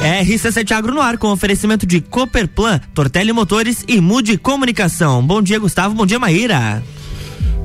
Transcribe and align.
RC7 0.00 0.72
Agro 0.72 0.94
no 0.94 1.00
ar 1.02 1.18
com 1.18 1.28
oferecimento 1.28 1.86
de 1.86 2.00
Cooperplan, 2.00 2.80
Tortelli 2.94 3.32
Motores 3.34 3.84
e 3.86 4.00
Mude 4.00 4.38
Comunicação. 4.38 5.22
Bom 5.22 5.42
dia, 5.42 5.58
Gustavo. 5.58 5.94
Bom 5.94 6.06
dia, 6.06 6.18
Maíra. 6.18 6.82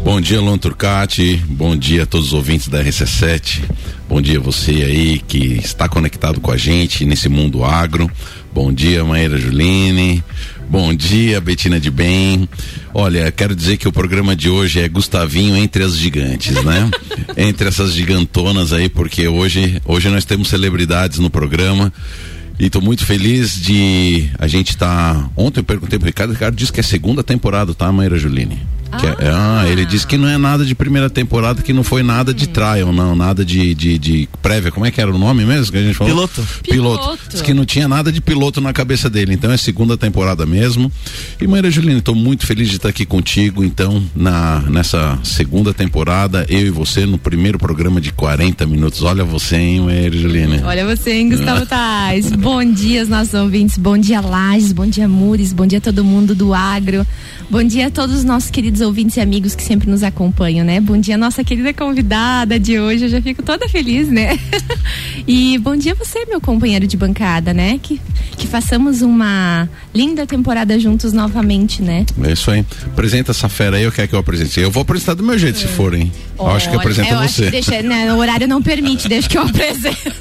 Bom 0.03 0.19
dia, 0.19 0.41
Luan 0.41 0.57
Turcati. 0.57 1.41
Bom 1.47 1.77
dia 1.77 2.03
a 2.03 2.05
todos 2.05 2.27
os 2.27 2.33
ouvintes 2.33 2.67
da 2.67 2.83
RC7. 2.83 3.63
Bom 4.09 4.21
dia 4.21 4.39
você 4.39 4.71
aí 4.71 5.19
que 5.19 5.59
está 5.63 5.87
conectado 5.87 6.41
com 6.41 6.51
a 6.51 6.57
gente 6.57 7.05
nesse 7.05 7.29
mundo 7.29 7.63
agro. 7.63 8.11
Bom 8.53 8.71
dia, 8.71 9.03
Maíra 9.05 9.37
Juline. 9.37 10.21
Bom 10.69 10.93
dia, 10.93 11.39
Betina 11.39 11.79
de 11.79 11.91
Bem. 11.91 12.49
Olha, 12.93 13.31
quero 13.31 13.55
dizer 13.55 13.77
que 13.77 13.87
o 13.87 13.91
programa 13.91 14.35
de 14.35 14.49
hoje 14.49 14.79
é 14.79 14.87
Gustavinho 14.89 15.55
entre 15.55 15.83
as 15.83 15.95
gigantes, 15.95 16.63
né? 16.63 16.89
entre 17.37 17.67
essas 17.67 17.93
gigantonas 17.93 18.73
aí, 18.73 18.89
porque 18.89 19.27
hoje, 19.27 19.81
hoje 19.85 20.09
nós 20.09 20.25
temos 20.25 20.47
celebridades 20.47 21.19
no 21.19 21.29
programa. 21.29 21.93
E 22.59 22.67
estou 22.67 22.81
muito 22.81 23.05
feliz 23.05 23.61
de 23.61 24.29
a 24.39 24.47
gente 24.47 24.69
estar. 24.69 25.15
Tá... 25.15 25.29
Ontem 25.35 25.59
eu 25.59 25.63
perguntei 25.63 25.99
pro 25.99 26.07
Ricardo, 26.07 26.31
o 26.31 26.33
Ricardo 26.33 26.55
disse 26.55 26.71
que 26.71 26.79
é 26.79 26.83
segunda 26.83 27.23
temporada, 27.23 27.73
tá, 27.73 27.91
Maíra 27.91 28.17
Juline? 28.17 28.59
Que 28.97 29.07
é, 29.07 29.29
ah, 29.31 29.65
ele 29.67 29.85
disse 29.85 30.05
que 30.05 30.17
não 30.17 30.27
é 30.27 30.37
nada 30.37 30.65
de 30.65 30.75
primeira 30.75 31.09
temporada, 31.09 31.61
que 31.61 31.73
não 31.73 31.83
foi 31.83 32.03
nada 32.03 32.33
de 32.33 32.47
trial, 32.47 32.91
não, 32.91 33.15
nada 33.15 33.43
de, 33.43 33.73
de, 33.73 33.97
de 33.97 34.29
prévia. 34.41 34.71
Como 34.71 34.85
é 34.85 34.91
que 34.91 35.01
era 35.01 35.13
o 35.13 35.17
nome 35.17 35.45
mesmo 35.45 35.71
que 35.71 35.77
a 35.77 35.81
gente 35.81 35.95
falou? 35.95 36.13
Piloto. 36.13 36.47
Piloto. 36.63 37.03
piloto. 37.03 37.29
Diz 37.29 37.41
que 37.41 37.53
não 37.53 37.65
tinha 37.65 37.87
nada 37.87 38.11
de 38.11 38.21
piloto 38.21 38.61
na 38.61 38.73
cabeça 38.73 39.09
dele. 39.09 39.33
Então 39.33 39.51
é 39.51 39.57
segunda 39.57 39.97
temporada 39.97 40.45
mesmo. 40.45 40.91
E 41.39 41.47
Maria 41.47 41.71
Juliana, 41.71 41.99
estou 41.99 42.15
muito 42.15 42.45
feliz 42.45 42.69
de 42.69 42.77
estar 42.77 42.89
aqui 42.89 43.05
contigo, 43.05 43.63
então, 43.63 44.03
na, 44.15 44.61
nessa 44.61 45.19
segunda 45.23 45.73
temporada, 45.73 46.45
eu 46.49 46.67
e 46.67 46.69
você 46.69 47.05
no 47.05 47.17
primeiro 47.17 47.57
programa 47.57 47.99
de 47.99 48.11
40 48.11 48.65
minutos. 48.65 49.03
Olha 49.03 49.23
você, 49.23 49.57
hein, 49.57 49.81
Maria 49.81 50.11
Juliana. 50.11 50.61
Olha 50.65 50.85
você, 50.85 51.11
hein, 51.11 51.29
Gustavo 51.29 51.65
Tais. 51.67 52.31
bom 52.31 52.63
dia, 52.63 53.03
os 53.03 53.09
nossos 53.09 53.33
ouvintes. 53.33 53.77
Bom 53.77 53.97
dia, 53.97 54.21
Lages. 54.21 54.71
Bom 54.71 54.87
dia, 54.87 55.07
Mures. 55.07 55.53
Bom 55.53 55.65
dia, 55.65 55.81
todo 55.81 56.03
mundo 56.03 56.33
do 56.35 56.53
agro. 56.53 57.05
Bom 57.47 57.63
dia 57.63 57.87
a 57.87 57.91
todos 57.91 58.15
os 58.15 58.23
nossos 58.23 58.49
queridos 58.49 58.81
ouvintes 58.81 59.17
e 59.17 59.21
amigos 59.21 59.53
que 59.53 59.61
sempre 59.61 59.89
nos 59.89 60.01
acompanham, 60.01 60.65
né? 60.65 60.79
Bom 60.81 60.97
dia, 60.97 61.15
nossa 61.15 61.43
querida 61.43 61.71
convidada 61.73 62.59
de 62.59 62.79
hoje. 62.79 63.05
Eu 63.05 63.09
já 63.09 63.21
fico 63.21 63.43
toda 63.43 63.69
feliz, 63.69 64.07
né? 64.07 64.37
e 65.27 65.57
bom 65.59 65.75
dia 65.75 65.93
você, 65.93 66.25
meu 66.25 66.41
companheiro 66.41 66.87
de 66.87 66.97
bancada, 66.97 67.53
né? 67.53 67.79
Que, 67.81 68.01
que 68.35 68.47
façamos 68.47 69.03
uma 69.03 69.69
linda 69.93 70.25
temporada 70.25 70.79
juntos 70.79 71.13
novamente, 71.13 71.83
né? 71.83 72.05
É 72.23 72.31
isso 72.31 72.49
aí. 72.49 72.65
Apresenta 72.87 73.31
essa 73.31 73.47
fera 73.47 73.77
aí, 73.77 73.83
eu 73.83 73.91
quero 73.91 74.07
que 74.07 74.15
eu 74.15 74.19
apresente. 74.19 74.59
Eu 74.59 74.71
vou 74.71 74.81
apresentar 74.81 75.13
do 75.13 75.23
meu 75.23 75.37
jeito, 75.37 75.57
é. 75.57 75.61
se 75.61 75.67
for, 75.67 75.93
hein? 75.93 76.11
Eu 76.37 76.47
acho 76.47 76.69
que 76.69 76.75
apresenta 76.75 77.27
você. 77.27 77.51
deixa, 77.51 77.81
né, 77.83 78.11
o 78.11 78.17
horário 78.17 78.47
não 78.47 78.61
permite, 78.61 79.07
deixa 79.07 79.29
que 79.29 79.37
eu 79.37 79.43
apresento. 79.47 80.15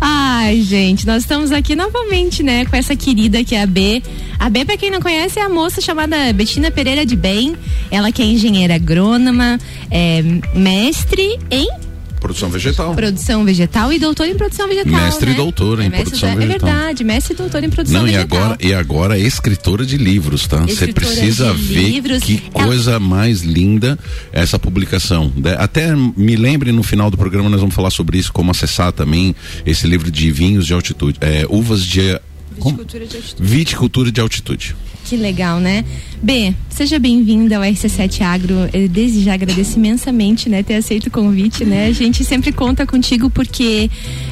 Ai, 0.00 0.60
gente, 0.62 1.06
nós 1.06 1.22
estamos 1.22 1.52
aqui 1.52 1.74
novamente, 1.74 2.42
né, 2.42 2.64
com 2.66 2.76
essa 2.76 2.94
querida 2.94 3.42
que 3.44 3.54
é 3.54 3.62
a 3.62 3.66
B. 3.66 4.02
A 4.38 4.50
B, 4.50 4.64
pra 4.64 4.76
quem 4.76 4.90
não 4.90 5.00
conhece, 5.00 5.38
é 5.38 5.42
a 5.42 5.48
moça 5.48 5.80
chamada 5.80 6.32
Betina 6.32 6.70
Pereira 6.70 7.06
de 7.06 7.16
Bem. 7.16 7.56
Ela 7.90 8.12
que 8.12 8.22
é 8.22 8.24
engenheira 8.24 8.74
agrônoma, 8.74 9.58
é 9.90 10.22
mestre 10.54 11.38
em 11.50 11.85
Produção 12.26 12.48
vegetal. 12.50 12.94
Produção 12.94 13.44
vegetal 13.44 13.92
e 13.92 13.98
doutor 13.98 14.26
em 14.26 14.34
produção 14.34 14.68
vegetal. 14.68 15.00
Mestre 15.00 15.26
né? 15.26 15.32
e 15.32 15.36
doutor 15.36 15.80
em 15.80 15.86
é 15.86 15.90
produção 15.90 16.34
vegetal. 16.34 16.42
É 16.42 16.46
verdade, 16.46 17.04
mestre 17.04 17.34
e 17.34 17.36
doutor 17.36 17.62
em 17.62 17.70
produção 17.70 18.00
Não, 18.00 18.06
vegetal. 18.06 18.38
E 18.38 18.42
agora, 18.42 18.58
e 18.60 18.74
agora 18.74 19.18
é 19.18 19.22
escritora 19.22 19.86
de 19.86 19.96
livros, 19.96 20.46
tá? 20.46 20.58
Você 20.58 20.92
precisa 20.92 21.52
ver 21.54 21.88
livros. 21.88 22.22
que 22.22 22.38
coisa 22.52 22.92
Ela... 22.92 23.00
mais 23.00 23.42
linda 23.42 23.98
essa 24.32 24.58
publicação. 24.58 25.32
Até 25.58 25.94
me 25.94 26.34
lembre 26.34 26.72
no 26.72 26.82
final 26.82 27.10
do 27.10 27.16
programa 27.16 27.48
nós 27.48 27.60
vamos 27.60 27.74
falar 27.74 27.90
sobre 27.90 28.18
isso, 28.18 28.32
como 28.32 28.50
acessar 28.50 28.92
também 28.92 29.34
esse 29.64 29.86
livro 29.86 30.10
de 30.10 30.30
vinhos 30.32 30.66
de 30.66 30.72
altitude, 30.72 31.18
é, 31.20 31.46
uvas 31.48 31.84
de 31.84 32.18
Viticultura 32.56 33.06
de 33.06 33.16
altitude. 33.16 33.48
Viticultura 33.48 34.12
de 34.12 34.20
altitude. 34.20 34.76
Que 35.06 35.16
legal, 35.16 35.60
né? 35.60 35.84
B, 36.20 36.52
seja 36.68 36.98
bem-vinda 36.98 37.58
ao 37.58 37.62
RC7 37.62 38.22
Agro. 38.22 38.54
Eu 38.72 38.88
desde 38.88 39.22
já 39.22 39.34
agradeço 39.34 39.78
imensamente, 39.78 40.48
né, 40.48 40.64
ter 40.64 40.74
aceito 40.74 41.06
o 41.06 41.10
convite, 41.12 41.64
né? 41.64 41.86
A 41.86 41.92
gente 41.92 42.24
sempre 42.24 42.50
conta 42.50 42.84
contigo 42.84 43.30
porque 43.30 43.88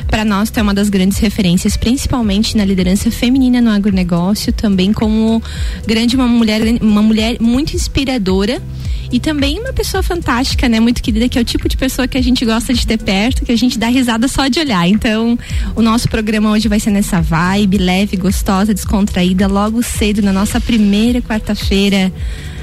para 0.08 0.24
nós 0.24 0.50
tu 0.50 0.58
é 0.58 0.62
uma 0.62 0.74
das 0.74 0.88
grandes 0.88 1.18
referências, 1.18 1.76
principalmente 1.76 2.56
na 2.56 2.64
liderança 2.64 3.08
feminina 3.08 3.60
no 3.60 3.70
agronegócio, 3.70 4.52
também 4.52 4.92
como 4.92 5.40
grande 5.86 6.16
uma 6.16 6.26
mulher, 6.26 6.60
uma 6.82 7.02
mulher 7.02 7.36
muito 7.40 7.76
inspiradora 7.76 8.60
e 9.12 9.20
também 9.20 9.60
uma 9.60 9.72
pessoa 9.72 10.02
fantástica, 10.02 10.68
né? 10.68 10.80
Muito 10.80 11.00
querida, 11.00 11.28
que 11.28 11.38
é 11.38 11.40
o 11.40 11.44
tipo 11.44 11.68
de 11.68 11.76
pessoa 11.76 12.08
que 12.08 12.18
a 12.18 12.22
gente 12.22 12.44
gosta 12.44 12.74
de 12.74 12.84
ter 12.84 12.98
perto, 12.98 13.44
que 13.44 13.52
a 13.52 13.56
gente 13.56 13.78
dá 13.78 13.86
risada 13.86 14.26
só 14.26 14.48
de 14.48 14.58
olhar. 14.58 14.88
Então, 14.88 15.38
o 15.76 15.82
nosso 15.82 16.08
programa 16.08 16.50
hoje 16.50 16.66
vai 16.66 16.80
ser 16.80 16.90
nessa 16.90 17.20
vibe, 17.20 17.78
leve, 17.78 18.16
gostosa, 18.16 18.74
descontraída, 18.74 19.46
logo 19.46 19.82
cedo, 19.84 20.20
na 20.20 20.32
nossa 20.32 20.60
primeira 20.66 21.20
quarta-feira 21.22 22.12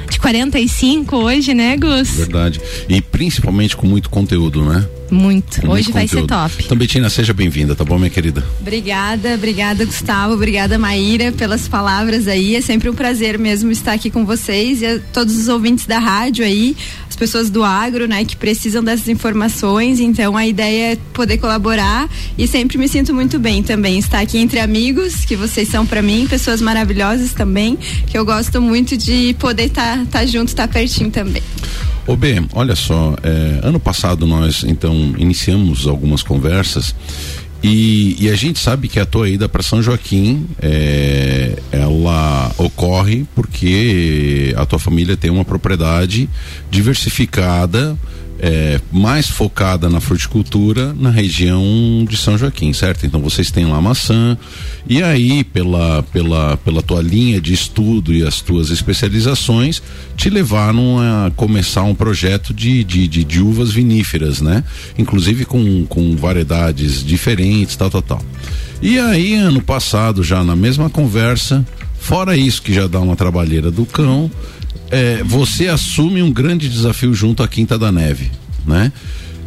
de 0.09 0.19
45 0.19 1.15
hoje, 1.15 1.53
né, 1.53 1.77
Gus? 1.77 2.09
Verdade. 2.11 2.59
E 2.89 3.01
principalmente 3.01 3.77
com 3.77 3.87
muito 3.87 4.09
conteúdo, 4.09 4.63
né? 4.63 4.85
Muito. 5.09 5.61
Com 5.61 5.67
Hoje 5.69 5.83
muito 5.85 5.93
vai 5.93 6.03
conteúdo. 6.07 6.21
ser 6.21 6.27
top. 6.27 6.63
Então, 6.65 6.77
Betina, 6.77 7.09
seja 7.09 7.33
bem-vinda, 7.33 7.75
tá 7.75 7.83
bom, 7.83 7.97
minha 7.97 8.09
querida? 8.09 8.43
Obrigada, 8.61 9.33
obrigada, 9.35 9.83
Gustavo, 9.83 10.33
obrigada, 10.33 10.77
Maíra, 10.77 11.33
pelas 11.33 11.67
palavras 11.67 12.27
aí. 12.29 12.55
É 12.55 12.61
sempre 12.61 12.89
um 12.89 12.93
prazer 12.93 13.37
mesmo 13.37 13.71
estar 13.71 13.91
aqui 13.93 14.09
com 14.09 14.25
vocês 14.25 14.81
e 14.81 14.85
a 14.85 14.99
todos 15.11 15.37
os 15.37 15.49
ouvintes 15.49 15.85
da 15.85 15.99
rádio 15.99 16.45
aí, 16.45 16.77
pessoas 17.21 17.51
do 17.51 17.63
agro, 17.63 18.07
né, 18.07 18.25
que 18.25 18.35
precisam 18.35 18.83
dessas 18.83 19.07
informações. 19.07 19.99
Então, 19.99 20.35
a 20.35 20.47
ideia 20.47 20.93
é 20.93 20.95
poder 21.13 21.37
colaborar 21.37 22.09
e 22.35 22.47
sempre 22.47 22.79
me 22.79 22.87
sinto 22.87 23.13
muito 23.13 23.37
bem 23.37 23.61
também 23.61 23.99
estar 23.99 24.21
aqui 24.21 24.39
entre 24.39 24.59
amigos, 24.59 25.23
que 25.23 25.35
vocês 25.35 25.67
são 25.67 25.85
para 25.85 26.01
mim, 26.01 26.25
pessoas 26.27 26.59
maravilhosas 26.61 27.31
também, 27.31 27.77
que 28.07 28.17
eu 28.17 28.25
gosto 28.25 28.59
muito 28.59 28.97
de 28.97 29.35
poder 29.37 29.65
estar 29.65 29.99
tá, 29.99 30.05
tá 30.05 30.25
junto, 30.25 30.47
estar 30.47 30.67
tá 30.67 30.73
pertinho 30.73 31.11
também. 31.11 31.43
Ô 32.07 32.15
B, 32.15 32.43
olha 32.53 32.75
só, 32.75 33.15
é, 33.21 33.59
ano 33.61 33.79
passado 33.79 34.25
nós 34.25 34.63
então 34.63 35.13
iniciamos 35.15 35.85
algumas 35.85 36.23
conversas 36.23 36.95
e, 37.63 38.15
e, 38.19 38.29
a 38.29 38.35
gente 38.35 38.59
sabe 38.59 38.87
que 38.87 38.99
a 38.99 39.05
tua 39.05 39.29
ida 39.29 39.47
para 39.47 39.61
São 39.61 39.83
Joaquim 39.83 40.47
é, 40.59 41.57
ela 41.71 42.51
ocorre 42.57 43.25
porque 43.35 44.53
a 44.57 44.65
tua 44.65 44.79
família 44.79 45.15
tem 45.15 45.29
uma 45.29 45.45
propriedade 45.45 46.27
diversificada 46.71 47.95
é, 48.43 48.81
mais 48.91 49.29
focada 49.29 49.87
na 49.87 50.01
fruticultura 50.01 50.95
na 50.97 51.11
região 51.11 52.03
de 52.09 52.17
São 52.17 52.35
Joaquim, 52.35 52.73
certo? 52.73 53.05
Então 53.05 53.21
vocês 53.21 53.51
têm 53.51 53.67
lá 53.67 53.79
maçã 53.79 54.35
e 54.89 55.03
aí 55.03 55.43
pela 55.43 56.01
pela 56.11 56.57
pela 56.57 56.81
tua 56.81 57.03
linha 57.03 57.39
de 57.39 57.53
estudo 57.53 58.11
e 58.11 58.23
as 58.23 58.41
tuas 58.41 58.71
especializações 58.71 59.83
te 60.17 60.27
levaram 60.27 60.97
a 60.99 61.31
começar 61.35 61.83
um 61.83 61.93
projeto 61.93 62.51
de, 62.51 62.83
de, 62.83 63.07
de, 63.07 63.23
de 63.23 63.41
uvas 63.43 63.71
viníferas, 63.71 64.41
né? 64.41 64.63
Inclusive 64.97 65.45
com, 65.45 65.85
com 65.85 66.15
variedades 66.15 67.05
diferentes, 67.05 67.75
tal, 67.75 67.91
tal, 67.91 68.01
tal. 68.01 68.25
E 68.81 68.97
aí 68.97 69.35
ano 69.35 69.61
passado 69.61 70.23
já 70.23 70.43
na 70.43 70.55
mesma 70.55 70.89
conversa, 70.89 71.63
fora 71.99 72.35
isso 72.35 72.63
que 72.63 72.73
já 72.73 72.87
dá 72.87 72.99
uma 72.99 73.15
trabalheira 73.15 73.69
do 73.69 73.85
cão, 73.85 74.31
é, 74.91 75.23
você 75.23 75.67
assume 75.67 76.21
um 76.21 76.31
grande 76.31 76.69
desafio 76.69 77.13
junto 77.13 77.41
à 77.41 77.47
Quinta 77.47 77.79
da 77.79 77.91
Neve, 77.91 78.29
né? 78.65 78.91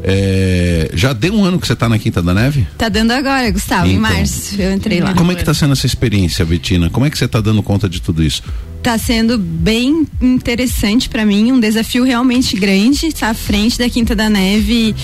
É, 0.07 0.91
já 0.93 1.15
deu 1.15 1.33
um 1.33 1.45
ano 1.45 1.59
que 1.59 1.67
você 1.67 1.73
está 1.73 1.89
na 1.89 1.99
Quinta 1.99 2.21
da 2.21 2.35
Neve? 2.35 2.67
Tá 2.77 2.91
dando 2.91 3.13
agora, 3.13 3.51
Gustavo, 3.51 3.87
então, 3.87 3.97
em 3.97 3.99
março 3.99 4.61
eu 4.61 4.73
entrei 4.73 5.01
lá. 5.01 5.15
Como 5.15 5.33
é 5.33 5.35
que 5.35 5.41
está 5.41 5.55
sendo 5.55 5.73
essa 5.73 5.87
experiência, 5.87 6.45
Betina? 6.45 6.91
Como 6.91 7.07
é 7.07 7.11
que 7.11 7.17
você 7.17 7.25
está 7.25 7.41
dando 7.41 7.63
conta 7.63 7.89
de 7.89 8.03
tudo 8.03 8.23
isso? 8.23 8.43
Está 8.77 8.99
sendo 8.99 9.39
bem 9.39 10.07
interessante 10.21 11.09
para 11.09 11.25
mim, 11.25 11.53
um 11.53 11.59
desafio 11.59 12.05
realmente 12.05 12.55
grande, 12.55 13.07
estar 13.07 13.27
tá 13.27 13.31
à 13.31 13.35
frente 13.35 13.79
da 13.79 13.89
Quinta 13.89 14.15
da 14.15 14.29
Neve, 14.29 14.95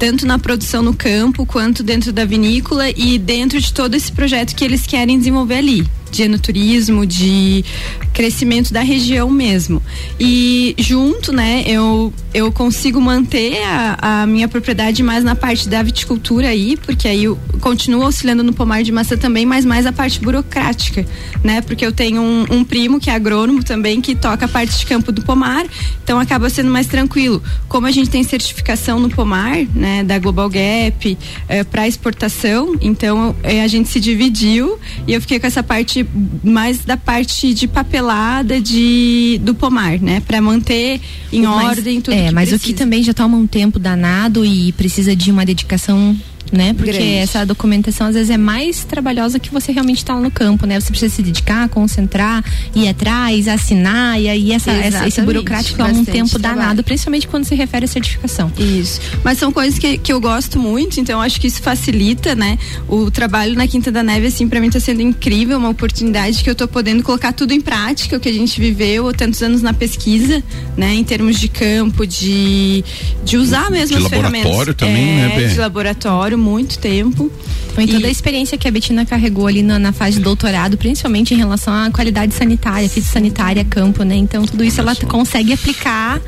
tanto 0.00 0.26
na 0.26 0.38
produção 0.38 0.82
no 0.82 0.94
campo 0.94 1.44
quanto 1.44 1.82
dentro 1.82 2.10
da 2.10 2.24
vinícola 2.24 2.88
e 2.88 3.18
dentro 3.18 3.60
de 3.60 3.70
todo 3.70 3.94
esse 3.94 4.10
projeto 4.10 4.56
que 4.56 4.64
eles 4.64 4.86
querem 4.86 5.18
desenvolver 5.18 5.56
ali 5.56 5.86
de 6.10 6.22
enoturismo, 6.22 7.06
de 7.06 7.64
crescimento 8.12 8.72
da 8.72 8.80
região 8.80 9.30
mesmo. 9.30 9.80
E 10.18 10.74
junto, 10.78 11.32
né, 11.32 11.62
eu, 11.66 12.12
eu 12.34 12.50
consigo 12.50 13.00
manter 13.00 13.62
a, 13.62 14.22
a 14.22 14.26
minha 14.26 14.48
propriedade 14.48 15.02
mais 15.02 15.22
na 15.22 15.34
parte 15.34 15.68
da 15.68 15.82
viticultura 15.82 16.48
aí, 16.48 16.76
porque 16.76 17.06
aí 17.06 17.24
eu 17.24 17.38
continuo 17.60 18.02
auxiliando 18.02 18.42
no 18.42 18.52
pomar 18.52 18.82
de 18.82 18.90
maçã 18.90 19.16
também, 19.16 19.46
mas 19.46 19.64
mais 19.64 19.86
a 19.86 19.92
parte 19.92 20.20
burocrática, 20.20 21.06
né? 21.44 21.60
Porque 21.60 21.84
eu 21.84 21.92
tenho 21.92 22.20
um, 22.20 22.46
um 22.50 22.64
primo 22.64 22.98
que 22.98 23.10
é 23.10 23.14
agrônomo 23.14 23.62
também, 23.62 24.00
que 24.00 24.14
toca 24.14 24.46
a 24.46 24.48
parte 24.48 24.78
de 24.78 24.86
campo 24.86 25.12
do 25.12 25.22
pomar, 25.22 25.64
então 26.02 26.18
acaba 26.18 26.50
sendo 26.50 26.70
mais 26.70 26.86
tranquilo. 26.86 27.42
Como 27.68 27.86
a 27.86 27.90
gente 27.90 28.10
tem 28.10 28.22
certificação 28.24 28.98
no 28.98 29.08
pomar, 29.08 29.56
né, 29.74 29.89
da 30.04 30.18
Global 30.18 30.48
Gap, 30.48 31.18
é, 31.48 31.64
para 31.64 31.86
exportação, 31.86 32.76
então 32.80 33.34
é, 33.42 33.62
a 33.62 33.68
gente 33.68 33.88
se 33.88 34.00
dividiu 34.00 34.78
e 35.06 35.12
eu 35.12 35.20
fiquei 35.20 35.38
com 35.38 35.46
essa 35.46 35.62
parte 35.62 36.06
mais 36.42 36.84
da 36.84 36.96
parte 36.96 37.52
de 37.54 37.66
papelada 37.68 38.60
de 38.60 39.40
do 39.42 39.54
pomar, 39.54 39.98
né, 40.00 40.20
para 40.26 40.40
manter 40.40 41.00
em 41.32 41.42
mas, 41.42 41.78
ordem 41.78 42.00
tudo. 42.00 42.14
É, 42.14 42.30
mas 42.30 42.48
precisa. 42.48 42.56
o 42.56 42.60
que 42.60 42.72
também 42.72 43.02
já 43.02 43.12
toma 43.12 43.36
um 43.36 43.46
tempo 43.46 43.78
danado 43.78 44.44
e 44.44 44.72
precisa 44.72 45.14
de 45.14 45.30
uma 45.30 45.44
dedicação 45.44 46.16
né? 46.52 46.72
Porque 46.74 46.92
Grande. 46.92 47.14
essa 47.14 47.44
documentação 47.46 48.08
às 48.08 48.14
vezes 48.14 48.30
é 48.30 48.36
mais 48.36 48.84
trabalhosa 48.84 49.38
que 49.38 49.50
você 49.50 49.72
realmente 49.72 49.98
está 49.98 50.14
lá 50.14 50.20
no 50.20 50.30
campo, 50.30 50.66
né? 50.66 50.80
Você 50.80 50.90
precisa 50.90 51.14
se 51.14 51.22
dedicar, 51.22 51.68
concentrar, 51.68 52.44
ir 52.74 52.88
atrás, 52.88 53.46
assinar, 53.48 54.20
e 54.20 54.28
aí 54.28 54.52
essa, 54.52 54.70
essa- 54.72 55.06
esse 55.06 55.20
burocrático 55.22 55.80
é 55.80 55.84
um 55.86 56.04
tempo 56.04 56.38
trabalho. 56.38 56.60
danado, 56.60 56.82
principalmente 56.84 57.28
quando 57.28 57.44
se 57.44 57.54
refere 57.54 57.84
à 57.84 57.88
certificação. 57.88 58.50
Isso. 58.58 59.00
Mas 59.24 59.38
são 59.38 59.52
coisas 59.52 59.78
que, 59.78 59.96
que 59.98 60.12
eu 60.12 60.20
gosto 60.20 60.58
muito, 60.58 60.98
então 61.00 61.20
acho 61.20 61.40
que 61.40 61.46
isso 61.46 61.62
facilita, 61.62 62.34
né? 62.34 62.58
O 62.88 63.10
trabalho 63.10 63.54
na 63.54 63.66
Quinta 63.66 63.90
da 63.92 64.02
Neve, 64.02 64.26
assim, 64.26 64.48
pra 64.48 64.60
mim 64.60 64.70
tá 64.70 64.80
sendo 64.80 65.00
incrível, 65.02 65.56
uma 65.58 65.68
oportunidade 65.68 66.42
que 66.42 66.50
eu 66.50 66.54
tô 66.54 66.66
podendo 66.66 67.02
colocar 67.02 67.32
tudo 67.32 67.52
em 67.52 67.60
prática, 67.60 68.16
o 68.16 68.20
que 68.20 68.28
a 68.28 68.32
gente 68.32 68.60
viveu 68.60 69.12
tantos 69.12 69.42
anos 69.42 69.62
na 69.62 69.72
pesquisa, 69.72 70.42
né? 70.76 70.94
Em 70.94 71.04
termos 71.04 71.38
de 71.38 71.48
campo, 71.48 72.06
de, 72.06 72.84
de 73.24 73.36
usar 73.36 73.70
mesmo 73.70 73.96
De 73.98 74.02
as 74.04 74.08
ferramentas. 74.10 74.44
laboratório 74.44 74.74
também, 74.74 75.10
é, 75.10 75.28
né, 75.28 75.36
Bê? 75.36 75.48
De 75.48 75.58
laboratório, 75.58 76.38
muito 76.40 76.78
tempo. 76.78 77.30
Toda 77.74 78.00
E- 78.00 78.06
a 78.06 78.10
experiência 78.10 78.58
que 78.58 78.66
a 78.66 78.70
Betina 78.70 79.06
carregou 79.06 79.46
ali 79.46 79.62
na, 79.62 79.78
na 79.78 79.92
fase 79.92 80.16
de 80.18 80.22
doutorado, 80.24 80.76
principalmente 80.76 81.32
em 81.34 81.36
relação 81.36 81.72
à 81.72 81.90
qualidade 81.90 82.34
sanitária, 82.34 82.88
fitossanitária, 82.88 83.64
campo, 83.64 84.02
né? 84.02 84.16
Então 84.16 84.44
tudo 84.44 84.64
isso 84.64 84.80
ela 84.80 84.94
consegue 84.96 85.52
aplicar 85.52 86.20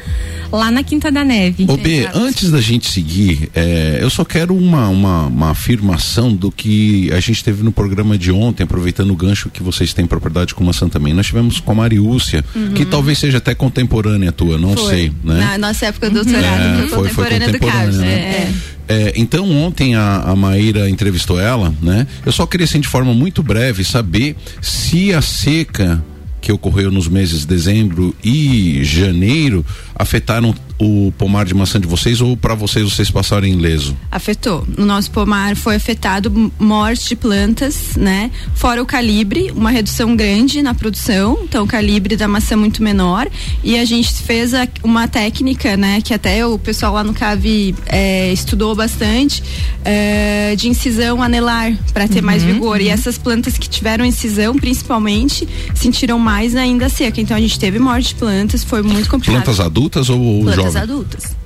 lá 0.53 0.71
na 0.71 0.83
Quinta 0.83 1.11
da 1.11 1.25
Neve. 1.25 1.65
Ô 1.69 1.77
B, 1.77 2.09
antes 2.15 2.51
da 2.51 2.61
gente 2.61 2.89
seguir, 2.91 3.49
é, 3.55 3.99
eu 4.01 4.11
só 4.11 4.25
quero 4.25 4.55
uma, 4.55 4.89
uma, 4.89 5.27
uma 5.27 5.51
afirmação 5.51 6.35
do 6.35 6.51
que 6.53 7.11
a 7.13 7.21
gente 7.21 7.43
teve 7.43 7.63
no 7.63 7.73
programa 7.73 8.17
de 8.19 8.31
ontem, 8.31 8.63
aproveitando 8.65 9.11
o 9.11 9.17
gancho 9.17 9.49
que 9.51 9.63
vocês 9.63 9.93
têm 9.95 10.07
propriedade 10.07 10.55
com 10.55 10.63
maçã 10.65 10.89
também. 10.89 11.13
Nós 11.15 11.27
tivemos 11.27 11.59
com 11.61 11.73
a 11.73 11.75
Mariúcia, 11.75 12.45
que 12.75 12.85
talvez 12.85 13.19
seja 13.19 13.39
até 13.39 13.55
contemporânea 13.55 14.31
tua, 14.33 14.59
não 14.59 14.71
Uhum. 14.71 14.77
Foi. 14.77 14.95
sei, 14.95 15.13
né? 15.25 15.41
Na 15.41 15.59
nossa 15.59 15.87
época 15.87 16.09
do 16.11 16.23
doutorado, 16.25 16.45
É, 16.63 16.77
foi, 16.77 16.89
foi- 16.89 16.89
foi 16.89 16.99
contemporânea 17.25 17.49
do 17.49 17.59
contemporânea, 17.59 17.83
Carlos. 17.83 17.97
né? 17.99 18.09
É, 18.09 18.49
é. 18.49 18.53
É, 18.89 19.13
então 19.17 19.51
ontem 19.51 19.95
a, 19.95 20.17
a 20.27 20.37
Maíra 20.37 20.91
entrevistou 20.91 21.41
ela, 21.41 21.73
né? 21.81 22.07
Eu 22.27 22.33
só 22.33 22.45
queria 22.47 22.65
assim 22.65 22.81
de 22.81 22.89
forma 22.89 23.15
muito 23.15 23.43
breve 23.43 23.85
saber 23.85 24.37
se 24.61 25.15
a 25.15 25.23
seca 25.23 26.05
que 26.43 26.53
ocorreu 26.53 26.91
nos 26.91 27.09
meses 27.09 27.41
de 27.41 27.47
dezembro 27.47 28.15
e 28.23 28.83
janeiro 28.85 29.65
afetaram 29.95 30.53
o 30.79 31.13
pomar 31.17 31.45
de 31.45 31.55
maçã 31.55 31.81
de 31.81 31.87
vocês 31.87 32.21
ou 32.21 32.37
para 32.37 32.55
vocês 32.55 32.85
vocês 32.85 33.11
passaram 33.11 33.47
ileso? 33.47 33.97
afetou. 34.11 34.67
No 34.77 34.85
nosso 34.87 35.11
pomar 35.11 35.57
foi 35.57 35.77
afetado 35.77 36.53
morte 36.59 37.09
de 37.11 37.17
plantas, 37.17 37.95
né? 37.97 38.31
Fora 38.55 38.83
o 38.83 38.87
calibre, 38.87 39.51
uma 39.55 39.71
redução 39.71 40.15
grande 40.17 40.61
na 40.63 40.75
produção, 40.75 41.39
então 41.45 41.65
o 41.65 41.67
calibre 41.67 42.17
da 42.17 42.27
maçã 42.29 42.57
muito 42.57 42.83
menor. 42.83 43.27
E 43.65 43.79
a 43.79 43.85
gente 43.85 44.13
fez 44.23 44.55
a- 44.55 44.69
uma 44.83 45.07
técnica, 45.09 45.77
né? 45.77 46.01
Que 46.01 46.13
até 46.15 46.45
o 46.47 46.59
pessoal 46.59 46.95
lá 46.95 47.05
no 47.05 47.13
CAV 47.15 47.75
é, 47.87 48.33
estudou 48.33 48.75
bastante, 48.75 49.43
é, 49.85 50.55
de 50.57 50.69
incisão 50.69 51.23
anelar 51.23 51.77
para 51.93 52.07
ter 52.09 52.23
mais 52.23 52.43
vigor. 52.43 52.81
E 52.81 52.89
essas 52.89 53.17
plantas 53.19 53.57
que 53.59 53.69
tiveram 53.69 54.05
incisão, 54.05 54.55
principalmente, 54.57 55.49
sentiram 55.75 56.19
mais 56.19 56.55
ainda 56.57 56.87
a 56.87 56.89
seca. 56.89 57.21
Então 57.21 57.37
a 57.37 57.41
gente 57.41 57.59
teve 57.59 57.79
morte 57.79 58.09
de 58.09 58.15
plantas, 58.17 58.63
foi 58.65 58.83
muito 58.83 59.09
complicado. 59.09 59.43
Plantas 59.43 59.61
adultas 59.61 60.09
ou, 60.11 60.21
ou 60.21 60.41
Plantas 60.43 60.62
jovens? 60.65 60.83
adultas. 60.83 61.42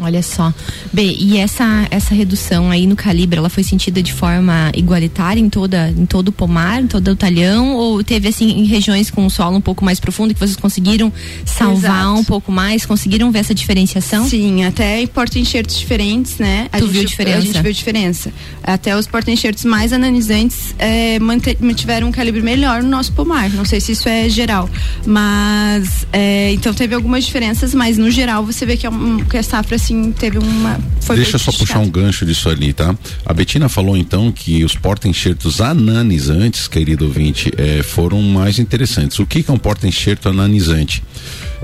Olha 0.00 0.22
só. 0.22 0.52
B, 0.92 1.16
e 1.18 1.36
essa 1.38 1.86
essa 1.90 2.14
redução 2.14 2.70
aí 2.70 2.86
no 2.86 2.94
calibre, 2.94 3.38
ela 3.38 3.48
foi 3.48 3.64
sentida 3.64 4.00
de 4.02 4.12
forma 4.12 4.70
igualitária 4.74 5.40
em 5.40 5.48
toda 5.50 5.90
em 5.90 6.06
todo 6.06 6.28
o 6.28 6.32
pomar, 6.32 6.80
em 6.82 6.86
todo 6.86 7.08
o 7.08 7.16
talhão 7.16 7.74
ou 7.74 8.02
teve 8.04 8.28
assim 8.28 8.48
em 8.60 8.64
regiões 8.64 9.10
com 9.10 9.26
um 9.26 9.30
solo 9.30 9.56
um 9.56 9.60
pouco 9.60 9.84
mais 9.84 9.98
profundo 9.98 10.32
que 10.32 10.38
vocês 10.40 10.56
conseguiram 10.56 11.12
salvar 11.44 12.02
Exato. 12.04 12.20
um 12.20 12.24
pouco 12.24 12.52
mais, 12.52 12.86
conseguiram 12.86 13.30
ver 13.32 13.40
essa 13.40 13.54
diferenciação? 13.54 14.28
Sim, 14.28 14.64
até 14.64 15.02
em 15.02 15.06
porta-enxertos 15.06 15.76
diferentes, 15.78 16.38
né? 16.38 16.68
A 16.72 16.78
Tu 16.78 16.84
gente, 16.86 16.92
viu 16.92 17.04
diferença? 17.04 17.38
A 17.38 17.40
gente 17.40 17.62
viu 17.62 17.72
diferença. 17.72 18.32
Até 18.62 18.96
os 18.96 19.06
porta-enxertos 19.06 19.64
mais 19.64 19.92
analisantes 19.92 20.74
é, 20.78 21.18
mante- 21.18 21.58
mantiveram 21.60 22.08
um 22.08 22.12
calibre 22.12 22.40
melhor 22.40 22.82
no 22.82 22.88
nosso 22.88 23.12
pomar. 23.12 23.50
Não 23.50 23.64
sei 23.64 23.80
se 23.80 23.92
isso 23.92 24.08
é 24.08 24.28
geral, 24.28 24.68
mas 25.04 26.06
é, 26.12 26.52
então 26.52 26.72
teve 26.72 26.94
algumas 26.94 27.24
diferenças, 27.24 27.74
mas 27.74 27.98
no 27.98 28.10
geral 28.10 28.44
você 28.44 28.64
vê 28.64 28.76
que, 28.76 28.86
é 28.86 28.90
um, 28.90 29.18
que 29.24 29.36
a 29.36 29.42
safra 29.42 29.76
assim 29.88 30.12
teve 30.12 30.38
uma. 30.38 30.78
Deixa 31.14 31.36
eu 31.36 31.38
só 31.38 31.50
puxar 31.50 31.78
um 31.78 31.90
gancho 31.90 32.26
disso 32.26 32.48
ali, 32.50 32.72
tá? 32.72 32.94
A 33.24 33.32
Betina 33.32 33.68
falou 33.68 33.96
então 33.96 34.30
que 34.30 34.62
os 34.62 34.74
porta-enxertos 34.74 35.60
ananizantes, 35.60 36.68
querido 36.68 37.06
ouvinte, 37.06 37.50
eh, 37.56 37.82
foram 37.82 38.20
mais 38.20 38.58
interessantes. 38.58 39.18
O 39.18 39.26
que, 39.26 39.42
que 39.42 39.50
é 39.50 39.54
um 39.54 39.58
porta-enxerto 39.58 40.28
ananizante? 40.28 41.02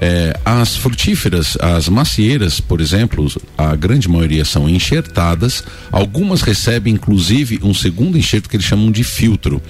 Eh, 0.01 0.39
as 0.45 0.77
frutíferas, 0.77 1.57
as 1.61 1.89
macieiras, 1.89 2.61
por 2.61 2.81
exemplo, 2.81 3.31
a 3.57 3.77
grande 3.77 4.09
maioria 4.09 4.45
são 4.45 4.69
enxertadas, 4.69 5.63
algumas 5.93 6.41
recebem 6.41 6.95
inclusive 6.95 7.61
um 7.63 7.75
segundo 7.75 8.17
enxerto 8.17 8.49
que 8.49 8.57
eles 8.57 8.67
chamam 8.67 8.91
de 8.91 9.05
filtro. 9.05 9.61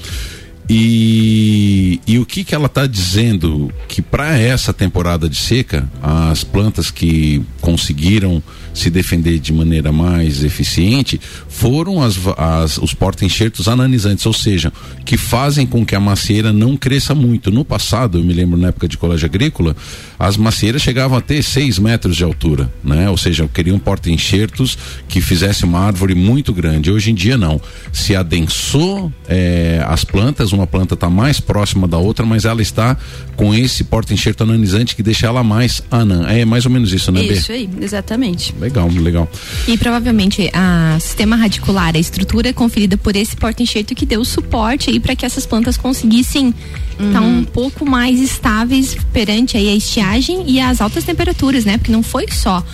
E, 0.68 2.00
e 2.06 2.18
o 2.18 2.24
que 2.24 2.42
que 2.42 2.54
ela 2.54 2.66
está 2.66 2.86
dizendo? 2.86 3.70
Que 3.86 4.00
para 4.00 4.38
essa 4.38 4.72
temporada 4.72 5.28
de 5.28 5.36
seca 5.36 5.88
as 6.02 6.42
plantas 6.42 6.90
que 6.90 7.42
conseguiram 7.60 8.42
se 8.74 8.90
defender 8.90 9.38
de 9.38 9.52
maneira 9.52 9.90
mais 9.92 10.44
eficiente 10.44 11.18
foram 11.48 12.02
as, 12.02 12.18
as- 12.36 12.76
os 12.78 12.92
porta-enxertos 12.92 13.68
ananizantes, 13.68 14.26
ou 14.26 14.32
seja, 14.32 14.72
que 15.04 15.16
fazem 15.16 15.64
com 15.66 15.86
que 15.86 15.94
a 15.94 16.00
macieira 16.00 16.52
não 16.52 16.76
cresça 16.76 17.14
muito. 17.14 17.50
No 17.50 17.64
passado, 17.64 18.18
eu 18.18 18.24
me 18.24 18.32
lembro 18.34 18.58
na 18.58 18.68
época 18.68 18.88
de 18.88 18.98
colégio 18.98 19.26
agrícola, 19.26 19.76
as 20.18 20.36
macieiras 20.36 20.82
chegavam 20.82 21.16
a 21.16 21.20
ter 21.20 21.42
6 21.42 21.78
metros 21.78 22.16
de 22.16 22.24
altura, 22.24 22.70
né? 22.82 23.08
Ou 23.08 23.16
seja, 23.16 23.48
queriam 23.52 23.78
porta-enxertos 23.78 24.76
que 25.08 25.20
fizesse 25.20 25.64
uma 25.64 25.78
árvore 25.78 26.14
muito 26.14 26.52
grande. 26.52 26.90
Hoje 26.90 27.10
em 27.10 27.14
dia 27.14 27.38
não. 27.38 27.60
Se 27.92 28.14
adensou 28.16 29.12
eh, 29.28 29.82
as 29.86 30.04
plantas, 30.04 30.52
uma 30.52 30.66
planta 30.66 30.94
está 30.94 31.08
mais 31.08 31.38
próxima 31.40 31.86
da 31.86 31.98
outra, 31.98 32.26
mas 32.26 32.44
ela 32.44 32.60
está 32.62 32.96
com 33.36 33.54
esse 33.54 33.84
porta-enxerto 33.84 34.42
ananizante 34.42 34.96
que 34.96 35.02
deixa 35.02 35.26
ela 35.26 35.42
mais 35.44 35.82
anã. 35.90 36.26
É 36.28 36.44
mais 36.44 36.64
ou 36.66 36.72
menos 36.72 36.92
isso, 36.92 37.12
né? 37.12 37.22
Isso 37.38 37.52
aí, 37.52 37.68
exatamente. 37.80 38.54
Legal, 38.64 38.88
legal. 38.88 39.30
E 39.68 39.76
provavelmente 39.76 40.50
a 40.54 40.96
sistema 40.98 41.36
radicular, 41.36 41.94
a 41.94 41.98
estrutura 41.98 42.48
é 42.48 42.52
conferida 42.52 42.96
por 42.96 43.14
esse 43.14 43.36
porta-enxerto 43.36 43.94
que 43.94 44.06
deu 44.06 44.24
suporte 44.24 44.88
aí 44.88 44.98
para 44.98 45.14
que 45.14 45.26
essas 45.26 45.44
plantas 45.44 45.76
conseguissem 45.76 46.54
estar 46.98 47.20
Uhum. 47.20 47.40
um 47.40 47.44
pouco 47.44 47.84
mais 47.84 48.20
estáveis 48.20 48.96
perante 49.12 49.56
aí 49.56 49.68
a 49.68 49.74
estiagem 49.74 50.44
e 50.48 50.60
as 50.60 50.80
altas 50.80 51.04
temperaturas, 51.04 51.64
né? 51.64 51.76
Porque 51.76 51.92
não 51.92 52.02
foi 52.02 52.26
só 52.30 52.64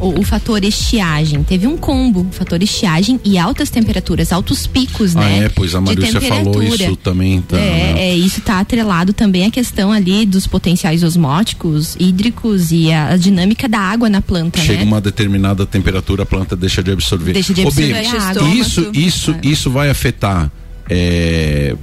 o, 0.00 0.20
o 0.20 0.22
fator 0.22 0.62
estiagem, 0.64 1.42
teve 1.42 1.66
um 1.66 1.76
combo, 1.76 2.26
fator 2.30 2.62
estiagem 2.62 3.20
e 3.24 3.38
altas 3.38 3.70
temperaturas, 3.70 4.32
altos 4.32 4.66
picos, 4.66 5.16
Ah, 5.16 5.20
né? 5.20 5.44
é, 5.44 5.48
pois 5.48 5.74
a 5.74 5.78
de 5.78 5.84
Marúcia 5.84 6.20
falou 6.20 6.62
isso 6.62 6.96
também. 6.96 7.40
Tá, 7.42 7.56
é, 7.56 7.60
né? 7.60 7.94
é, 8.10 8.14
isso 8.16 8.38
está 8.40 8.60
atrelado 8.60 9.12
também 9.12 9.46
à 9.46 9.50
questão 9.50 9.92
ali 9.92 10.26
dos 10.26 10.46
potenciais 10.46 11.02
osmóticos, 11.02 11.96
hídricos 11.98 12.72
e 12.72 12.92
a, 12.92 13.08
a 13.08 13.16
dinâmica 13.16 13.68
da 13.68 13.78
água 13.78 14.08
na 14.08 14.20
planta, 14.20 14.60
Chega 14.60 14.80
né? 14.80 14.84
uma 14.84 15.00
determinada 15.00 15.64
temperatura, 15.66 16.22
a 16.24 16.26
planta 16.26 16.54
deixa 16.56 16.82
de 16.82 16.90
absorver. 16.90 17.32
Deixa 17.32 17.54
de 17.54 17.62
Ô, 17.62 17.68
absorver 17.68 17.94
a 18.06 18.22
água. 18.22 18.48
Isso, 18.48 18.90
isso, 18.92 19.30
É. 19.32 19.46
isso 19.46 19.70
vai 19.70 19.90
afetar. 19.90 20.50
é, 20.88 21.74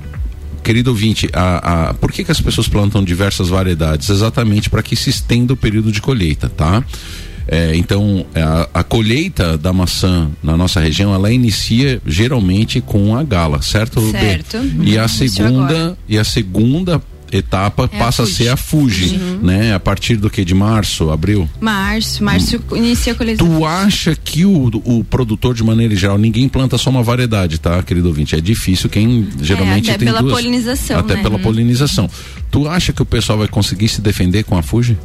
Querido 0.63 0.91
ouvinte, 0.91 1.27
a, 1.33 1.89
a, 1.89 1.93
por 1.93 2.09
que, 2.09 2.23
que 2.23 2.31
as 2.31 2.39
pessoas 2.39 2.69
plantam 2.69 3.03
diversas 3.03 3.49
variedades? 3.49 4.09
Exatamente 4.09 4.69
para 4.69 4.81
que 4.81 4.95
se 4.95 5.09
estenda 5.09 5.51
o 5.51 5.57
período 5.57 5.91
de 5.91 5.99
colheita, 6.01 6.47
tá? 6.47 6.81
É, 7.47 7.75
então, 7.75 8.25
a, 8.35 8.79
a 8.79 8.83
colheita 8.83 9.57
da 9.57 9.73
maçã 9.73 10.29
na 10.41 10.55
nossa 10.55 10.79
região, 10.79 11.13
ela 11.13 11.31
inicia 11.31 12.01
geralmente 12.05 12.79
com 12.81 13.15
a 13.15 13.23
gala, 13.23 13.61
certo? 13.61 13.99
Certo. 14.11 14.57
E 14.81 14.97
a 14.97 15.07
segunda, 15.07 15.97
e 16.07 16.17
a 16.17 16.23
segunda 16.23 17.01
etapa 17.31 17.89
É 17.91 17.95
a 17.95 17.99
passa 17.99 18.21
a, 18.23 18.25
Fuji. 18.25 18.35
ser 18.35 18.49
a 18.49 18.55
Fuji, 18.57 19.19
né? 19.41 19.73
A 19.73 19.79
partir 19.79 20.15
do 20.17 20.29
que? 20.29 20.45
De 20.45 20.53
março, 20.53 21.09
abril? 21.09 21.49
Março, 21.59 22.23
março 22.23 22.61
inicia 22.75 23.11
a 23.13 23.15
colheita. 23.15 23.43
Tu 23.43 23.65
acha 23.65 24.15
que 24.15 24.45
o, 24.45 24.67
o 24.85 25.03
produtor, 25.03 25.55
de 25.55 25.63
maneira 25.63 25.95
geral, 25.95 26.17
ninguém 26.17 26.47
planta 26.47 26.77
só 26.77 26.91
uma 26.91 27.01
variedade, 27.01 27.59
tá, 27.59 27.81
querido 27.81 28.07
ouvinte? 28.07 28.35
É 28.35 28.39
difícil 28.41 28.87
quem 28.89 29.27
geralmente 29.41 29.89
até 29.89 29.97
tem 29.97 30.07
pela 30.07 30.21
duas. 30.21 30.33
polinização, 30.33 30.99
Até 30.99 31.15
né? 31.15 31.21
pela 31.23 31.39
polinização. 31.39 32.07
Tu 32.51 32.67
acha 32.69 32.93
que 32.93 33.01
o 33.01 33.05
pessoal 33.05 33.39
vai 33.39 33.47
conseguir 33.47 33.89
se 33.89 33.99
defender 33.99 34.43
com 34.43 34.55
a 34.55 34.61
Fuji? 34.61 34.95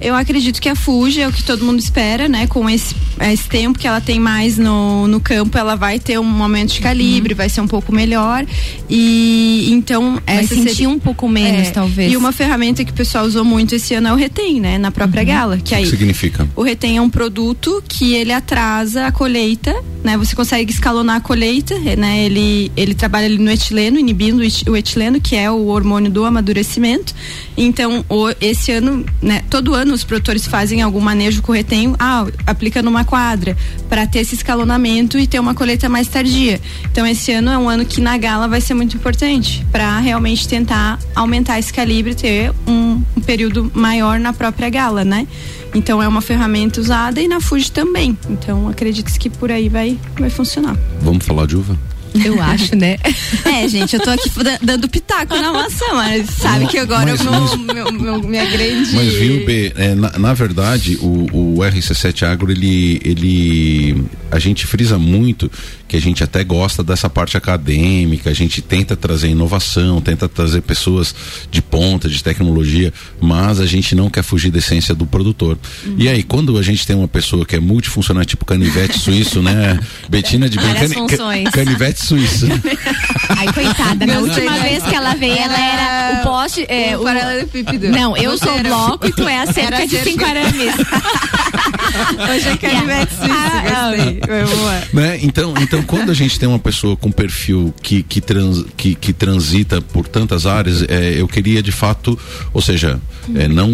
Eu 0.00 0.14
acredito 0.14 0.60
que 0.60 0.68
a 0.68 0.74
Fuji 0.74 1.20
é 1.20 1.28
o 1.28 1.32
que 1.32 1.42
todo 1.44 1.64
mundo 1.64 1.78
espera, 1.78 2.28
né? 2.28 2.46
Com 2.46 2.68
esse, 2.70 2.94
esse 3.20 3.48
tempo 3.48 3.78
que 3.78 3.86
ela 3.86 4.00
tem 4.00 4.18
mais 4.18 4.56
no, 4.56 5.06
no 5.06 5.20
campo, 5.20 5.58
ela 5.58 5.74
vai 5.76 5.98
ter 5.98 6.18
um 6.18 6.42
aumento 6.42 6.72
de 6.72 6.80
calibre, 6.80 7.34
vai 7.34 7.48
ser 7.48 7.60
um 7.60 7.68
pouco 7.68 7.92
melhor. 7.92 8.46
E 8.88 9.68
então 9.70 10.20
Vai 10.26 10.38
essa 10.38 10.54
sentir 10.54 10.70
seria- 10.70 10.88
um 10.88 10.98
pouco 10.98 11.28
menos, 11.28 11.68
é, 11.68 11.70
talvez. 11.70 12.12
E 12.12 12.16
uma 12.16 12.32
ferramenta 12.32 12.84
que 12.84 12.90
o 12.90 12.94
pessoal 12.94 13.24
usou 13.24 13.44
muito 13.44 13.74
esse 13.74 13.94
ano 13.94 14.08
é 14.08 14.12
o 14.12 14.16
Retém, 14.16 14.60
né? 14.60 14.78
Na 14.78 14.90
própria 14.90 15.22
gala. 15.22 15.58
Que 15.58 15.74
O 15.74 15.76
aí 15.76 15.84
que 15.84 15.90
significa? 15.90 16.48
o 16.56 16.62
Retém 16.62 16.96
é 16.96 17.02
um 17.02 17.10
produto 17.10 17.82
que 17.86 18.14
ele 18.14 18.32
atrasa 18.32 19.06
a 19.06 19.12
colheita 19.12 19.74
né? 20.02 20.16
Você 20.16 20.34
consegue 20.34 20.72
escalonar 20.72 21.16
a 21.16 21.20
colheita, 21.20 21.78
né? 21.96 22.24
Ele, 22.24 22.72
ele 22.76 22.94
trabalha 22.94 23.26
ali 23.26 23.38
no 23.38 23.50
etileno, 23.50 23.98
inibindo 23.98 24.42
o 24.68 24.76
etileno, 24.76 25.20
que 25.20 25.36
é 25.36 25.50
o 25.50 25.66
hormônio 25.66 26.10
do 26.10 26.24
amadurecimento. 26.24 27.14
Então, 27.56 28.04
o, 28.08 28.30
esse 28.40 28.72
ano, 28.72 29.04
né? 29.20 29.42
Todo 29.50 29.74
ano 29.74 29.89
os 29.92 30.04
produtores 30.04 30.46
fazem 30.46 30.82
algum 30.82 31.00
manejo 31.00 31.42
com 31.42 31.52
retenho, 31.52 31.94
ah, 31.98 32.26
aplica 32.46 32.82
numa 32.82 33.04
quadra, 33.04 33.56
para 33.88 34.06
ter 34.06 34.20
esse 34.20 34.34
escalonamento 34.34 35.18
e 35.18 35.26
ter 35.26 35.38
uma 35.38 35.54
colheita 35.54 35.88
mais 35.88 36.08
tardia. 36.08 36.60
Então, 36.90 37.06
esse 37.06 37.32
ano 37.32 37.50
é 37.50 37.58
um 37.58 37.68
ano 37.68 37.84
que 37.84 38.00
na 38.00 38.16
gala 38.16 38.48
vai 38.48 38.60
ser 38.60 38.74
muito 38.74 38.96
importante, 38.96 39.64
para 39.70 39.98
realmente 39.98 40.46
tentar 40.48 40.98
aumentar 41.14 41.58
esse 41.58 41.72
calibre, 41.72 42.14
ter 42.14 42.52
um, 42.66 43.02
um 43.16 43.20
período 43.20 43.70
maior 43.74 44.18
na 44.18 44.32
própria 44.32 44.68
gala, 44.68 45.04
né? 45.04 45.26
Então 45.74 46.02
é 46.02 46.08
uma 46.08 46.20
ferramenta 46.20 46.80
usada 46.80 47.20
e 47.20 47.28
na 47.28 47.40
Fuji 47.40 47.70
também. 47.70 48.16
Então 48.28 48.68
acredito 48.68 49.10
que 49.18 49.30
por 49.30 49.50
aí 49.50 49.68
vai, 49.68 49.98
vai 50.18 50.30
funcionar. 50.30 50.76
Vamos 51.00 51.24
falar 51.24 51.46
de 51.46 51.56
uva? 51.56 51.78
Eu 52.24 52.40
acho, 52.42 52.74
né? 52.76 52.96
É, 53.44 53.68
gente, 53.68 53.94
eu 53.94 54.00
tô 54.00 54.10
aqui 54.10 54.30
dando 54.62 54.88
pitaco 54.88 55.36
na 55.36 55.52
maçã, 55.52 55.86
mas 55.92 56.28
sabe 56.30 56.66
que 56.66 56.78
agora 56.78 57.10
mas, 57.10 57.22
mas, 57.22 57.56
meu, 57.56 57.92
meu, 57.92 58.22
minha 58.22 58.44
grande. 58.44 58.94
Mas 58.94 59.12
viu, 59.14 59.44
B, 59.44 59.72
é, 59.76 59.94
na, 59.94 60.18
na, 60.18 60.34
verdade, 60.34 60.96
o, 61.00 61.56
o 61.56 61.58
RC7 61.58 62.22
Agro, 62.24 62.50
ele, 62.50 63.00
ele. 63.04 64.04
A 64.30 64.38
gente 64.38 64.66
frisa 64.66 64.98
muito 64.98 65.50
que 65.90 65.96
a 65.96 66.00
gente 66.00 66.22
até 66.22 66.44
gosta 66.44 66.84
dessa 66.84 67.10
parte 67.10 67.36
acadêmica, 67.36 68.30
a 68.30 68.32
gente 68.32 68.62
tenta 68.62 68.96
trazer 68.96 69.28
inovação, 69.28 70.00
tenta 70.00 70.28
trazer 70.28 70.60
pessoas 70.60 71.12
de 71.50 71.60
ponta, 71.60 72.08
de 72.08 72.22
tecnologia, 72.22 72.94
mas 73.20 73.58
a 73.58 73.66
gente 73.66 73.96
não 73.96 74.08
quer 74.08 74.22
fugir 74.22 74.52
da 74.52 74.58
essência 74.58 74.94
do 74.94 75.04
produtor. 75.04 75.58
Uhum. 75.84 75.96
E 75.98 76.08
aí, 76.08 76.22
quando 76.22 76.56
a 76.56 76.62
gente 76.62 76.86
tem 76.86 76.94
uma 76.94 77.08
pessoa 77.08 77.44
que 77.44 77.56
é 77.56 77.60
multifuncional, 77.60 78.24
tipo 78.24 78.44
canivete 78.44 79.00
suíço, 79.00 79.42
né? 79.42 79.80
Betina 80.08 80.48
de 80.48 80.58
can, 80.58 81.50
canivete 81.50 81.99
suíço. 82.06 82.46
Ai, 83.36 83.52
coitada, 83.52 84.06
na 84.06 84.18
última 84.18 84.58
vez 84.58 84.82
que 84.82 84.94
ela 84.94 85.14
veio, 85.14 85.38
ela 85.38 85.58
era 85.58 86.20
o 86.20 86.22
poste. 86.22 86.66
É, 86.68 86.96
o 86.96 87.02
paralelepípedo. 87.02 87.88
Não, 87.90 88.16
eu 88.16 88.36
sou 88.36 88.58
o 88.58 88.62
bloco 88.62 89.06
e 89.06 89.12
tu 89.12 89.26
é 89.28 89.40
a 89.40 89.52
cerca 89.52 89.86
de 89.86 89.98
cinco 89.98 90.24
arames. 90.24 90.74
Hoje 92.30 92.48
é 92.48 92.56
canivete 92.56 93.14
suíço, 93.14 93.32
ah. 93.32 93.62
Ah, 93.74 94.82
né? 94.92 95.18
Então, 95.22 95.54
então, 95.60 95.82
quando 95.82 96.10
a 96.10 96.14
gente 96.14 96.38
tem 96.38 96.48
uma 96.48 96.58
pessoa 96.58 96.96
com 96.96 97.10
perfil 97.10 97.74
que, 97.82 98.02
que, 98.02 98.20
trans, 98.20 98.64
que, 98.76 98.94
que 98.94 99.12
transita 99.12 99.80
por 99.80 100.06
tantas 100.06 100.46
áreas, 100.46 100.82
é, 100.88 101.20
eu 101.20 101.26
queria 101.26 101.62
de 101.62 101.72
fato, 101.72 102.18
ou 102.52 102.62
seja, 102.62 103.00
é, 103.34 103.48
não 103.48 103.68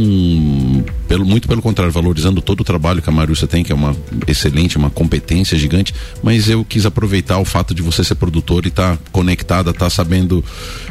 pelo, 1.06 1.24
muito 1.24 1.48
pelo 1.48 1.62
contrário, 1.62 1.92
valorizando 1.92 2.40
todo 2.40 2.60
o 2.60 2.64
trabalho 2.64 3.00
que 3.00 3.08
a 3.08 3.12
Marúcia 3.12 3.46
tem, 3.46 3.62
que 3.62 3.72
é 3.72 3.74
uma 3.74 3.96
excelente, 4.26 4.76
uma 4.76 4.90
competência 4.90 5.58
gigante, 5.58 5.94
mas 6.22 6.48
eu 6.48 6.64
quis 6.64 6.84
aproveitar 6.84 7.38
o 7.38 7.44
fato 7.44 7.74
de 7.74 7.82
você 7.82 8.02
ser 8.02 8.15
produtor 8.16 8.64
e 8.64 8.68
estar 8.68 8.96
tá 8.96 9.02
conectada, 9.12 9.70
estar 9.70 9.86
tá 9.86 9.90
sabendo, 9.90 10.44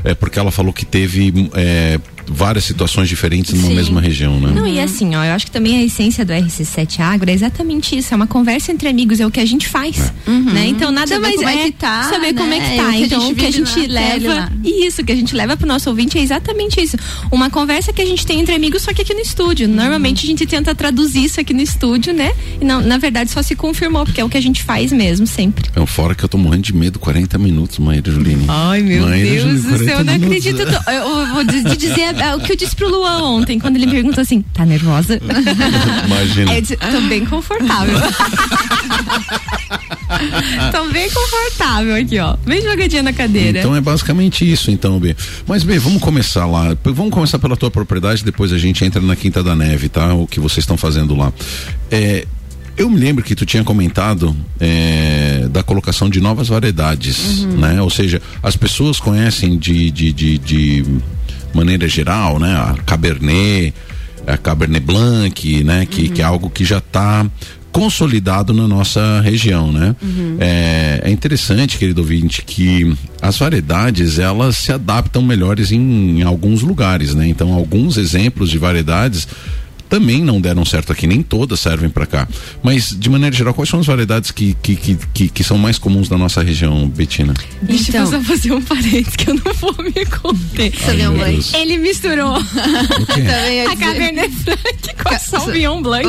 é, 0.03 0.13
porque 0.13 0.39
ela 0.39 0.51
falou 0.51 0.71
que 0.71 0.85
teve 0.85 1.49
é, 1.53 1.99
várias 2.27 2.63
situações 2.65 3.07
diferentes 3.07 3.53
numa 3.53 3.67
Sim. 3.67 3.75
mesma 3.75 4.01
região, 4.01 4.39
né? 4.39 4.51
Não, 4.55 4.67
e 4.67 4.79
assim, 4.79 5.15
ó, 5.15 5.23
eu 5.23 5.33
acho 5.33 5.45
que 5.45 5.51
também 5.51 5.77
a 5.77 5.83
essência 5.83 6.25
do 6.25 6.33
RC7 6.33 6.99
Agro 6.99 7.29
é 7.29 7.33
exatamente 7.33 7.97
isso, 7.97 8.13
é 8.13 8.15
uma 8.15 8.27
conversa 8.27 8.71
entre 8.71 8.87
amigos, 8.87 9.19
é 9.19 9.25
o 9.25 9.31
que 9.31 9.39
a 9.39 9.45
gente 9.45 9.67
faz, 9.67 9.99
é. 9.99 10.29
uhum. 10.29 10.53
né? 10.53 10.67
Então 10.67 10.91
nada 10.91 11.07
saber 11.07 11.21
mais 11.21 11.35
como 11.35 11.49
é, 11.49 11.53
é 11.53 11.65
que 11.65 11.71
tá, 11.73 12.03
saber 12.03 12.33
né? 12.33 12.41
como 12.41 12.53
é 12.53 12.59
que 12.59 12.69
né? 12.69 12.77
tá. 12.77 12.95
É 12.95 12.99
então 12.99 13.29
o 13.29 13.35
que 13.35 13.45
a 13.45 13.51
gente 13.51 13.87
leva, 13.87 14.51
isso 14.63 15.03
que 15.03 15.11
a 15.11 15.15
gente 15.15 15.35
leva 15.35 15.57
pro 15.57 15.67
nosso 15.67 15.89
ouvinte 15.89 16.17
é 16.17 16.21
exatamente 16.21 16.81
isso. 16.81 16.97
Uma 17.31 17.49
conversa 17.49 17.93
que 17.93 18.01
a 18.01 18.05
gente 18.05 18.25
tem 18.25 18.39
entre 18.39 18.55
amigos 18.55 18.81
só 18.81 18.93
que 18.93 19.01
aqui 19.01 19.13
no 19.13 19.21
estúdio. 19.21 19.67
Uhum. 19.67 19.75
Normalmente 19.75 20.25
a 20.25 20.27
gente 20.27 20.45
tenta 20.45 20.73
traduzir 20.73 21.25
isso 21.25 21.39
aqui 21.39 21.53
no 21.53 21.61
estúdio, 21.61 22.13
né? 22.13 22.31
E 22.59 22.65
não, 22.65 22.81
na 22.81 22.97
verdade 22.97 23.31
só 23.31 23.41
se 23.41 23.55
confirmou, 23.55 24.05
porque 24.05 24.21
é 24.21 24.23
o 24.23 24.29
que 24.29 24.37
a 24.37 24.41
gente 24.41 24.63
faz 24.63 24.91
mesmo 24.91 25.27
sempre. 25.27 25.69
É 25.75 25.85
fora 25.85 26.15
que 26.15 26.23
eu 26.23 26.29
tô 26.29 26.37
morrendo 26.37 26.63
de 26.63 26.75
medo, 26.75 26.99
40 26.99 27.37
minutos, 27.37 27.79
Maíra 27.79 28.11
Juline. 28.11 28.45
Ai, 28.47 28.81
meu 28.81 29.05
Maíra 29.05 29.29
Deus 29.29 29.43
Juline, 29.43 29.61
do 29.61 29.85
céu, 29.85 29.99
eu 29.99 30.03
não 30.03 30.13
acredito. 30.15 30.61
Eu, 30.61 31.33
vou 31.33 31.43
dizer 31.75 32.14
é, 32.19 32.35
o 32.35 32.39
que 32.39 32.51
eu 32.51 32.55
disse 32.55 32.75
pro 32.75 32.89
Luan 32.89 33.23
ontem, 33.23 33.59
quando 33.59 33.75
ele 33.75 33.85
me 33.85 33.91
perguntou 33.93 34.21
assim: 34.21 34.41
tá 34.41 34.65
nervosa? 34.65 35.19
Imagina. 36.05 36.55
Eu 36.55 36.61
disse, 36.61 36.77
tô 36.77 37.01
bem 37.01 37.25
confortável. 37.25 37.99
tô 40.71 40.89
bem 40.89 41.09
confortável 41.09 41.95
aqui, 41.95 42.19
ó. 42.19 42.35
Bem 42.45 42.61
jogadinha 42.61 43.03
na 43.03 43.13
cadeira. 43.13 43.59
Então 43.59 43.75
é 43.75 43.81
basicamente 43.81 44.49
isso, 44.49 44.71
então, 44.71 44.99
B. 44.99 45.15
Mas, 45.47 45.63
B, 45.63 45.79
vamos 45.79 46.01
começar 46.01 46.45
lá. 46.45 46.75
Vamos 46.83 47.11
começar 47.11 47.39
pela 47.39 47.57
tua 47.57 47.71
propriedade, 47.71 48.23
depois 48.23 48.51
a 48.53 48.57
gente 48.57 48.83
entra 48.83 49.01
na 49.01 49.15
Quinta 49.15 49.43
da 49.43 49.55
Neve, 49.55 49.89
tá? 49.89 50.13
O 50.13 50.27
que 50.27 50.39
vocês 50.39 50.59
estão 50.59 50.77
fazendo 50.77 51.15
lá. 51.15 51.33
É, 51.91 52.25
eu 52.77 52.89
me 52.89 52.99
lembro 52.99 53.23
que 53.23 53.35
tu 53.35 53.45
tinha 53.45 53.63
comentado 53.63 54.35
é, 54.59 55.47
da 55.49 55.63
colocação 55.63 56.09
de 56.09 56.19
novas 56.19 56.49
variedades, 56.49 57.43
uhum. 57.43 57.57
né? 57.57 57.81
Ou 57.81 57.89
seja, 57.89 58.21
as 58.43 58.57
pessoas 58.57 58.99
conhecem 58.99 59.57
de, 59.57 59.89
de, 59.91 60.11
de, 60.11 60.37
de 60.37 60.85
maneira 61.55 61.87
geral, 61.87 62.39
né? 62.39 62.53
A 62.55 62.75
Cabernet, 62.85 63.73
a 64.27 64.37
Cabernet 64.37 64.85
Blanc, 64.85 65.63
né? 65.63 65.85
Que, 65.85 66.03
uhum. 66.03 66.09
que 66.09 66.21
é 66.21 66.25
algo 66.25 66.49
que 66.49 66.65
já 66.65 66.79
está 66.79 67.25
consolidado 67.71 68.53
na 68.53 68.67
nossa 68.69 69.19
região, 69.19 69.69
né? 69.69 69.95
Uhum. 70.01 70.37
É, 70.39 71.01
é, 71.03 71.09
interessante, 71.09 71.77
querido 71.77 72.01
ouvinte, 72.01 72.41
que 72.41 72.95
as 73.21 73.37
variedades 73.37 74.17
elas 74.17 74.55
se 74.55 74.71
adaptam 74.71 75.21
melhores 75.21 75.73
em, 75.73 76.19
em 76.19 76.23
alguns 76.23 76.61
lugares, 76.61 77.13
né? 77.13 77.27
Então, 77.27 77.53
alguns 77.53 77.97
exemplos 77.97 78.49
de 78.49 78.57
variedades 78.57 79.27
também 79.89 80.21
não 80.21 80.41
deram 80.41 80.65
certo 80.65 80.91
aqui, 80.91 81.07
nem 81.07 81.21
todas 81.21 81.59
servem 81.59 81.89
para 81.89 82.05
cá. 82.05 82.27
Mas, 82.63 82.95
de 82.97 83.09
maneira 83.09 83.35
geral, 83.35 83.53
quais 83.53 83.69
são 83.69 83.79
as 83.79 83.85
variedades 83.85 84.31
que, 84.31 84.55
que, 84.61 84.75
que, 84.75 84.97
que, 85.13 85.29
que 85.29 85.43
são 85.43 85.57
mais 85.57 85.77
comuns 85.77 86.09
da 86.09 86.17
nossa 86.17 86.41
região, 86.41 86.87
Betina? 86.87 87.33
Deixa 87.61 87.89
então, 87.89 88.03
eu 88.03 88.11
só 88.11 88.21
fazer 88.21 88.51
um 88.51 88.61
parênteses 88.61 89.15
que 89.15 89.29
eu 89.29 89.35
não 89.35 89.53
vou 89.53 89.75
me 89.79 90.05
conter. 90.05 90.73
Ai, 90.87 91.61
Ele 91.61 91.77
misturou 91.77 92.35
a 92.35 93.75
Cabernet 93.77 94.33
Franc 94.35 95.03
com 95.03 95.13
a 95.13 95.19
Sauvignon 95.19 95.81
Blanc. 95.81 96.05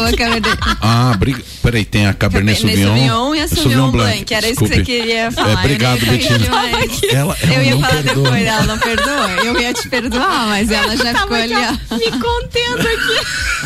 ah, 0.81 1.15
briga. 1.19 1.43
Peraí, 1.63 1.85
tem 1.85 2.07
a 2.07 2.15
Cabernet, 2.15 2.61
Cabernet 2.63 2.79
Sauvignon, 2.81 3.09
Sauvignon 3.09 3.35
e 3.35 3.41
a 3.41 3.49
Sauvignon 3.49 3.91
Blanc. 3.91 4.15
Blanc. 4.15 4.35
Era 4.35 4.49
isso 4.49 4.61
que 4.61 4.69
você 4.69 4.83
queria 4.83 5.33
falar. 5.33 5.51
É, 5.51 5.55
obrigado, 5.55 6.07
Betina. 6.07 6.47
Ela, 7.11 7.37
ela 7.41 7.55
eu 7.55 7.63
ia 7.63 7.77
falar 7.77 8.03
perdoa. 8.03 8.25
depois, 8.25 8.47
ela 8.47 8.63
não 8.63 8.79
perdoa. 8.79 9.31
Eu 9.45 9.61
ia 9.61 9.75
te 9.75 9.89
perdoar, 9.89 10.47
mas 10.47 10.71
ela 10.71 10.97
já 10.97 11.15
ficou 11.15 11.37
ali. 11.37 11.55
Me 11.55 12.11
contendo 12.19 12.81
aqui. 12.81 13.66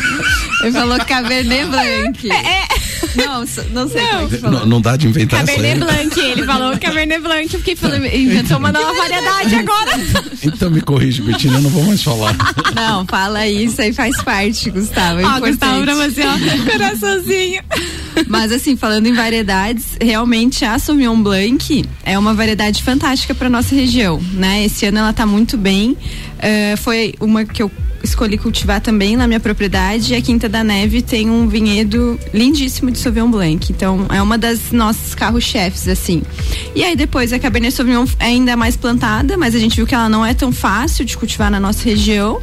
Ele 0.61 0.71
falou 0.71 0.97
Cabernet 1.05 1.65
Blanc. 1.65 2.31
É, 2.31 2.35
é. 2.35 2.67
Não, 3.15 3.39
não 3.71 3.87
sei 3.89 4.01
não. 4.03 4.29
como 4.29 4.47
é 4.47 4.59
Não, 4.59 4.65
não 4.65 4.81
dá 4.81 4.95
de 4.95 5.07
inventar 5.07 5.39
Cabernet 5.39 5.79
Blanc, 5.79 6.19
ele 6.19 6.45
falou 6.45 6.77
Cabernet 6.77 7.21
Blanc, 7.21 7.53
eu 7.53 7.59
fiquei 7.59 7.75
falando, 7.75 8.05
inventou 8.05 8.57
uma 8.57 8.71
nova 8.71 8.93
variedade 8.93 9.55
agora. 9.55 9.91
Então 10.43 10.69
me 10.69 10.81
corrige, 10.81 11.21
Betina, 11.21 11.57
eu 11.57 11.61
não 11.61 11.69
vou 11.69 11.83
mais 11.83 12.01
falar. 12.01 12.35
Não, 12.75 13.05
fala 13.05 13.47
isso 13.47 13.81
aí 13.81 13.93
faz 13.93 14.21
parte, 14.23 14.69
Gustavo. 14.69 15.19
É 15.19 15.25
ó, 15.25 15.39
Gustavo, 15.39 15.81
pra 15.83 15.95
você, 15.95 16.21
ó, 16.23 16.71
coraçãozinho. 16.71 17.63
Mas 18.27 18.51
assim, 18.51 18.75
falando 18.75 19.07
em 19.07 19.13
variedades, 19.13 19.97
realmente 19.99 20.63
a 20.65 20.77
Sauvignon 20.79 21.21
Blanc 21.21 21.85
é 22.03 22.17
uma 22.17 22.33
variedade 22.33 22.81
fantástica 22.83 23.33
para 23.33 23.49
nossa 23.49 23.75
região, 23.75 24.21
né? 24.33 24.65
Esse 24.65 24.85
ano 24.85 24.99
ela 24.99 25.13
tá 25.13 25.25
muito 25.25 25.57
bem. 25.57 25.91
Uh, 25.91 26.77
foi 26.77 27.13
uma 27.19 27.45
que 27.45 27.61
eu 27.61 27.71
escolhi 28.03 28.37
cultivar 28.37 28.81
também 28.81 29.15
na 29.15 29.27
minha 29.27 29.39
propriedade. 29.39 30.15
A 30.15 30.21
Quinta 30.21 30.49
da 30.49 30.63
Neve 30.63 31.01
tem 31.01 31.29
um 31.29 31.47
vinhedo 31.47 32.19
lindíssimo 32.33 32.91
de 32.91 32.97
Sauvignon 32.97 33.29
Blanc. 33.29 33.71
Então, 33.71 34.05
é 34.09 34.21
uma 34.21 34.37
das 34.37 34.71
nossas 34.71 35.13
carro-chefes, 35.15 35.87
assim. 35.87 36.21
E 36.75 36.83
aí, 36.83 36.95
depois, 36.95 37.33
a 37.33 37.39
Cabernet 37.39 37.73
Sauvignon 37.73 38.05
é 38.19 38.25
ainda 38.25 38.55
mais 38.55 38.75
plantada, 38.75 39.37
mas 39.37 39.55
a 39.55 39.59
gente 39.59 39.75
viu 39.75 39.85
que 39.85 39.95
ela 39.95 40.09
não 40.09 40.25
é 40.25 40.33
tão 40.33 40.51
fácil 40.51 41.05
de 41.05 41.17
cultivar 41.17 41.51
na 41.51 41.59
nossa 41.59 41.83
região. 41.83 42.41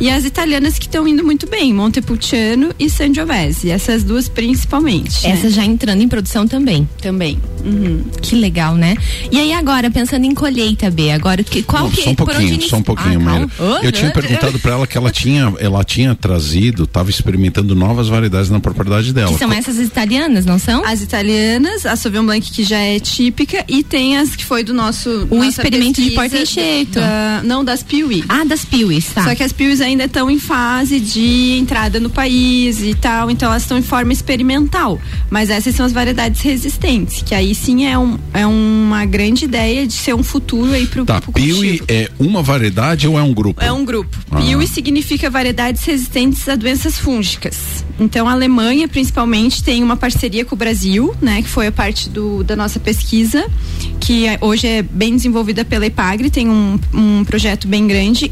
E 0.00 0.10
as 0.10 0.24
italianas 0.24 0.78
que 0.78 0.86
estão 0.86 1.06
indo 1.06 1.24
muito 1.24 1.48
bem, 1.48 1.72
Montepulciano 1.72 2.74
e 2.78 2.88
Sangiovese. 2.88 3.70
Essas 3.70 4.02
duas 4.02 4.28
principalmente. 4.28 5.26
Essas 5.26 5.44
né? 5.44 5.50
já 5.50 5.64
entrando 5.64 6.02
em 6.02 6.08
produção 6.08 6.46
também. 6.46 6.88
Também. 7.00 7.38
Uhum. 7.64 8.04
Que 8.20 8.36
legal, 8.36 8.74
né? 8.74 8.96
E 9.30 9.38
aí, 9.38 9.52
agora, 9.52 9.90
pensando 9.90 10.24
em 10.24 10.34
colheita, 10.34 10.90
B, 10.90 11.10
agora, 11.10 11.42
que, 11.42 11.62
qual 11.62 11.84
Não, 11.84 11.90
que 11.90 12.02
Só 12.02 12.10
um 12.10 12.14
pouquinho, 12.14 12.62
só 12.62 12.76
um 12.76 12.82
pouquinho, 12.82 13.20
ah, 13.28 13.80
Eu 13.82 13.92
tinha 13.92 14.10
perguntado 14.10 14.58
para 14.58 14.72
ela 14.72 14.86
que 14.94 14.98
ela 14.98 15.10
tinha, 15.10 15.52
ela 15.58 15.82
tinha 15.82 16.14
trazido, 16.14 16.84
estava 16.84 17.10
experimentando 17.10 17.74
novas 17.74 18.06
variedades 18.06 18.48
na 18.48 18.60
propriedade 18.60 19.12
dela. 19.12 19.32
Que 19.32 19.38
são 19.40 19.52
essas 19.52 19.76
italianas, 19.78 20.46
não 20.46 20.56
são? 20.56 20.84
As 20.84 21.02
italianas, 21.02 21.84
a 21.84 21.96
Sauvignon 21.96 22.26
Blanc 22.26 22.52
que 22.52 22.62
já 22.62 22.78
é 22.78 23.00
típica 23.00 23.64
e 23.66 23.82
tem 23.82 24.16
as 24.16 24.36
que 24.36 24.44
foi 24.44 24.62
do 24.62 24.72
nosso 24.72 25.26
o 25.32 25.42
experimento 25.42 26.00
de 26.00 26.12
porta 26.12 26.38
enxerto. 26.38 27.00
Não 27.42 27.64
das 27.64 27.82
piuí. 27.82 28.22
Ah, 28.28 28.44
das 28.44 28.64
piuís, 28.64 29.06
tá. 29.06 29.24
Só 29.24 29.34
que 29.34 29.42
as 29.42 29.52
piuís 29.52 29.80
ainda 29.80 30.04
estão 30.04 30.30
em 30.30 30.38
fase 30.38 31.00
de 31.00 31.58
entrada 31.58 31.98
no 31.98 32.08
país 32.08 32.80
e 32.80 32.94
tal, 32.94 33.32
então 33.32 33.48
elas 33.48 33.62
estão 33.62 33.76
em 33.76 33.82
forma 33.82 34.12
experimental. 34.12 35.00
Mas 35.28 35.50
essas 35.50 35.74
são 35.74 35.84
as 35.84 35.92
variedades 35.92 36.40
resistentes, 36.40 37.20
que 37.20 37.34
aí 37.34 37.52
sim 37.52 37.84
é, 37.84 37.98
um, 37.98 38.16
é 38.32 38.46
uma 38.46 39.04
grande 39.06 39.44
ideia 39.44 39.88
de 39.88 39.94
ser 39.94 40.14
um 40.14 40.22
futuro 40.22 40.72
aí 40.72 40.86
pro, 40.86 41.04
tá, 41.04 41.20
pro 41.20 41.32
Piwi 41.32 41.82
é 41.88 42.08
uma 42.16 42.44
variedade 42.44 43.08
ou 43.08 43.18
é 43.18 43.22
um 43.22 43.34
grupo? 43.34 43.60
É 43.60 43.72
um 43.72 43.84
grupo. 43.84 44.16
Ah. 44.30 44.36
Piwi 44.36 44.68
significa 44.68 44.83
variedades 45.30 45.84
resistentes 45.84 46.48
a 46.48 46.54
doenças 46.54 46.98
fúngicas. 46.98 47.84
Então 47.98 48.28
a 48.28 48.32
Alemanha 48.32 48.88
principalmente 48.88 49.62
tem 49.62 49.82
uma 49.82 49.96
parceria 49.96 50.44
com 50.44 50.54
o 50.54 50.58
Brasil, 50.58 51.14
né, 51.20 51.42
que 51.42 51.48
foi 51.48 51.66
a 51.66 51.72
parte 51.72 52.08
do, 52.08 52.42
da 52.42 52.56
nossa 52.56 52.80
pesquisa, 52.80 53.46
que 54.00 54.26
é, 54.26 54.38
hoje 54.40 54.66
é 54.66 54.82
bem 54.82 55.14
desenvolvida 55.14 55.64
pela 55.64 55.86
Ipagre, 55.86 56.30
tem 56.30 56.48
um, 56.48 56.78
um 56.92 57.24
projeto 57.24 57.68
bem 57.68 57.86
grande 57.86 58.30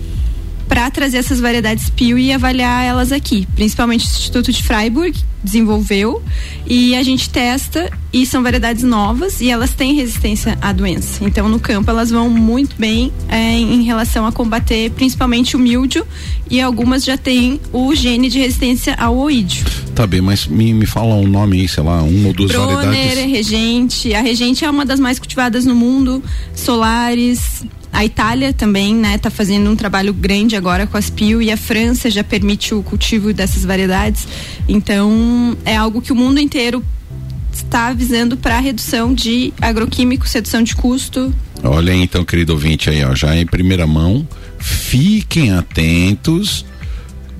para 0.68 0.90
trazer 0.90 1.18
essas 1.18 1.40
variedades 1.40 1.90
PIO 1.90 2.18
e 2.18 2.32
avaliar 2.32 2.85
elas 2.85 3.12
aqui. 3.12 3.47
Principalmente 3.54 4.06
o 4.06 4.09
Instituto 4.09 4.52
de 4.52 4.62
Freiburg 4.62 5.14
desenvolveu 5.42 6.22
e 6.66 6.94
a 6.94 7.02
gente 7.02 7.28
testa 7.28 7.90
e 8.12 8.26
são 8.26 8.42
variedades 8.42 8.82
novas 8.82 9.40
e 9.40 9.50
elas 9.50 9.72
têm 9.72 9.94
resistência 9.94 10.58
à 10.61 10.72
doença. 10.72 11.25
Então 11.25 11.49
no 11.49 11.58
campo 11.58 11.90
elas 11.90 12.11
vão 12.11 12.28
muito 12.28 12.76
bem 12.78 13.12
é, 13.28 13.52
em 13.52 13.82
relação 13.82 14.26
a 14.26 14.32
combater 14.32 14.90
principalmente 14.90 15.56
o 15.56 15.58
míldio 15.58 16.06
e 16.50 16.61
algumas 16.61 17.04
já 17.04 17.16
têm 17.16 17.61
o 17.72 17.94
gene 17.94 18.28
de 18.28 18.38
resistência 18.38 18.94
ao 18.94 19.16
oídio. 19.16 19.64
Tá 19.94 20.06
bem, 20.06 20.20
mas 20.20 20.46
me, 20.46 20.72
me 20.72 20.87
fala 20.87 21.14
um 21.14 21.26
nome 21.26 21.61
aí, 21.61 21.68
sei 21.68 21.82
lá, 21.82 22.02
uma 22.02 22.28
ou 22.28 22.34
duas 22.34 22.50
Broner, 22.50 22.76
variedades. 22.76 23.32
Regente. 23.32 24.14
A 24.14 24.20
Regente 24.20 24.64
é 24.64 24.70
uma 24.70 24.87
das 24.87 24.99
mais 24.99 25.18
cultivadas 25.18 25.66
no 25.66 25.75
mundo. 25.75 26.22
Solares. 26.54 27.64
A 27.92 28.04
Itália 28.04 28.52
também, 28.54 28.94
né, 28.94 29.18
tá 29.18 29.28
fazendo 29.30 29.70
um 29.70 29.76
trabalho 29.76 30.14
grande 30.14 30.56
agora 30.56 30.87
com 30.87 30.96
as 30.96 31.11
PIO 31.11 31.42
e 31.42 31.50
a 31.50 31.56
França 31.56 32.11
já 32.11 32.25
permite 32.25 32.75
o 32.75 32.82
cultivo 32.82 33.32
dessas 33.34 33.64
variedades. 33.64 34.26
Então, 34.66 35.56
é 35.64 35.76
algo 35.76 36.00
que 36.00 36.11
o 36.11 36.16
mundo 36.16 36.40
inteiro 36.40 36.82
está 37.52 37.92
visando 37.92 38.37
para 38.37 38.58
redução 38.58 39.12
de 39.12 39.52
agroquímicos, 39.61 40.32
redução 40.32 40.62
de 40.62 40.75
custo. 40.75 41.32
Olha 41.62 41.92
aí, 41.92 42.02
então, 42.02 42.25
querido 42.25 42.54
ouvinte 42.54 42.88
aí, 42.88 43.04
ó, 43.04 43.14
já 43.14 43.37
em 43.37 43.46
primeira 43.46 43.87
mão, 43.87 44.26
fiquem 44.58 45.52
atentos 45.52 46.64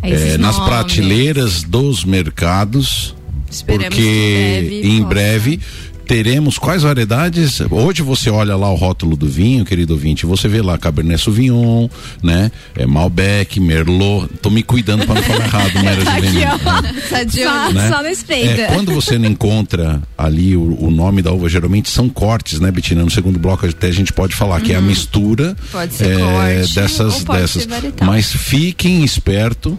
Esses 0.03 0.35
eh, 0.35 0.39
nas 0.39 0.59
nomes. 0.59 0.71
prateleiras 0.71 1.63
dos 1.63 2.05
mercados, 2.05 3.17
Esperamos 3.51 3.89
porque 3.89 4.03
que 4.03 4.83
em 4.85 5.03
breve 5.03 5.03
em 5.03 5.03
breve 5.03 5.61
teremos 6.13 6.59
quais 6.59 6.83
variedades? 6.83 7.63
Hoje 7.71 8.03
você 8.03 8.29
olha 8.29 8.55
lá 8.55 8.71
o 8.71 8.75
rótulo 8.75 9.17
do 9.17 9.27
vinho, 9.27 9.65
querido 9.65 9.95
ouvinte, 9.95 10.27
você 10.27 10.47
vê 10.47 10.61
lá 10.61 10.77
Cabernet 10.77 11.23
Sauvignon, 11.23 11.89
né? 12.23 12.53
É 12.77 12.85
Malbec, 12.85 13.59
Merlot. 13.59 14.29
Tô 14.43 14.51
me 14.51 14.63
cuidando 14.63 15.07
para 15.07 15.15
não 15.15 15.23
falar 15.23 15.47
errado, 15.47 15.73
Tá 17.09 17.19
aqui, 17.19 17.45
ó. 17.47 17.67
Só, 17.67 17.73
né? 17.73 17.89
só 17.89 18.03
espreita. 18.07 18.61
É, 18.61 18.67
quando 18.67 18.93
você 18.93 19.17
não 19.17 19.27
encontra 19.27 20.03
ali 20.19 20.55
o, 20.55 20.85
o 20.85 20.91
nome 20.91 21.23
da 21.23 21.33
uva, 21.33 21.49
geralmente 21.49 21.89
são 21.89 22.11
cortes, 22.11 22.61
né, 22.61 22.71
Betina? 22.71 23.03
No 23.03 23.11
segundo 23.11 23.39
bloco 23.39 23.65
até 23.65 23.87
a 23.87 23.93
gente 23.93 24.13
pode 24.13 24.35
falar 24.35 24.61
que 24.61 24.75
é 24.75 24.77
a 24.77 24.83
mistura 24.83 25.33
Uhum. 25.33 25.55
Pode 25.73 25.95
ser 25.95 26.13
é, 26.13 26.19
corte, 26.19 26.75
dessas 26.75 27.15
ou 27.15 27.25
pode 27.25 27.41
dessas. 27.41 27.63
ser. 27.63 27.95
Mas 28.05 28.31
fiquem 28.33 29.03
esperto 29.03 29.79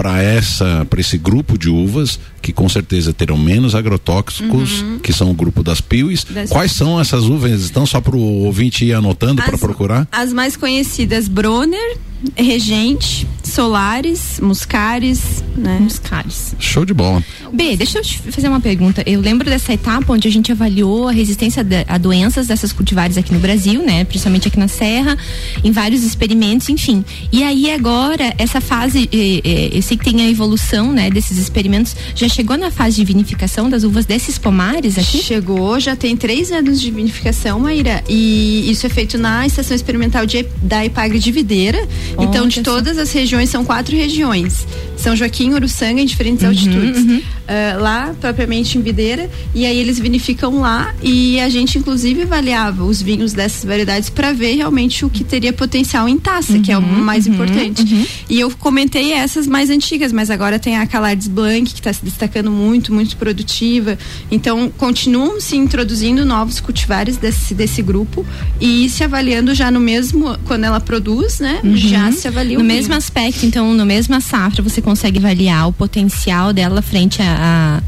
para 0.00 0.22
essa 0.22 0.86
para 0.88 0.98
esse 0.98 1.18
grupo 1.18 1.58
de 1.58 1.68
uvas 1.68 2.18
que 2.40 2.54
com 2.54 2.66
certeza 2.70 3.12
terão 3.12 3.36
menos 3.36 3.74
agrotóxicos, 3.74 4.82
que 5.02 5.12
são 5.12 5.30
o 5.30 5.34
grupo 5.34 5.62
das 5.62 5.82
piuis. 5.82 6.24
Uhum. 6.24 6.34
Das- 6.34 6.48
Quais 6.48 6.72
são 6.72 6.98
essas 6.98 7.24
uvas? 7.24 7.68
Então 7.68 7.84
só 7.84 8.00
para 8.00 8.16
o 8.16 8.44
ouvinte 8.44 8.82
ir 8.82 8.94
anotando 8.94 9.42
para 9.42 9.58
procurar. 9.58 10.08
As 10.10 10.32
mais 10.32 10.56
conhecidas, 10.56 11.28
Broner, 11.28 11.98
Regente, 12.36 13.26
Solares, 13.42 14.38
Muscares, 14.40 15.42
né? 15.56 15.78
Muscares. 15.80 16.54
Show 16.58 16.84
de 16.84 16.94
bola. 16.94 17.22
B, 17.52 17.76
deixa 17.76 17.98
eu 17.98 18.02
te 18.02 18.18
fazer 18.18 18.48
uma 18.48 18.60
pergunta. 18.60 19.02
Eu 19.06 19.20
lembro 19.20 19.48
dessa 19.48 19.72
etapa 19.72 20.12
onde 20.12 20.28
a 20.28 20.30
gente 20.30 20.52
avaliou 20.52 21.08
a 21.08 21.12
resistência 21.12 21.66
a 21.88 21.98
doenças 21.98 22.46
dessas 22.46 22.72
cultivares 22.72 23.16
aqui 23.16 23.32
no 23.32 23.40
Brasil, 23.40 23.82
né? 23.82 24.04
Principalmente 24.04 24.48
aqui 24.48 24.58
na 24.58 24.68
Serra, 24.68 25.16
em 25.64 25.72
vários 25.72 26.04
experimentos, 26.04 26.68
enfim. 26.68 27.04
E 27.32 27.42
aí 27.42 27.70
agora, 27.70 28.34
essa 28.38 28.60
fase, 28.60 29.08
eu 29.12 29.82
sei 29.82 29.96
que 29.96 30.04
tem 30.04 30.22
a 30.22 30.28
evolução, 30.28 30.92
né, 30.92 31.10
desses 31.10 31.38
experimentos, 31.38 31.96
já 32.14 32.28
chegou 32.28 32.56
na 32.56 32.70
fase 32.70 32.96
de 32.96 33.04
vinificação 33.04 33.68
das 33.68 33.82
uvas 33.82 34.06
desses 34.06 34.38
pomares 34.38 34.96
aqui? 34.96 35.18
Chegou, 35.22 35.80
já 35.80 35.96
tem 35.96 36.16
três 36.16 36.52
anos 36.52 36.80
de 36.80 36.90
vinificação, 36.90 37.58
Maíra, 37.58 38.02
e 38.08 38.70
isso 38.70 38.86
é 38.86 38.88
feito 38.88 39.18
na 39.18 39.46
estação 39.46 39.74
experimental 39.74 40.24
de, 40.26 40.46
da 40.62 40.84
Ipagre 40.84 41.18
de 41.18 41.32
Videira. 41.32 41.86
Então, 42.18 42.46
de 42.48 42.62
todas 42.62 42.98
as 42.98 43.12
regiões, 43.12 43.48
são 43.50 43.64
quatro 43.64 43.94
regiões. 43.96 44.66
São 44.96 45.16
Joaquim, 45.16 45.52
Uruçanga, 45.54 46.00
em 46.00 46.06
diferentes 46.06 46.42
Uhum, 46.42 46.48
altitudes. 46.50 47.22
Ah, 47.52 47.76
lá, 47.80 48.14
propriamente 48.20 48.78
em 48.78 48.80
Videira, 48.80 49.28
e 49.52 49.66
aí 49.66 49.76
eles 49.76 49.98
vinificam 49.98 50.60
lá, 50.60 50.94
e 51.02 51.40
a 51.40 51.48
gente, 51.48 51.78
inclusive, 51.78 52.22
avaliava 52.22 52.84
os 52.84 53.02
vinhos 53.02 53.32
dessas 53.32 53.64
variedades 53.64 54.08
para 54.08 54.32
ver 54.32 54.54
realmente 54.54 55.04
o 55.04 55.10
que 55.10 55.24
teria 55.24 55.52
potencial 55.52 56.08
em 56.08 56.16
taça, 56.16 56.60
que 56.60 56.70
é 56.70 56.78
o 56.78 56.80
Uhum, 56.80 57.00
mais 57.02 57.26
importante. 57.26 58.06
E 58.28 58.38
eu 58.38 58.52
comentei 58.52 59.12
essas 59.12 59.48
mais 59.48 59.68
antigas, 59.68 60.12
mas 60.12 60.30
agora 60.30 60.60
tem 60.60 60.76
a 60.76 60.86
Calardes 60.86 61.26
Blanc, 61.26 61.64
que 61.72 61.80
está 61.80 61.92
se 61.92 62.04
destacando 62.04 62.52
muito, 62.52 62.94
muito 62.94 63.16
produtiva. 63.16 63.98
Então, 64.30 64.70
continuam 64.78 65.40
se 65.40 65.56
introduzindo 65.56 66.24
novos 66.24 66.60
cultivares 66.60 67.16
desse, 67.16 67.52
desse 67.52 67.82
grupo 67.82 68.24
e 68.60 68.88
se 68.88 69.02
avaliando 69.02 69.52
já 69.56 69.72
no 69.72 69.80
mesmo, 69.80 70.38
quando 70.44 70.64
ela 70.64 70.78
produz, 70.78 71.40
né? 71.40 71.60
Já 71.74 71.99
avalia 72.28 72.58
No 72.58 72.64
o 72.64 72.66
mesmo 72.66 72.94
aspecto, 72.94 73.44
então, 73.46 73.74
no 73.74 73.86
mesma 73.86 74.20
safra, 74.20 74.62
você 74.62 74.80
consegue 74.80 75.18
avaliar 75.18 75.68
o 75.68 75.72
potencial 75.72 76.52
dela 76.52 76.82
frente 76.82 77.20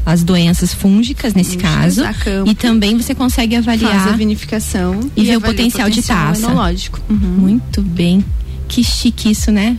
às 0.05 0.23
doenças 0.23 0.73
fúngicas, 0.73 1.33
nesse 1.33 1.57
caso. 1.57 2.01
E 2.45 2.55
também 2.55 2.97
você 2.97 3.13
consegue 3.15 3.55
faz 3.55 3.55
a 3.55 3.59
avaliar. 3.59 4.17
vinificação 4.17 4.99
e 5.15 5.23
ver 5.23 5.37
o 5.37 5.41
avalia 5.41 5.41
potencial 5.41 5.89
de 5.89 6.01
taça. 6.01 6.47
Uhum. 7.09 7.17
Muito 7.17 7.81
bem. 7.81 8.23
Que 8.67 8.83
chique 8.83 9.31
isso, 9.31 9.51
né? 9.51 9.77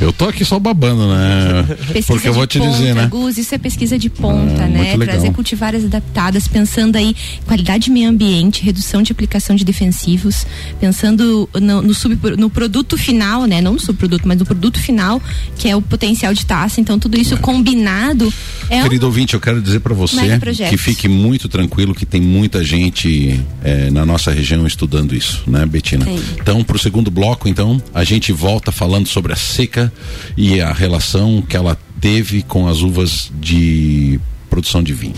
Eu 0.00 0.12
tô 0.12 0.26
aqui 0.28 0.44
só 0.44 0.58
babando, 0.58 1.08
né? 1.08 1.64
Pesquisa 1.92 2.06
Porque 2.06 2.28
eu 2.28 2.32
vou 2.32 2.46
te 2.46 2.58
ponta, 2.58 2.70
dizer, 2.70 2.94
né? 2.94 3.06
Gus, 3.08 3.36
isso 3.36 3.54
é 3.54 3.58
pesquisa 3.58 3.98
de 3.98 4.08
ponta, 4.08 4.64
Ah, 4.64 4.68
né? 4.68 4.96
Trazer 4.96 5.32
cultivares 5.32 5.84
adaptadas, 5.84 6.46
pensando 6.46 6.96
aí 6.96 7.08
em 7.08 7.46
qualidade 7.46 7.84
de 7.84 7.90
meio 7.90 8.08
ambiente, 8.08 8.62
redução 8.62 9.02
de 9.02 9.10
aplicação 9.10 9.56
de 9.56 9.64
defensivos, 9.64 10.46
pensando 10.80 11.48
no, 11.54 11.82
no, 11.82 11.94
sub, 11.94 12.16
no 12.36 12.48
produto 12.48 12.96
final, 12.96 13.44
né? 13.44 13.60
Não 13.60 13.74
no 13.74 13.80
subproduto, 13.80 14.26
mas 14.26 14.38
no 14.38 14.46
produto 14.46 14.78
final, 14.78 15.20
que 15.56 15.68
é 15.68 15.74
o 15.74 15.82
potencial 15.82 16.32
de 16.32 16.46
taça. 16.46 16.80
Então, 16.80 16.98
tudo 16.98 17.18
isso 17.18 17.36
combinado 17.38 18.32
é 18.70 18.82
Querido 18.82 19.06
ouvinte, 19.06 19.34
eu 19.34 19.40
quero 19.40 19.62
dizer 19.62 19.80
para 19.80 19.94
você 19.94 20.38
que 20.68 20.76
fique 20.76 21.08
muito 21.08 21.48
tranquilo 21.48 21.94
que 21.94 22.04
tem 22.04 22.20
muita 22.20 22.62
gente 22.62 23.40
eh, 23.64 23.90
na 23.90 24.04
nossa 24.04 24.30
região 24.30 24.66
estudando 24.66 25.14
isso, 25.14 25.42
né, 25.46 25.64
Betina? 25.64 26.06
Então, 26.40 26.62
pro 26.62 26.78
segundo 26.78 27.10
bloco, 27.10 27.48
então, 27.48 27.82
a 27.94 28.04
gente 28.04 28.30
volta 28.30 28.70
falando 28.70 29.08
sobre 29.08 29.32
a 29.32 29.36
seca 29.36 29.87
e 30.36 30.60
a 30.60 30.72
relação 30.72 31.42
que 31.42 31.56
ela 31.56 31.76
teve 32.00 32.42
com 32.42 32.68
as 32.68 32.80
uvas 32.80 33.30
de 33.34 34.20
produção 34.48 34.82
de 34.82 34.92
vinho. 34.92 35.14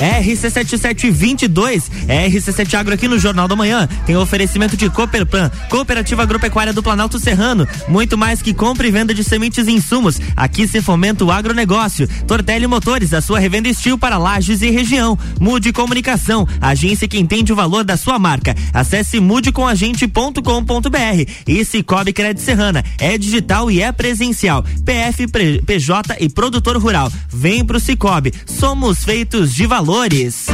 RC7722, 0.00 1.82
RC7 2.08 2.74
Agro 2.74 2.94
aqui 2.94 3.06
no 3.06 3.18
Jornal 3.18 3.46
da 3.46 3.54
Manhã. 3.54 3.86
Tem 4.06 4.16
oferecimento 4.16 4.76
de 4.76 4.88
Cooperplan, 4.88 5.50
Cooperativa 5.68 6.22
Agropecuária 6.22 6.72
do 6.72 6.82
Planalto 6.82 7.18
Serrano. 7.18 7.68
Muito 7.86 8.16
mais 8.16 8.40
que 8.40 8.54
compra 8.54 8.86
e 8.86 8.90
venda 8.90 9.12
de 9.12 9.22
sementes 9.22 9.68
e 9.68 9.72
insumos. 9.72 10.18
Aqui 10.34 10.66
se 10.66 10.80
fomenta 10.80 11.24
o 11.24 11.30
agronegócio. 11.30 12.08
Tortelli 12.26 12.66
Motores, 12.66 13.12
a 13.12 13.20
sua 13.20 13.38
revenda 13.38 13.68
estil 13.68 13.98
para 13.98 14.16
lajes 14.16 14.62
e 14.62 14.70
região. 14.70 15.18
Mude 15.38 15.72
Comunicação, 15.72 16.48
agência 16.60 17.06
que 17.06 17.18
entende 17.18 17.52
o 17.52 17.56
valor 17.56 17.84
da 17.84 17.96
sua 17.96 18.18
marca. 18.18 18.54
Acesse 18.72 19.20
mudecomagente.com.br. 19.20 21.30
E 21.46 21.64
Cicobi 21.64 22.12
Crédito 22.12 22.42
Serrana, 22.42 22.84
é 22.98 23.18
digital 23.18 23.70
e 23.70 23.82
é 23.82 23.92
presencial. 23.92 24.64
PF, 24.84 25.26
PJ 25.66 26.16
e 26.20 26.28
produtor 26.28 26.76
rural. 26.76 27.12
Vem 27.28 27.64
pro 27.64 27.80
Cicobi. 27.80 28.32
Somos 28.46 29.04
feitos 29.04 29.54
de 29.54 29.66
valores. 29.90 30.46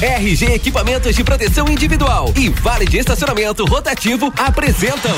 RG 0.00 0.54
Equipamentos 0.54 1.14
de 1.14 1.22
Proteção 1.22 1.68
Individual 1.68 2.32
e 2.36 2.48
Vale 2.48 2.86
de 2.86 2.98
Estacionamento 2.98 3.64
Rotativo 3.64 4.32
apresentam 4.36 5.14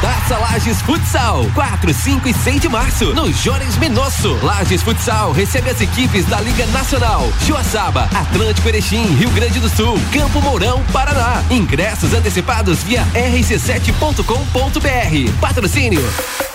Taça 0.00 0.38
Lages 0.38 0.80
Futsal, 0.82 1.44
4, 1.54 1.92
5 1.92 2.28
e 2.28 2.34
6 2.34 2.60
de 2.60 2.68
março, 2.68 3.06
no 3.14 3.32
Jones 3.32 3.76
Menosso. 3.78 4.38
Lages 4.44 4.82
Futsal 4.82 5.32
recebe 5.32 5.70
as 5.70 5.80
equipes 5.80 6.24
da 6.26 6.40
Liga 6.40 6.66
Nacional, 6.66 7.28
Joaçaba, 7.44 8.08
Atlântico 8.14 8.68
Erechim, 8.68 9.06
Rio 9.16 9.30
Grande 9.30 9.58
do 9.58 9.68
Sul, 9.68 9.98
Campo 10.12 10.40
Mourão, 10.40 10.84
Paraná. 10.92 11.42
Ingressos 11.50 12.14
antecipados 12.14 12.84
via 12.84 13.04
rc7.com.br. 13.14 15.40
Patrocínio. 15.40 16.47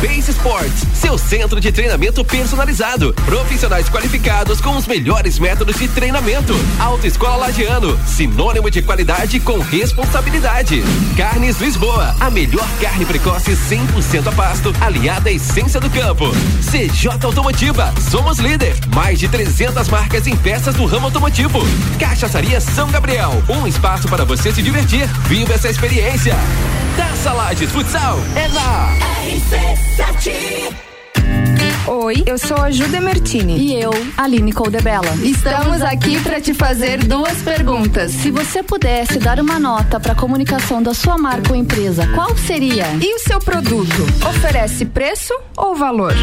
Base 0.00 0.30
Sports, 0.30 0.86
seu 0.94 1.18
centro 1.18 1.60
de 1.60 1.70
treinamento 1.70 2.24
personalizado. 2.24 3.12
Profissionais 3.26 3.86
qualificados 3.90 4.58
com 4.58 4.74
os 4.74 4.86
melhores 4.86 5.38
métodos 5.38 5.76
de 5.76 5.88
treinamento. 5.88 6.54
Autoescola 6.78 7.36
Lagiano, 7.36 7.98
sinônimo 8.06 8.70
de 8.70 8.80
qualidade 8.80 9.38
com 9.40 9.58
responsabilidade. 9.58 10.82
Carnes 11.18 11.60
Lisboa, 11.60 12.16
a 12.18 12.30
melhor 12.30 12.66
carne 12.80 13.04
precoce 13.04 13.52
100% 13.52 14.26
a 14.26 14.32
pasto, 14.32 14.74
aliada 14.80 15.28
à 15.28 15.32
essência 15.32 15.78
do 15.78 15.90
campo. 15.90 16.30
CJ 16.62 17.22
Automotiva, 17.22 17.92
somos 18.10 18.38
líder. 18.38 18.74
Mais 18.94 19.18
de 19.18 19.28
300 19.28 19.86
marcas 19.88 20.26
em 20.26 20.36
peças 20.36 20.74
do 20.74 20.86
ramo 20.86 21.06
automotivo. 21.06 21.60
Cachaçaria 21.98 22.60
São 22.60 22.90
Gabriel, 22.90 23.42
um 23.50 23.66
espaço 23.66 24.08
para 24.08 24.24
você 24.24 24.50
se 24.50 24.62
divertir. 24.62 25.06
Viva 25.28 25.52
essa 25.52 25.68
experiência. 25.68 26.34
Taça 27.00 27.32
Lages 27.32 27.70
Futsal 27.72 28.18
é 28.36 28.46
lá. 28.48 28.94
RC7 29.24 30.89
Oi, 31.92 32.22
eu 32.24 32.38
sou 32.38 32.56
a 32.56 32.70
Juda 32.70 33.00
Mertini. 33.00 33.58
E 33.58 33.74
eu, 33.74 33.90
Aline 34.16 34.52
Coldebella. 34.52 35.12
Estamos 35.24 35.82
aqui 35.82 36.20
para 36.20 36.40
te 36.40 36.54
fazer 36.54 37.02
duas 37.02 37.42
perguntas. 37.42 38.12
Se 38.12 38.30
você 38.30 38.62
pudesse 38.62 39.18
dar 39.18 39.40
uma 39.40 39.58
nota 39.58 39.98
para 39.98 40.12
a 40.12 40.14
comunicação 40.14 40.80
da 40.80 40.94
sua 40.94 41.18
marca 41.18 41.50
ou 41.50 41.56
empresa, 41.56 42.06
qual 42.14 42.36
seria? 42.36 42.86
E 43.02 43.16
o 43.16 43.18
seu 43.18 43.40
produto? 43.40 44.06
Oferece 44.24 44.84
preço 44.84 45.34
ou 45.56 45.74
valor? 45.74 46.14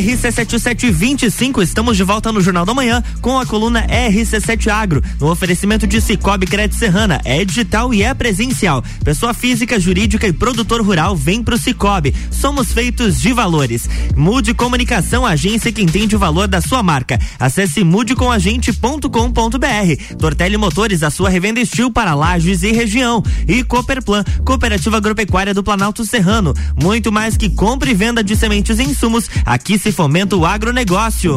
RC7725, 0.00 1.62
estamos 1.62 1.94
de 1.94 2.02
volta 2.02 2.32
no 2.32 2.40
Jornal 2.40 2.64
da 2.64 2.72
Manhã 2.72 3.04
com 3.20 3.38
a 3.38 3.44
coluna 3.44 3.86
RC7 3.86 4.68
Agro, 4.68 5.04
no 5.20 5.30
oferecimento 5.30 5.86
de 5.86 6.00
Cicobi 6.00 6.46
Crédito 6.46 6.78
Serrana. 6.78 7.20
É 7.22 7.44
digital 7.44 7.92
e 7.92 8.02
é 8.02 8.14
presencial. 8.14 8.82
Pessoa 9.04 9.34
física, 9.34 9.78
jurídica 9.78 10.26
e 10.26 10.32
produtor 10.32 10.80
rural 10.80 11.14
vem 11.14 11.42
pro 11.42 11.58
Cicobi. 11.58 12.14
Somos 12.30 12.72
feitos 12.72 13.20
de 13.20 13.30
valores. 13.34 13.90
Mude 14.16 14.54
Comunicação, 14.54 15.26
agência 15.26 15.70
que 15.70 15.82
entende 15.82 16.16
o 16.16 16.18
valor 16.18 16.48
da 16.48 16.62
sua 16.62 16.82
marca. 16.82 17.20
Acesse 17.38 17.84
mudecomagente.com.br. 17.84 20.16
Tortelli 20.18 20.56
Motores, 20.56 21.02
a 21.02 21.10
sua 21.10 21.28
revenda 21.28 21.60
estilo 21.60 21.90
para 21.90 22.14
lajes 22.14 22.62
e 22.62 22.72
região. 22.72 23.22
E 23.46 23.62
Cooperplan, 23.62 24.24
Cooperativa 24.46 24.96
Agropecuária 24.96 25.52
do 25.52 25.62
Planalto 25.62 26.06
Serrano. 26.06 26.54
Muito 26.82 27.12
mais 27.12 27.36
que 27.36 27.50
compra 27.50 27.90
e 27.90 27.94
venda 27.94 28.24
de 28.24 28.34
sementes 28.34 28.78
e 28.78 28.84
insumos, 28.84 29.28
aqui 29.44 29.78
se 29.78 29.89
fomenta 29.92 30.36
o 30.36 30.44
agronegócio. 30.44 31.36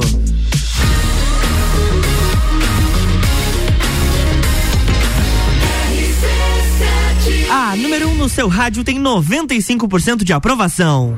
A 7.49 7.75
número 7.75 8.07
1 8.07 8.11
um 8.11 8.15
no 8.15 8.29
seu 8.29 8.47
rádio 8.47 8.83
tem 8.83 8.99
95% 8.99 10.23
de 10.23 10.33
aprovação. 10.33 11.15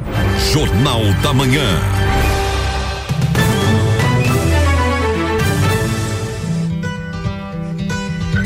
Jornal 0.52 1.02
da 1.24 1.34
Manhã. 1.34 1.80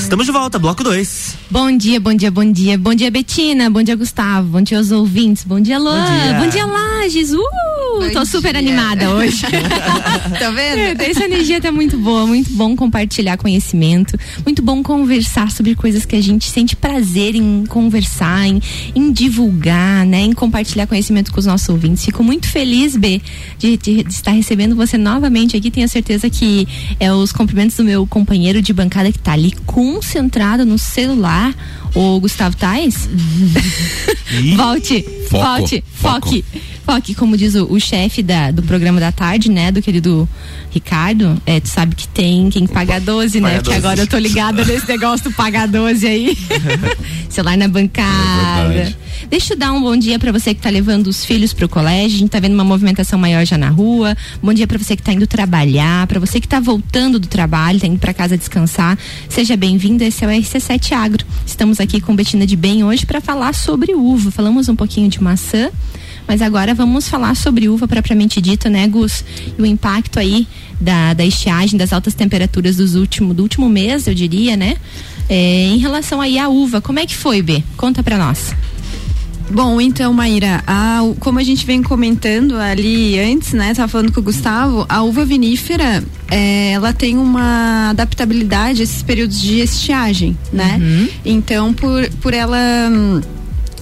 Estamos 0.10 0.26
de 0.26 0.32
volta, 0.32 0.58
bloco 0.58 0.84
2. 0.84 1.38
Bom 1.52 1.78
dia, 1.78 2.00
bom 2.00 2.16
dia, 2.16 2.32
bom 2.32 2.52
dia. 2.52 2.80
Bom 2.80 2.96
dia, 2.96 3.12
Betina. 3.12 3.70
Bom 3.70 3.84
dia, 3.84 3.96
Gustavo. 3.96 4.48
Bom 4.48 4.62
dia 4.64 4.80
aos 4.80 4.90
ouvintes. 4.90 5.44
Bom 5.44 5.60
dia, 5.60 5.78
Luan. 5.78 6.04
Bom 6.04 6.24
dia, 6.24 6.34
bom 6.34 6.48
dia 6.48 6.66
Lages. 6.66 7.32
Uh! 7.32 7.70
Bom 8.00 8.10
tô 8.12 8.26
super 8.26 8.54
dia. 8.54 8.60
animada 8.60 9.10
hoje. 9.12 9.42
tá 10.40 10.52
vendo? 10.52 11.02
Essa 11.02 11.26
energia 11.26 11.62
tá 11.62 11.72
muito 11.72 11.98
boa, 11.98 12.26
muito 12.26 12.52
bom 12.54 12.76
compartilhar 12.76 13.38
conhecimento, 13.38 14.18
muito 14.46 14.62
bom 14.62 14.82
conversar 14.82 15.52
sobre 15.52 15.76
coisas 15.76 16.06
que 16.06 16.16
a 16.16 16.22
gente 16.22 16.50
sente 16.50 16.76
prazer 16.76 17.36
em 17.36 17.66
conversar, 17.68 18.48
em, 18.48 18.62
em 18.96 19.12
divulgar, 19.12 20.06
né? 20.06 20.22
Em 20.22 20.34
compartilhar 20.34 20.88
conhecimento 20.88 21.32
com 21.32 21.40
os 21.40 21.46
nossos 21.46 21.70
ouvintes. 21.70 22.06
Fico 22.06 22.24
muito 22.24 22.48
feliz, 22.48 22.96
B, 22.96 23.22
de, 23.58 23.78
de, 23.78 24.04
de 24.04 24.14
estar 24.14 24.32
recebendo 24.32 24.76
você 24.76 24.98
novamente 24.98 25.56
aqui. 25.56 25.70
Tenho 25.70 25.88
certeza 25.88 26.30
que 26.30 26.68
é 27.00 27.14
os 27.14 27.32
cumprimentos 27.32 27.76
do 27.78 27.84
meu 27.84 28.08
companheiro 28.08 28.62
de 28.62 28.74
bancada 28.74 29.12
que 29.12 29.20
tá 29.20 29.34
ali 29.34 29.52
concentrado 30.00 30.66
no 30.66 30.78
celular, 30.78 31.54
o 31.94 32.20
Gustavo 32.22 32.56
Tais. 32.56 33.10
volte, 34.56 35.06
volte, 35.30 35.84
foco. 35.94 36.30
Foque. 36.90 37.00
Foque, 37.00 37.16
como 37.16 37.38
diz 37.38 37.56
o, 37.56 37.66
o 37.72 37.80
chefe 37.80 38.26
do 38.54 38.64
programa 38.64 39.00
da 39.00 39.12
tarde, 39.12 39.50
né, 39.50 39.72
do 39.72 39.82
querido 39.82 40.28
Ricardo, 40.72 41.40
é, 41.46 41.60
tu 41.60 41.70
sabe 41.70 41.96
que 41.96 42.08
tem 42.08 42.50
quem 42.50 42.66
paga 42.68 43.00
12, 43.00 43.40
né? 43.40 43.50
Paga 43.50 43.62
Porque 43.62 43.76
12. 43.76 43.86
agora 43.88 44.02
eu 44.02 44.08
tô 44.08 44.18
ligada 44.18 44.66
nesse 44.66 44.86
negócio 44.90 45.30
do 45.30 45.36
pagar 45.36 45.68
12 45.68 46.08
aí. 46.08 46.38
Celular 47.30 47.58
na 47.58 47.66
É 47.66 47.68
bancada. 47.68 48.70
verdade. 48.70 48.98
Deixa 49.30 49.54
eu 49.54 49.58
dar 49.58 49.72
um 49.74 49.82
bom 49.82 49.96
dia 49.96 50.18
pra 50.18 50.32
você 50.32 50.54
que 50.54 50.62
tá 50.62 50.70
levando 50.70 51.08
os 51.08 51.24
filhos 51.24 51.54
pro 51.54 51.70
colégio. 51.70 52.16
A 52.16 52.20
gente 52.20 52.30
tá 52.32 52.40
vendo 52.40 52.54
uma 52.54 52.64
movimentação 52.64 53.20
maior 53.20 53.46
já 53.46 53.58
na 53.58 53.70
rua. 53.70 54.16
Bom 54.42 54.52
dia 54.54 54.66
pra 54.66 54.78
você 54.78 54.96
que 54.96 55.04
tá 55.04 55.14
indo 55.14 55.28
trabalhar, 55.28 56.08
pra 56.08 56.20
você 56.20 56.40
que 56.40 56.48
tá 56.48 56.60
voltando 56.60 57.20
do 57.20 57.28
trabalho, 57.28 57.80
tá 57.80 57.86
indo 57.88 58.00
pra 58.00 58.14
casa 58.14 58.38
descansar. 58.38 58.98
Seja 59.30 59.56
bem-vindo, 59.56 60.04
esse 60.04 60.24
é 60.26 60.28
o 60.28 60.32
RC7 60.32 60.94
Agro. 60.94 61.26
Estamos 61.46 61.80
aqui 61.80 62.02
com 62.02 62.16
Betina 62.16 62.48
de 62.48 62.56
Bem 62.56 62.84
hoje 62.84 63.06
para 63.06 63.22
falar 63.22 63.54
sobre 63.54 63.94
uva. 63.94 64.32
Falamos 64.32 64.68
um 64.70 64.76
pouquinho 64.76 65.08
de 65.10 65.22
maçã, 65.22 65.70
mas 66.30 66.42
agora 66.44 66.76
vamos 66.76 67.10
falar 67.10 67.36
sobre 67.36 67.68
uva 67.68 67.88
propriamente 67.88 68.40
dito, 68.40 68.70
né, 68.70 68.88
Gus? 68.88 69.26
E 69.58 69.62
o 69.62 69.66
impacto 69.66 70.20
aí 70.20 70.48
da, 70.80 71.14
da 71.16 71.26
estiagem, 71.26 71.76
das 71.76 71.92
altas 71.92 72.14
temperaturas 72.14 72.76
dos 72.78 72.94
último, 72.94 73.34
do 73.34 73.42
último 73.42 73.68
mês, 73.68 74.06
eu 74.06 74.14
diria, 74.14 74.56
né? 74.56 74.78
É, 75.28 75.66
em 75.66 75.78
relação 75.80 76.22
aí 76.22 76.38
à 76.38 76.48
uva, 76.48 76.80
como 76.82 77.00
é 77.00 77.06
que 77.08 77.16
foi, 77.16 77.42
B? 77.42 77.64
Conta 77.76 78.04
pra 78.04 78.18
nós. 78.18 78.54
Bom, 79.52 79.82
então, 79.82 80.14
Maíra, 80.14 80.64
a- 80.68 81.00
como 81.20 81.40
a 81.40 81.44
gente 81.44 81.66
vem 81.66 81.82
comentando 81.82 82.56
ali 82.58 83.20
antes, 83.20 83.54
né? 83.54 83.74
Tava 83.74 83.88
falando 83.88 84.12
com 84.12 84.20
o 84.20 84.24
Gustavo, 84.24 84.86
a 84.88 85.02
uva 85.02 85.26
vinífera, 85.26 86.04
é, 86.30 86.74
ela 86.74 86.94
tem 86.94 87.18
uma 87.18 87.90
adaptabilidade 87.90 88.82
a 88.82 88.84
esses 88.84 89.02
períodos 89.02 89.42
de 89.42 89.60
estiagem, 89.62 90.38
né? 90.54 90.80
Então, 91.26 91.74
por, 91.74 92.08
por 92.22 92.36
ela. 92.36 92.58
hum, 92.92 93.22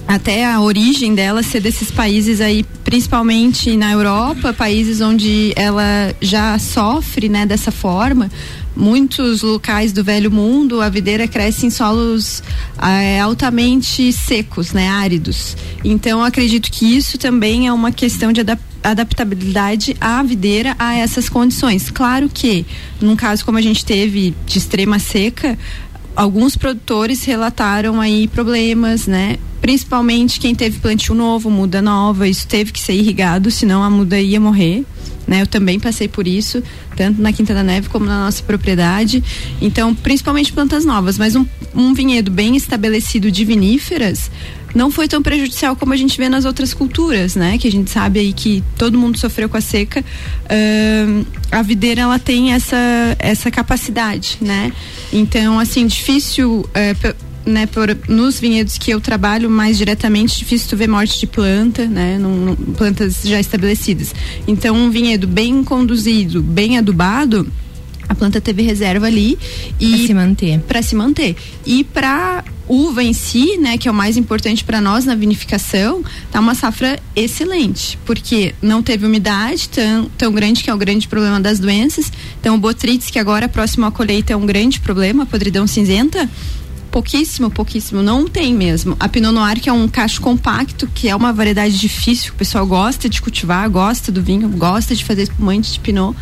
Até 0.08 0.46
a 0.46 0.58
origem 0.58 1.14
dela 1.14 1.42
ser 1.42 1.60
desses 1.60 1.90
países 1.90 2.40
aí, 2.40 2.64
principalmente 2.82 3.76
na 3.76 3.92
Europa, 3.92 4.54
países 4.54 5.02
onde 5.02 5.52
ela 5.54 6.14
já 6.18 6.58
sofre, 6.58 7.28
né, 7.28 7.44
dessa 7.44 7.70
forma. 7.70 8.30
Muitos 8.74 9.42
locais 9.42 9.92
do 9.92 10.02
velho 10.02 10.30
mundo, 10.30 10.80
a 10.80 10.88
videira 10.88 11.28
cresce 11.28 11.66
em 11.66 11.70
solos 11.70 12.42
ah, 12.78 13.22
altamente 13.22 14.10
secos, 14.10 14.72
né, 14.72 14.88
áridos. 14.88 15.54
Então, 15.84 16.24
acredito 16.24 16.70
que 16.72 16.86
isso 16.86 17.18
também 17.18 17.66
é 17.66 17.72
uma 17.72 17.92
questão 17.92 18.32
de 18.32 18.40
adap- 18.40 18.62
adaptabilidade 18.82 19.94
à 20.00 20.22
videira 20.22 20.74
a 20.78 20.94
essas 20.94 21.28
condições. 21.28 21.90
Claro 21.90 22.30
que, 22.32 22.64
num 22.98 23.14
caso 23.14 23.44
como 23.44 23.58
a 23.58 23.62
gente 23.62 23.84
teve 23.84 24.34
de 24.46 24.56
extrema 24.56 24.98
seca, 24.98 25.58
alguns 26.18 26.56
produtores 26.56 27.22
relataram 27.22 28.00
aí 28.00 28.26
problemas, 28.26 29.06
né? 29.06 29.36
Principalmente 29.60 30.40
quem 30.40 30.52
teve 30.52 30.80
plantio 30.80 31.14
novo, 31.14 31.48
muda 31.48 31.80
nova, 31.80 32.26
isso 32.26 32.44
teve 32.48 32.72
que 32.72 32.80
ser 32.80 32.94
irrigado, 32.94 33.52
senão 33.52 33.84
a 33.84 33.88
muda 33.88 34.20
ia 34.20 34.40
morrer. 34.40 34.84
Né, 35.28 35.42
eu 35.42 35.46
também 35.46 35.78
passei 35.78 36.08
por 36.08 36.26
isso, 36.26 36.62
tanto 36.96 37.20
na 37.20 37.30
Quinta 37.34 37.52
da 37.52 37.62
Neve 37.62 37.90
como 37.90 38.06
na 38.06 38.24
nossa 38.24 38.42
propriedade. 38.42 39.22
Então, 39.60 39.94
principalmente 39.94 40.54
plantas 40.54 40.86
novas, 40.86 41.18
mas 41.18 41.36
um, 41.36 41.44
um 41.74 41.92
vinhedo 41.92 42.30
bem 42.30 42.56
estabelecido 42.56 43.30
de 43.30 43.44
viníferas 43.44 44.30
não 44.74 44.90
foi 44.90 45.08
tão 45.08 45.22
prejudicial 45.22 45.74
como 45.74 45.92
a 45.92 45.96
gente 45.96 46.16
vê 46.18 46.28
nas 46.28 46.44
outras 46.44 46.74
culturas, 46.74 47.34
né? 47.34 47.58
Que 47.58 47.68
a 47.68 47.72
gente 47.72 47.90
sabe 47.90 48.20
aí 48.20 48.32
que 48.32 48.62
todo 48.76 48.98
mundo 48.98 49.18
sofreu 49.18 49.48
com 49.48 49.56
a 49.56 49.60
seca. 49.60 50.00
Uh, 50.00 51.26
a 51.50 51.62
videira 51.62 52.02
ela 52.02 52.18
tem 52.18 52.52
essa 52.52 52.76
essa 53.18 53.50
capacidade, 53.50 54.38
né? 54.40 54.72
Então, 55.12 55.58
assim, 55.58 55.86
difícil 55.86 56.60
uh, 56.60 57.28
né, 57.48 57.66
por, 57.66 57.96
nos 58.08 58.38
vinhedos 58.38 58.76
que 58.78 58.90
eu 58.90 59.00
trabalho 59.00 59.48
mais 59.48 59.78
diretamente, 59.78 60.38
difícil 60.38 60.68
tu 60.68 60.76
ver 60.76 60.86
morte 60.86 61.18
de 61.18 61.26
planta, 61.26 61.86
né, 61.86 62.18
num, 62.18 62.36
num, 62.36 62.56
plantas 62.74 63.22
já 63.24 63.40
estabelecidas. 63.40 64.14
Então, 64.46 64.76
um 64.76 64.90
vinhedo 64.90 65.26
bem 65.26 65.64
conduzido, 65.64 66.42
bem 66.42 66.76
adubado, 66.76 67.50
a 68.08 68.14
planta 68.14 68.40
teve 68.40 68.62
reserva 68.62 69.06
ali 69.06 69.38
e 69.78 69.90
para 69.90 70.06
se 70.06 70.14
manter. 70.14 70.60
Para 70.60 70.82
se 70.82 70.94
manter. 70.94 71.36
E 71.66 71.84
para 71.84 72.44
uva 72.68 73.02
em 73.02 73.12
si, 73.12 73.56
né, 73.56 73.78
que 73.78 73.88
é 73.88 73.90
o 73.90 73.94
mais 73.94 74.16
importante 74.16 74.62
para 74.62 74.80
nós 74.80 75.04
na 75.04 75.14
vinificação, 75.14 76.04
tá 76.30 76.38
uma 76.38 76.54
safra 76.54 77.00
excelente, 77.16 77.98
porque 78.04 78.54
não 78.60 78.82
teve 78.82 79.06
umidade 79.06 79.68
tão, 79.70 80.04
tão 80.18 80.32
grande 80.32 80.62
que 80.62 80.68
é 80.68 80.74
o 80.74 80.76
grande 80.76 81.08
problema 81.08 81.40
das 81.40 81.58
doenças. 81.58 82.12
Então, 82.38 82.56
o 82.56 82.58
botrytis, 82.58 83.10
que 83.10 83.18
agora 83.18 83.48
próximo 83.48 83.86
à 83.86 83.90
colheita 83.90 84.34
é 84.34 84.36
um 84.36 84.44
grande 84.44 84.80
problema, 84.80 85.22
a 85.22 85.26
podridão 85.26 85.66
cinzenta, 85.66 86.28
pouquíssimo, 86.90 87.50
pouquíssimo, 87.50 88.02
não 88.02 88.26
tem 88.26 88.54
mesmo. 88.54 88.96
A 89.00 89.08
Pinot 89.08 89.32
Noir, 89.32 89.60
que 89.60 89.68
é 89.68 89.72
um 89.72 89.88
cacho 89.88 90.20
compacto, 90.20 90.86
que 90.94 91.08
é 91.08 91.16
uma 91.16 91.32
variedade 91.32 91.78
difícil, 91.78 92.32
o 92.32 92.36
pessoal 92.36 92.66
gosta 92.66 93.08
de 93.08 93.22
cultivar, 93.22 93.68
gosta 93.70 94.12
do 94.12 94.22
vinho, 94.22 94.48
gosta 94.48 94.94
de 94.94 95.04
fazer 95.04 95.22
espumante 95.22 95.72
de 95.72 95.80
Pinot 95.80 96.14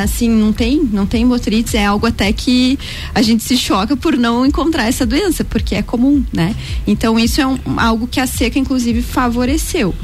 assim, 0.00 0.28
não 0.28 0.52
tem, 0.52 0.82
não 0.92 1.04
tem 1.04 1.26
botrytis, 1.26 1.74
é 1.74 1.84
algo 1.84 2.06
até 2.06 2.32
que 2.32 2.78
a 3.14 3.20
gente 3.20 3.42
se 3.42 3.56
choca 3.56 3.96
por 3.96 4.16
não 4.16 4.46
encontrar 4.46 4.86
essa 4.86 5.04
doença, 5.04 5.44
porque 5.44 5.74
é 5.74 5.82
comum, 5.82 6.24
né? 6.32 6.54
Então 6.86 7.18
isso 7.18 7.40
é 7.40 7.46
um, 7.46 7.58
algo 7.76 8.06
que 8.06 8.18
a 8.18 8.26
seca 8.26 8.58
inclusive 8.58 9.02
favoreceu. 9.02 9.94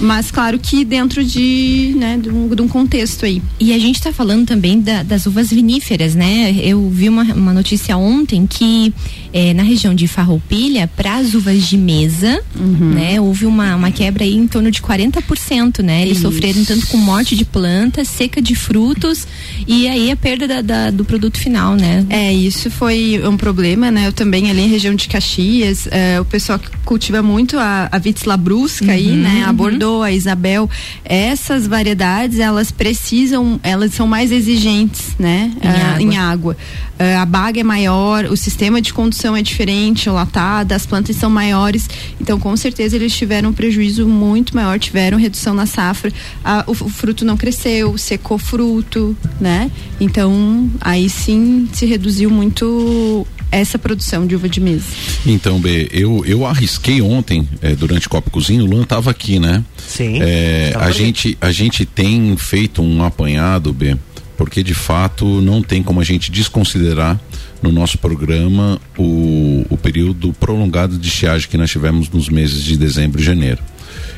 Mas 0.00 0.30
claro 0.30 0.58
que 0.58 0.84
dentro 0.84 1.24
de, 1.24 1.94
né, 1.96 2.18
de, 2.20 2.28
um, 2.30 2.48
de 2.48 2.62
um 2.62 2.68
contexto 2.68 3.24
aí. 3.24 3.42
E 3.60 3.72
a 3.72 3.78
gente 3.78 3.96
está 3.96 4.12
falando 4.12 4.46
também 4.46 4.80
da, 4.80 5.02
das 5.02 5.26
uvas 5.26 5.50
viníferas, 5.50 6.14
né? 6.14 6.54
Eu 6.62 6.88
vi 6.90 7.08
uma, 7.08 7.22
uma 7.22 7.52
notícia 7.52 7.96
ontem 7.96 8.46
que 8.46 8.92
é, 9.32 9.54
na 9.54 9.62
região 9.62 9.94
de 9.94 10.06
Farroupilha, 10.06 10.88
para 10.88 11.16
as 11.16 11.34
uvas 11.34 11.66
de 11.66 11.76
mesa, 11.76 12.42
uhum. 12.58 12.90
né, 12.90 13.20
houve 13.20 13.46
uma, 13.46 13.74
uma 13.74 13.90
quebra 13.90 14.24
aí 14.24 14.34
em 14.34 14.46
torno 14.46 14.70
de 14.70 14.82
40%, 14.82 15.82
né? 15.82 16.02
Eles 16.02 16.18
Isso. 16.18 16.30
sofreram 16.30 16.64
tanto 16.64 16.86
com 16.88 16.96
morte 16.98 17.34
de 17.34 17.44
plantas, 17.44 18.08
seca 18.08 18.42
de 18.42 18.54
frutos 18.54 19.26
e 19.66 19.88
aí 19.88 20.10
a 20.10 20.16
perda 20.16 20.46
da, 20.46 20.60
da, 20.60 20.90
do 20.90 21.04
produto 21.04 21.38
final, 21.38 21.74
né? 21.74 22.04
É, 22.10 22.32
isso 22.32 22.70
foi 22.70 23.20
um 23.24 23.36
problema, 23.36 23.90
né? 23.90 24.06
Eu 24.06 24.12
também 24.12 24.50
ali 24.50 24.62
em 24.62 24.68
região 24.68 24.94
de 24.94 25.08
Caxias, 25.08 25.88
é, 25.90 26.20
o 26.20 26.24
pessoal 26.24 26.58
que 26.58 26.68
cultiva 26.84 27.22
muito 27.22 27.58
a, 27.58 27.88
a 27.90 27.98
Vitis 27.98 28.24
labrusca 28.24 28.86
uhum, 28.86 28.90
aí, 28.90 29.10
né? 29.12 29.44
A 29.44 29.50
uhum. 29.50 29.56
A 30.02 30.12
Isabel, 30.12 30.68
essas 31.04 31.66
variedades, 31.66 32.38
elas 32.38 32.70
precisam, 32.70 33.58
elas 33.62 33.92
são 33.94 34.06
mais 34.06 34.30
exigentes, 34.30 35.16
né? 35.18 35.52
Em 35.60 35.68
uh, 35.68 35.72
água. 35.72 36.02
Em 36.02 36.16
água. 36.16 36.56
Uh, 36.98 37.18
a 37.20 37.26
baga 37.26 37.60
é 37.60 37.64
maior, 37.64 38.26
o 38.26 38.36
sistema 38.36 38.80
de 38.80 38.92
condução 38.92 39.36
é 39.36 39.42
diferente, 39.42 40.08
o 40.08 40.12
latado, 40.12 40.72
as 40.72 40.86
plantas 40.86 41.16
são 41.16 41.28
maiores, 41.28 41.88
então 42.20 42.38
com 42.38 42.56
certeza 42.56 42.94
eles 42.94 43.12
tiveram 43.12 43.50
um 43.50 43.52
prejuízo 43.52 44.06
muito 44.06 44.54
maior, 44.54 44.78
tiveram 44.78 45.18
redução 45.18 45.52
na 45.52 45.66
safra, 45.66 46.10
uh, 46.10 46.70
o, 46.70 46.70
o, 46.70 46.88
fruto 46.88 47.24
não 47.24 47.36
cresceu, 47.36 47.98
secou 47.98 48.38
fruto, 48.38 49.16
né? 49.40 49.70
Então 49.98 50.70
aí 50.80 51.08
sim 51.08 51.68
se 51.72 51.86
reduziu 51.86 52.30
muito 52.30 53.26
essa 53.52 53.78
produção 53.78 54.26
de 54.26 54.34
uva 54.34 54.48
de 54.48 54.58
mesa. 54.58 54.86
Então, 55.26 55.60
B, 55.60 55.88
eu, 55.92 56.24
eu 56.24 56.46
arrisquei 56.46 57.02
ontem, 57.02 57.46
é, 57.60 57.74
durante 57.76 58.06
o 58.06 58.10
Copo 58.10 58.30
Cozinho, 58.30 58.64
o 58.64 58.66
Luan 58.66 58.82
estava 58.82 59.10
aqui, 59.10 59.38
né? 59.38 59.62
Sim. 59.76 60.18
É, 60.22 60.72
a, 60.74 60.90
gente, 60.90 61.36
a 61.40 61.52
gente 61.52 61.84
tem 61.84 62.34
feito 62.36 62.82
um 62.82 63.04
apanhado, 63.04 63.72
B, 63.72 63.96
porque 64.38 64.62
de 64.62 64.72
fato 64.72 65.42
não 65.42 65.62
tem 65.62 65.82
como 65.82 66.00
a 66.00 66.04
gente 66.04 66.32
desconsiderar 66.32 67.20
no 67.60 67.70
nosso 67.70 67.98
programa 67.98 68.80
o, 68.98 69.64
o 69.68 69.76
período 69.76 70.32
prolongado 70.32 70.98
de 70.98 71.08
estiagem 71.08 71.48
que 71.48 71.56
nós 71.56 71.70
tivemos 71.70 72.08
nos 72.08 72.28
meses 72.28 72.64
de 72.64 72.76
dezembro 72.76 73.20
e 73.20 73.24
janeiro. 73.24 73.62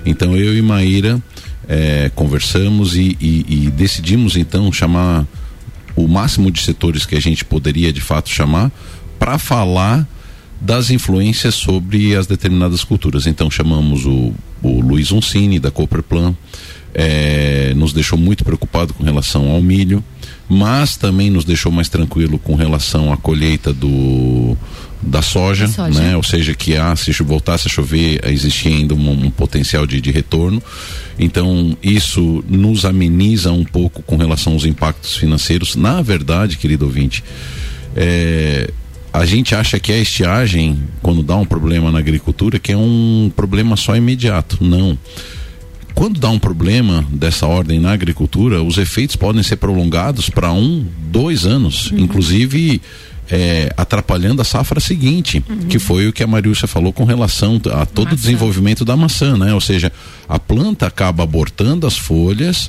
Então 0.07 0.37
eu 0.37 0.57
e 0.57 0.62
Maíra 0.62 1.20
é, 1.68 2.11
conversamos 2.14 2.97
e, 2.97 3.16
e, 3.20 3.44
e 3.49 3.70
decidimos 3.70 4.37
então 4.37 4.73
chamar 4.73 5.27
o 5.97 6.09
máximo 6.09 6.51
de 6.51 6.62
setores 6.62 7.05
que 7.05 7.14
a 7.14 7.20
gente 7.20 7.44
poderia 7.44 7.92
de 7.92 8.01
fato 8.01 8.29
chamar 8.29 8.73
para 9.25 9.39
falar 9.39 10.07
das 10.61 10.91
influências 10.91 11.55
sobre 11.55 12.15
as 12.15 12.27
determinadas 12.27 12.85
culturas. 12.85 13.27
Então 13.27 13.51
chamamos 13.51 14.05
o, 14.05 14.35
o 14.63 14.83
Luiz 14.83 15.13
Uncini 15.13 15.59
da 15.59 15.71
Cooperplan, 15.71 16.35
é, 16.93 17.73
nos 17.75 17.95
deixou 17.95 18.19
muito 18.19 18.45
preocupado 18.45 18.93
com 18.93 19.03
relação 19.03 19.51
ao 19.51 19.63
milho, 19.63 20.05
mas 20.47 20.99
também 20.99 21.31
nos 21.31 21.47
deixou 21.47 21.73
mais 21.73 21.89
tranquilo 21.89 22.39
com 22.39 22.55
relação 22.55 23.11
à 23.11 23.17
colheita 23.17 23.73
do 23.73 24.55
da 25.01 25.23
soja, 25.23 25.69
soja. 25.69 26.01
né? 26.01 26.17
Ou 26.17 26.23
seja, 26.23 26.55
que 26.55 26.77
ah, 26.77 26.95
se 26.95 27.11
voltasse 27.23 27.67
a 27.67 27.71
chover, 27.71 28.21
existia 28.29 28.73
ainda 28.77 28.95
um, 28.95 29.11
um 29.11 29.31
potencial 29.31 29.87
de, 29.87 30.03
de, 30.03 30.11
retorno. 30.11 30.63
Então, 31.19 31.77
isso 31.83 32.45
nos 32.47 32.85
ameniza 32.85 33.53
um 33.53 33.65
pouco 33.65 34.03
com 34.03 34.17
relação 34.17 34.53
aos 34.53 34.67
impactos 34.67 35.17
financeiros. 35.17 35.77
Na 35.77 36.01
verdade, 36.01 36.57
querido 36.57 36.87
ouvinte, 36.87 37.23
é, 37.95 38.71
a 39.14 39.24
gente 39.24 39.55
acha 39.55 39.79
que 39.79 39.92
a 39.92 39.98
estiagem, 39.98 40.77
quando 41.00 41.22
dá 41.22 41.37
um 41.37 41.44
problema 41.44 41.92
na 41.92 42.00
agricultura, 42.00 42.59
que 42.59 42.72
é 42.72 42.77
um 42.77 43.31
problema 43.37 43.77
só 43.77 43.94
imediato. 43.94 44.59
Não. 44.61 44.98
Quando 45.94 46.18
dá 46.18 46.29
um 46.29 46.38
problema 46.38 47.07
dessa 47.12 47.46
ordem 47.46 47.79
na 47.79 47.92
agricultura, 47.92 48.61
os 48.61 48.77
efeitos 48.77 49.14
podem 49.14 49.44
ser 49.44 49.55
prolongados 49.55 50.29
para 50.29 50.53
um, 50.53 50.85
dois 51.12 51.46
anos, 51.46 51.92
uhum. 51.92 52.00
inclusive 52.00 52.83
é, 53.31 53.72
atrapalhando 53.77 54.42
a 54.42 54.44
safra 54.44 54.81
seguinte, 54.81 55.44
uhum. 55.48 55.68
que 55.68 55.79
foi 55.79 56.09
o 56.09 56.12
que 56.12 56.24
a 56.24 56.27
Mariúcia 56.27 56.66
falou 56.66 56.92
com 56.92 57.05
relação 57.05 57.61
a 57.72 57.87
todo 57.87 58.07
maçã. 58.07 58.16
o 58.16 58.18
desenvolvimento 58.18 58.85
da 58.85 58.96
maçã, 58.96 59.37
né? 59.37 59.55
Ou 59.55 59.61
seja, 59.61 59.92
a 60.29 60.40
planta 60.40 60.88
acaba 60.88 61.22
abortando 61.22 61.87
as 61.87 61.96
folhas 61.96 62.68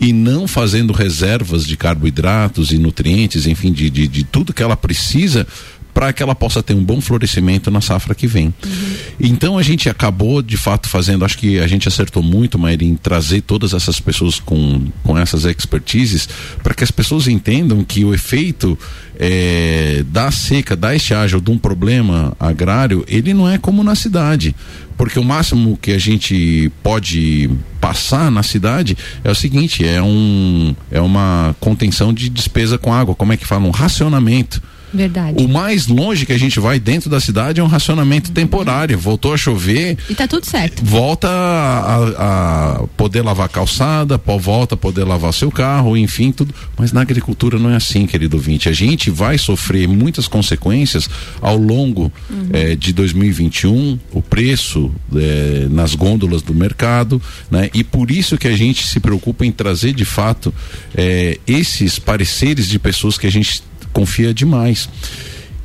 e 0.00 0.12
não 0.12 0.48
fazendo 0.48 0.92
reservas 0.92 1.66
de 1.66 1.76
carboidratos 1.76 2.70
e 2.72 2.78
nutrientes, 2.78 3.46
enfim, 3.46 3.72
de, 3.72 3.90
de, 3.90 4.08
de 4.08 4.24
tudo 4.24 4.54
que 4.54 4.62
ela 4.62 4.76
precisa 4.76 5.46
para 5.92 6.12
que 6.12 6.22
ela 6.22 6.34
possa 6.34 6.62
ter 6.62 6.74
um 6.74 6.84
bom 6.84 7.00
florescimento 7.00 7.70
na 7.70 7.80
safra 7.80 8.14
que 8.14 8.26
vem. 8.26 8.46
Uhum. 8.46 8.94
Então 9.18 9.58
a 9.58 9.62
gente 9.62 9.88
acabou 9.88 10.42
de 10.42 10.56
fato 10.56 10.88
fazendo, 10.88 11.24
acho 11.24 11.38
que 11.38 11.58
a 11.58 11.66
gente 11.66 11.88
acertou 11.88 12.22
muito, 12.22 12.58
Maíra, 12.58 12.84
em 12.84 12.94
trazer 12.94 13.42
todas 13.42 13.74
essas 13.74 14.00
pessoas 14.00 14.38
com, 14.38 14.86
com 15.02 15.18
essas 15.18 15.44
expertises 15.44 16.28
para 16.62 16.74
que 16.74 16.84
as 16.84 16.90
pessoas 16.90 17.26
entendam 17.26 17.84
que 17.84 18.04
o 18.04 18.14
efeito 18.14 18.78
é, 19.18 20.02
da 20.08 20.30
seca, 20.30 20.74
da 20.74 20.94
estiagem 20.94 21.36
ou 21.36 21.42
de 21.42 21.50
um 21.50 21.58
problema 21.58 22.32
agrário, 22.40 23.04
ele 23.06 23.34
não 23.34 23.48
é 23.48 23.58
como 23.58 23.84
na 23.84 23.94
cidade. 23.94 24.54
Porque 24.96 25.18
o 25.18 25.24
máximo 25.24 25.78
que 25.80 25.92
a 25.92 25.98
gente 25.98 26.70
pode 26.82 27.50
passar 27.80 28.30
na 28.30 28.42
cidade 28.42 28.96
é 29.24 29.30
o 29.30 29.34
seguinte, 29.34 29.84
é 29.86 30.02
um 30.02 30.74
é 30.90 31.00
uma 31.00 31.56
contenção 31.58 32.12
de 32.12 32.28
despesa 32.28 32.76
com 32.76 32.92
água, 32.92 33.14
como 33.14 33.32
é 33.32 33.36
que 33.36 33.46
fala? 33.46 33.64
Um 33.64 33.70
racionamento. 33.70 34.62
Verdade. 34.92 35.42
O 35.42 35.48
mais 35.48 35.86
longe 35.86 36.26
que 36.26 36.32
a 36.32 36.38
gente 36.38 36.58
vai 36.58 36.78
dentro 36.78 37.08
da 37.08 37.20
cidade 37.20 37.60
é 37.60 37.62
um 37.62 37.66
racionamento 37.66 38.30
temporário. 38.32 38.98
Voltou 38.98 39.32
a 39.32 39.36
chover. 39.36 39.96
E 40.08 40.14
tá 40.14 40.26
tudo 40.26 40.44
certo. 40.46 40.84
Volta 40.84 41.28
a, 41.28 42.80
a 42.80 42.86
poder 42.96 43.22
lavar 43.22 43.46
a 43.46 43.48
calçada, 43.48 44.20
volta 44.40 44.74
a 44.74 44.78
poder 44.78 45.04
lavar 45.04 45.32
seu 45.32 45.50
carro, 45.50 45.96
enfim, 45.96 46.32
tudo. 46.32 46.54
Mas 46.76 46.92
na 46.92 47.00
agricultura 47.00 47.58
não 47.58 47.70
é 47.70 47.76
assim, 47.76 48.06
querido 48.06 48.36
ouvinte. 48.36 48.68
A 48.68 48.72
gente 48.72 49.10
vai 49.10 49.38
sofrer 49.38 49.86
muitas 49.88 50.26
consequências 50.26 51.08
ao 51.40 51.56
longo 51.56 52.12
uhum. 52.28 52.48
eh, 52.52 52.76
de 52.76 52.92
2021, 52.92 53.98
o 54.12 54.22
preço 54.22 54.90
eh, 55.14 55.66
nas 55.70 55.94
gôndolas 55.94 56.42
do 56.42 56.54
mercado, 56.54 57.20
né? 57.50 57.70
E 57.74 57.84
por 57.84 58.10
isso 58.10 58.38
que 58.38 58.48
a 58.48 58.56
gente 58.56 58.86
se 58.86 59.00
preocupa 59.00 59.44
em 59.44 59.52
trazer 59.52 59.92
de 59.92 60.04
fato 60.04 60.52
eh, 60.94 61.38
esses 61.46 61.98
pareceres 61.98 62.68
de 62.68 62.78
pessoas 62.78 63.18
que 63.18 63.26
a 63.26 63.30
gente 63.30 63.62
confia 63.92 64.32
demais. 64.32 64.88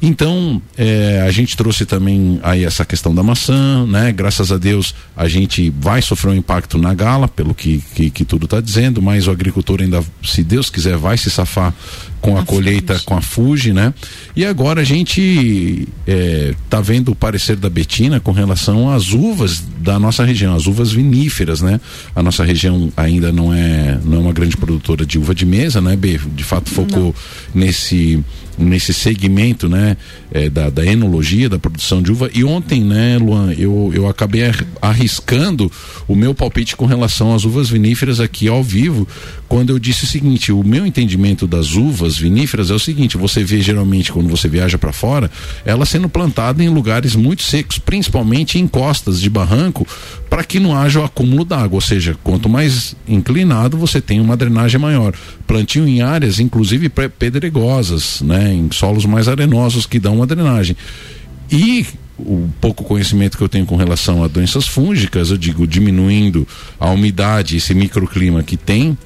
Então, 0.01 0.61
é, 0.77 1.23
a 1.25 1.31
gente 1.31 1.55
trouxe 1.55 1.85
também 1.85 2.39
aí 2.43 2.63
essa 2.63 2.85
questão 2.85 3.15
da 3.15 3.23
maçã, 3.23 3.85
né? 3.87 4.11
Graças 4.11 4.51
a 4.51 4.57
Deus 4.57 4.93
a 5.15 5.27
gente 5.27 5.73
vai 5.79 6.01
sofrer 6.01 6.31
um 6.31 6.35
impacto 6.35 6.77
na 6.77 6.93
gala, 6.93 7.27
pelo 7.27 7.55
que, 7.55 7.81
que, 7.95 8.09
que 8.09 8.25
tudo 8.25 8.45
está 8.45 8.59
dizendo, 8.59 9.01
mas 9.01 9.27
o 9.27 9.31
agricultor 9.31 9.81
ainda, 9.81 10.03
se 10.23 10.43
Deus 10.43 10.69
quiser, 10.69 10.97
vai 10.97 11.17
se 11.17 11.31
safar 11.31 11.73
com 12.25 12.37
a, 12.37 12.43
colheita 12.43 12.99
com 13.05 13.15
a 13.15 13.21
Fuji, 13.21 13.71
né? 13.71 13.93
E 14.35 14.43
agora 14.43 14.81
a 14.81 14.83
gente 14.83 15.87
é, 16.07 16.55
tá 16.67 16.81
vendo 16.81 17.11
o 17.11 17.15
parecer 17.15 17.55
da 17.55 17.69
Betina 17.69 18.19
com 18.19 18.31
relação 18.31 18.91
às 18.91 19.13
uvas 19.13 19.63
da 19.77 19.99
nossa 19.99 20.25
região, 20.25 20.55
as 20.55 20.65
uvas 20.65 20.91
viníferas, 20.91 21.61
né? 21.61 21.79
A 22.15 22.23
nossa 22.23 22.43
região 22.43 22.91
ainda 22.97 23.31
não 23.31 23.53
é 23.53 23.99
não 24.03 24.17
é 24.17 24.19
uma 24.21 24.33
grande 24.33 24.57
produtora 24.57 25.05
de 25.05 25.19
uva 25.19 25.35
de 25.35 25.45
mesa, 25.45 25.79
né? 25.79 25.95
B, 25.95 26.19
de 26.35 26.43
fato 26.43 26.71
focou 26.71 27.13
não. 27.53 27.61
nesse 27.61 28.23
nesse 28.57 28.93
segmento 28.93 29.67
né, 29.67 29.97
é, 30.31 30.49
da, 30.49 30.69
da, 30.69 30.85
enologia, 30.85 31.49
da 31.49 31.59
produção 31.59 32.01
de 32.01 32.11
uva. 32.11 32.29
E 32.33 32.43
ontem, 32.43 32.83
né, 32.83 33.17
Luan, 33.17 33.53
eu, 33.53 33.91
eu 33.93 34.07
acabei 34.07 34.43
arriscando 34.81 35.71
o 36.07 36.15
meu 36.15 36.33
palpite 36.33 36.75
com 36.75 36.85
relação 36.85 37.33
às 37.33 37.43
uvas 37.43 37.69
viníferas 37.69 38.19
aqui 38.19 38.47
ao 38.47 38.63
vivo, 38.63 39.07
quando 39.47 39.71
eu 39.71 39.79
disse 39.79 40.05
o 40.05 40.07
seguinte: 40.07 40.51
o 40.51 40.63
meu 40.63 40.85
entendimento 40.85 41.47
das 41.47 41.73
uvas 41.73 42.14
viníferas 42.17 42.69
é 42.69 42.73
o 42.73 42.79
seguinte: 42.79 43.17
você 43.17 43.43
vê 43.43 43.61
geralmente 43.61 44.11
quando 44.11 44.29
você 44.29 44.47
viaja 44.47 44.77
para 44.77 44.93
fora, 44.93 45.29
ela 45.65 45.85
sendo 45.85 46.09
plantada 46.09 46.63
em 46.63 46.69
lugares 46.69 47.15
muito 47.15 47.43
secos, 47.43 47.77
principalmente 47.77 48.59
em 48.59 48.67
costas 48.67 49.19
de 49.19 49.29
barranco, 49.29 49.87
para 50.29 50.43
que 50.43 50.59
não 50.59 50.75
haja 50.75 50.99
o 50.99 51.03
acúmulo 51.03 51.45
d'água. 51.45 51.77
Ou 51.77 51.81
seja, 51.81 52.17
quanto 52.23 52.49
mais 52.49 52.95
inclinado, 53.07 53.77
você 53.77 54.01
tem 54.01 54.19
uma 54.19 54.37
drenagem 54.37 54.79
maior. 54.79 55.13
Plantio 55.47 55.87
em 55.87 56.01
áreas, 56.01 56.39
inclusive 56.39 56.89
pedregosas, 56.89 58.21
né? 58.21 58.53
Em 58.53 58.69
solos 58.71 59.05
mais 59.05 59.27
arenosos 59.27 59.85
que 59.85 59.99
dão 59.99 60.15
uma 60.15 60.27
drenagem. 60.27 60.75
E 61.51 61.85
o 62.17 62.49
pouco 62.61 62.83
conhecimento 62.83 63.37
que 63.37 63.43
eu 63.43 63.49
tenho 63.49 63.65
com 63.65 63.75
relação 63.75 64.23
a 64.23 64.27
doenças 64.27 64.67
fúngicas, 64.67 65.31
eu 65.31 65.37
digo, 65.37 65.67
diminuindo 65.67 66.47
a 66.79 66.89
umidade, 66.89 67.57
esse 67.57 67.73
microclima 67.73 68.41
que 68.41 68.55
tem, 68.55 68.97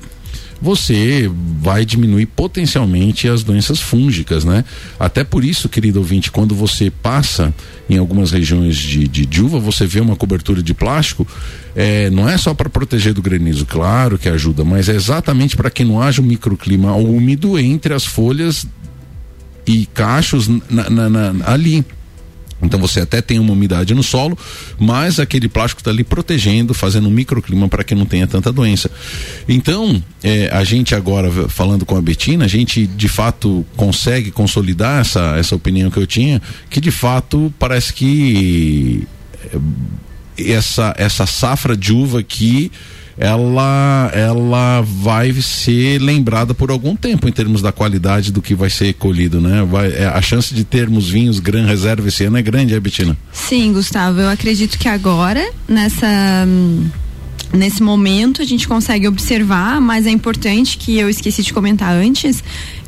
você 0.61 1.29
vai 1.61 1.85
diminuir 1.85 2.25
potencialmente 2.25 3.27
as 3.27 3.43
doenças 3.43 3.79
fúngicas, 3.79 4.43
né? 4.43 4.65
Até 4.99 5.23
por 5.23 5.43
isso, 5.43 5.69
querido 5.69 5.99
ouvinte, 5.99 6.31
quando 6.31 6.53
você 6.53 6.89
passa 6.89 7.53
em 7.89 7.97
algumas 7.97 8.31
regiões 8.31 8.75
de, 8.75 9.07
de, 9.07 9.25
de 9.25 9.41
uva, 9.41 9.59
você 9.59 9.85
vê 9.85 9.99
uma 9.99 10.15
cobertura 10.15 10.61
de 10.61 10.73
plástico, 10.73 11.27
é, 11.75 12.09
não 12.09 12.27
é 12.27 12.37
só 12.37 12.53
para 12.53 12.69
proteger 12.69 13.13
do 13.13 13.21
granizo, 13.21 13.65
claro 13.65 14.17
que 14.17 14.29
ajuda, 14.29 14.63
mas 14.63 14.89
é 14.89 14.95
exatamente 14.95 15.55
para 15.55 15.69
que 15.69 15.83
não 15.83 16.01
haja 16.01 16.21
um 16.21 16.25
microclima 16.25 16.93
úmido 16.95 17.57
entre 17.57 17.93
as 17.93 18.05
folhas 18.05 18.65
e 19.65 19.85
cachos 19.87 20.47
na, 20.69 20.89
na, 20.89 21.09
na, 21.09 21.51
ali. 21.51 21.85
Então 22.61 22.79
você 22.79 23.01
até 23.01 23.21
tem 23.21 23.39
uma 23.39 23.53
umidade 23.53 23.93
no 23.93 24.03
solo, 24.03 24.37
mas 24.77 25.19
aquele 25.19 25.47
plástico 25.47 25.81
está 25.81 25.91
ali 25.91 26.03
protegendo, 26.03 26.73
fazendo 26.73 27.07
um 27.07 27.11
microclima 27.11 27.67
para 27.67 27.83
que 27.83 27.95
não 27.95 28.05
tenha 28.05 28.27
tanta 28.27 28.51
doença. 28.51 28.89
Então, 29.47 30.01
é, 30.23 30.49
a 30.51 30.63
gente 30.63 30.93
agora, 30.93 31.31
falando 31.49 31.85
com 31.85 31.95
a 31.95 32.01
Betina, 32.01 32.45
a 32.45 32.47
gente 32.47 32.85
de 32.85 33.07
fato 33.07 33.65
consegue 33.75 34.31
consolidar 34.31 35.01
essa, 35.01 35.37
essa 35.37 35.55
opinião 35.55 35.89
que 35.89 35.97
eu 35.97 36.07
tinha, 36.07 36.41
que 36.69 36.81
de 36.81 36.91
fato 36.91 37.53
parece 37.57 37.93
que 37.93 39.07
é, 40.37 40.51
essa, 40.51 40.93
essa 40.97 41.25
safra 41.25 41.75
de 41.75 41.93
uva 41.93 42.19
aqui 42.19 42.71
ela 43.19 44.09
ela 44.13 44.81
vai 44.81 45.33
ser 45.33 45.99
lembrada 45.99 46.53
por 46.53 46.71
algum 46.71 46.95
tempo 46.95 47.27
em 47.27 47.31
termos 47.31 47.61
da 47.61 47.71
qualidade 47.71 48.31
do 48.31 48.41
que 48.41 48.55
vai 48.55 48.69
ser 48.69 48.93
colhido, 48.93 49.41
né? 49.41 49.67
Vai, 49.69 49.91
é, 49.91 50.05
a 50.05 50.21
chance 50.21 50.53
de 50.53 50.63
termos 50.63 51.09
vinhos 51.09 51.39
Gran 51.39 51.65
Reserva 51.65 52.07
esse 52.07 52.23
ano 52.23 52.37
é 52.37 52.41
grande, 52.41 52.73
é, 52.73 52.79
Betina? 52.79 53.17
Sim, 53.33 53.73
Gustavo, 53.73 54.21
eu 54.21 54.29
acredito 54.29 54.79
que 54.79 54.87
agora, 54.87 55.51
nessa 55.67 56.47
nesse 57.51 57.81
momento 57.81 58.41
a 58.41 58.45
gente 58.45 58.67
consegue 58.67 59.07
observar, 59.07 59.81
mas 59.81 60.05
é 60.05 60.11
importante 60.11 60.77
que 60.77 60.97
eu 60.97 61.09
esqueci 61.09 61.43
de 61.43 61.51
comentar 61.51 61.91
antes, 61.91 62.43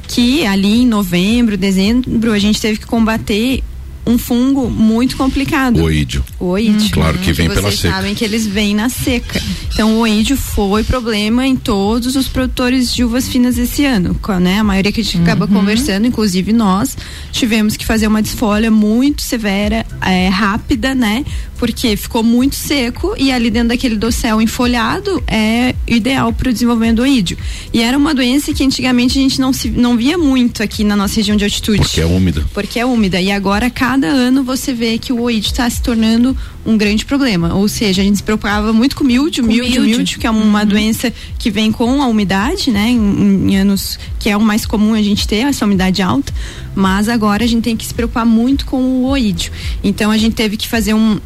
que 0.07 0.45
ali 0.45 0.81
em 0.81 0.87
novembro, 0.87 1.57
dezembro, 1.57 2.31
a 2.31 2.39
gente 2.39 2.61
teve 2.61 2.79
que 2.79 2.85
combater 2.85 3.63
um 4.05 4.17
fungo 4.17 4.69
muito 4.69 5.15
complicado. 5.15 5.77
O 5.79 5.83
oídio. 5.83 6.23
O 6.39 6.47
oídio. 6.47 6.87
Hum. 6.87 6.91
Claro 6.91 7.17
que 7.19 7.31
vem 7.31 7.47
que 7.47 7.53
pela 7.53 7.69
seca. 7.71 7.81
Vocês 7.81 7.93
sabem 7.93 8.15
que 8.15 8.25
eles 8.25 8.47
vêm 8.47 8.75
na 8.75 8.89
seca. 8.89 9.41
Então 9.73 9.95
o 9.95 9.99
oídio 9.99 10.35
foi 10.35 10.83
problema 10.83 11.45
em 11.45 11.55
todos 11.55 12.15
os 12.15 12.27
produtores 12.27 12.93
de 12.93 13.03
uvas 13.03 13.27
finas 13.27 13.57
esse 13.57 13.85
ano, 13.85 14.19
né? 14.41 14.59
A 14.59 14.63
maioria 14.63 14.91
que 14.91 15.01
a 15.01 15.03
gente 15.03 15.17
uhum. 15.17 15.23
acaba 15.23 15.47
conversando, 15.47 16.07
inclusive 16.07 16.51
nós, 16.51 16.97
tivemos 17.31 17.77
que 17.77 17.85
fazer 17.85 18.07
uma 18.07 18.21
desfolha 18.21 18.71
muito 18.71 19.21
severa, 19.21 19.85
é, 20.01 20.27
rápida, 20.29 20.95
né? 20.95 21.23
Porque 21.57 21.95
ficou 21.95 22.23
muito 22.23 22.55
seco 22.55 23.13
e 23.17 23.31
ali 23.31 23.51
dentro 23.51 23.69
daquele 23.69 23.95
dossel 23.95 24.41
enfolhado 24.41 25.23
é 25.27 25.75
ideal 25.87 26.33
para 26.33 26.49
o 26.49 26.53
desenvolvimento 26.53 26.97
do 26.97 27.01
oídio. 27.03 27.37
E 27.71 27.81
era 27.81 27.95
uma 27.97 28.15
doença 28.15 28.51
que 28.51 28.63
antigamente 28.63 29.19
a 29.19 29.21
gente 29.21 29.39
não, 29.39 29.53
se, 29.53 29.69
não 29.69 29.95
via 29.95 30.17
muito 30.17 30.63
aqui 30.63 30.83
na 30.83 30.95
nossa 30.95 31.15
região 31.17 31.37
de 31.37 31.43
altitude. 31.43 31.81
Porque 31.81 32.01
é 32.01 32.05
úmida. 32.05 32.43
Porque 32.53 32.79
é 32.79 32.85
úmida. 32.85 33.21
E 33.21 33.31
agora, 33.31 33.69
cada 33.69 33.90
ano, 33.93 34.43
você 34.43 34.73
vê 34.73 34.97
que 34.97 35.11
o 35.11 35.21
oídio 35.21 35.47
está 35.47 35.69
se 35.69 35.81
tornando 35.81 36.35
um 36.65 36.77
grande 36.77 37.05
problema. 37.05 37.53
Ou 37.53 37.67
seja, 37.67 38.01
a 38.01 38.05
gente 38.05 38.17
se 38.17 38.23
preocupava 38.23 38.71
muito 38.71 38.95
com 38.95 39.03
mildio, 39.03 39.43
mildio, 39.43 39.83
mildio, 39.83 40.19
que 40.19 40.27
é 40.27 40.29
uma 40.29 40.61
uhum. 40.61 40.65
doença 40.65 41.11
que 41.37 41.49
vem 41.49 41.71
com 41.71 42.01
a 42.01 42.07
umidade, 42.07 42.71
né? 42.71 42.89
Em, 42.89 43.51
em, 43.51 43.57
anos 43.57 43.99
que 44.19 44.29
é 44.29 44.37
o 44.37 44.41
mais 44.41 44.65
comum 44.65 44.93
a 44.93 45.01
gente 45.01 45.27
ter, 45.27 45.45
essa 45.47 45.65
umidade 45.65 46.01
alta. 46.01 46.33
Mas 46.75 47.09
agora 47.09 47.43
a 47.43 47.47
gente 47.47 47.63
tem 47.63 47.75
que 47.75 47.85
se 47.85 47.93
preocupar 47.93 48.25
muito 48.25 48.65
com 48.65 48.77
o 48.77 49.05
oídio. 49.07 49.51
Então 49.83 50.11
a 50.11 50.17
gente 50.17 50.35
teve 50.35 50.57
que 50.57 50.67
fazer 50.67 50.93
um, 50.93 51.19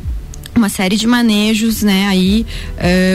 uma 0.55 0.69
série 0.69 0.95
de 0.95 1.05
manejos, 1.05 1.83
né? 1.83 2.07
Aí, 2.07 2.45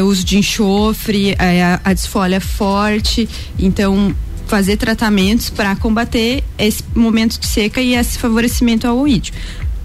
uh, 0.00 0.04
uso 0.04 0.24
de 0.24 0.38
enxofre, 0.38 1.32
uh, 1.32 1.80
a, 1.84 1.90
a 1.90 1.92
desfolha 1.92 2.40
forte, 2.40 3.28
então 3.58 4.14
fazer 4.50 4.76
tratamentos 4.76 5.48
para 5.48 5.76
combater 5.76 6.42
esse 6.58 6.82
momento 6.92 7.38
de 7.38 7.46
seca 7.46 7.80
e 7.80 7.94
esse 7.94 8.18
favorecimento 8.18 8.84
ao 8.84 8.98
oídio. 8.98 9.32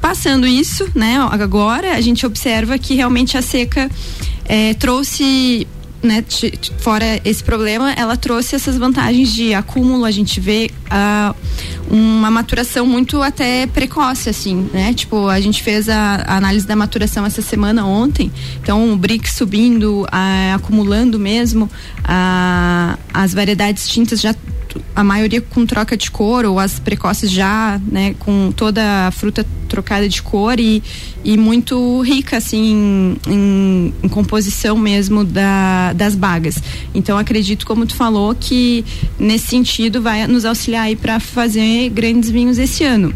Passando 0.02 0.48
isso, 0.48 0.90
né? 0.96 1.18
Agora 1.32 1.94
a 1.94 2.02
gente 2.02 2.26
observa 2.26 2.76
que 2.80 2.96
realmente 2.96 3.38
a 3.38 3.44
seca 3.44 3.90
eh, 4.46 4.74
trouxe 4.74 5.68
né, 6.04 6.24
fora 6.80 7.20
esse 7.26 7.44
problema, 7.44 7.92
ela 7.94 8.16
trouxe 8.16 8.56
essas 8.56 8.78
vantagens 8.78 9.34
de 9.34 9.54
acúmulo, 9.54 10.06
a 10.06 10.12
gente 10.12 10.40
vê 10.40 10.70
uh, 10.86 11.36
uma 11.90 12.30
maturação 12.30 12.86
muito 12.86 13.22
até 13.22 13.66
precoce, 13.68 14.30
assim, 14.30 14.70
né? 14.74 14.94
Tipo, 14.94 15.28
a 15.28 15.40
gente 15.40 15.64
fez 15.64 15.90
a, 15.90 16.24
a 16.28 16.38
análise 16.38 16.66
da 16.66 16.76
maturação 16.76 17.26
essa 17.26 17.42
semana 17.42 17.86
ontem, 17.86 18.32
então 18.62 18.94
o 18.94 18.98
BRIC 18.98 19.30
subindo, 19.30 20.04
uh, 20.04 20.56
acumulando 20.56 21.20
mesmo, 21.20 21.66
uh, 21.66 23.00
as 23.14 23.34
variedades 23.34 23.88
tintas 23.88 24.22
já 24.22 24.36
a 24.96 25.04
maioria 25.04 25.42
com 25.42 25.66
troca 25.66 25.98
de 25.98 26.10
cor 26.10 26.46
ou 26.46 26.60
as 26.60 26.80
precoces 26.80 27.32
já, 27.32 27.80
né, 27.92 28.16
com 28.20 28.52
toda 28.52 29.08
a 29.08 29.12
fruta 29.12 29.46
trocada 29.68 30.08
de 30.08 30.22
cor 30.22 30.60
e, 30.60 30.82
e 31.24 31.38
muito 31.38 32.02
rica 32.02 32.38
assim 32.38 33.18
em, 33.28 33.94
em 34.04 34.10
composição 34.10 34.78
mesmo 34.78 35.24
da, 35.24 35.94
das 35.94 36.16
bagas. 36.16 36.62
Então 36.94 37.18
acredito, 37.18 37.66
como 37.66 37.86
tu 37.86 37.96
falou, 37.96 38.34
que 38.36 38.86
nesse 39.20 39.48
sentido 39.48 40.02
vai 40.02 40.28
nos 40.28 40.46
auxiliar 40.46 40.86
aí 40.86 40.96
para 40.96 41.20
fazer 41.20 41.90
grandes 41.90 42.30
vinhos 42.30 42.58
esse 42.58 42.84
ano 42.84 43.14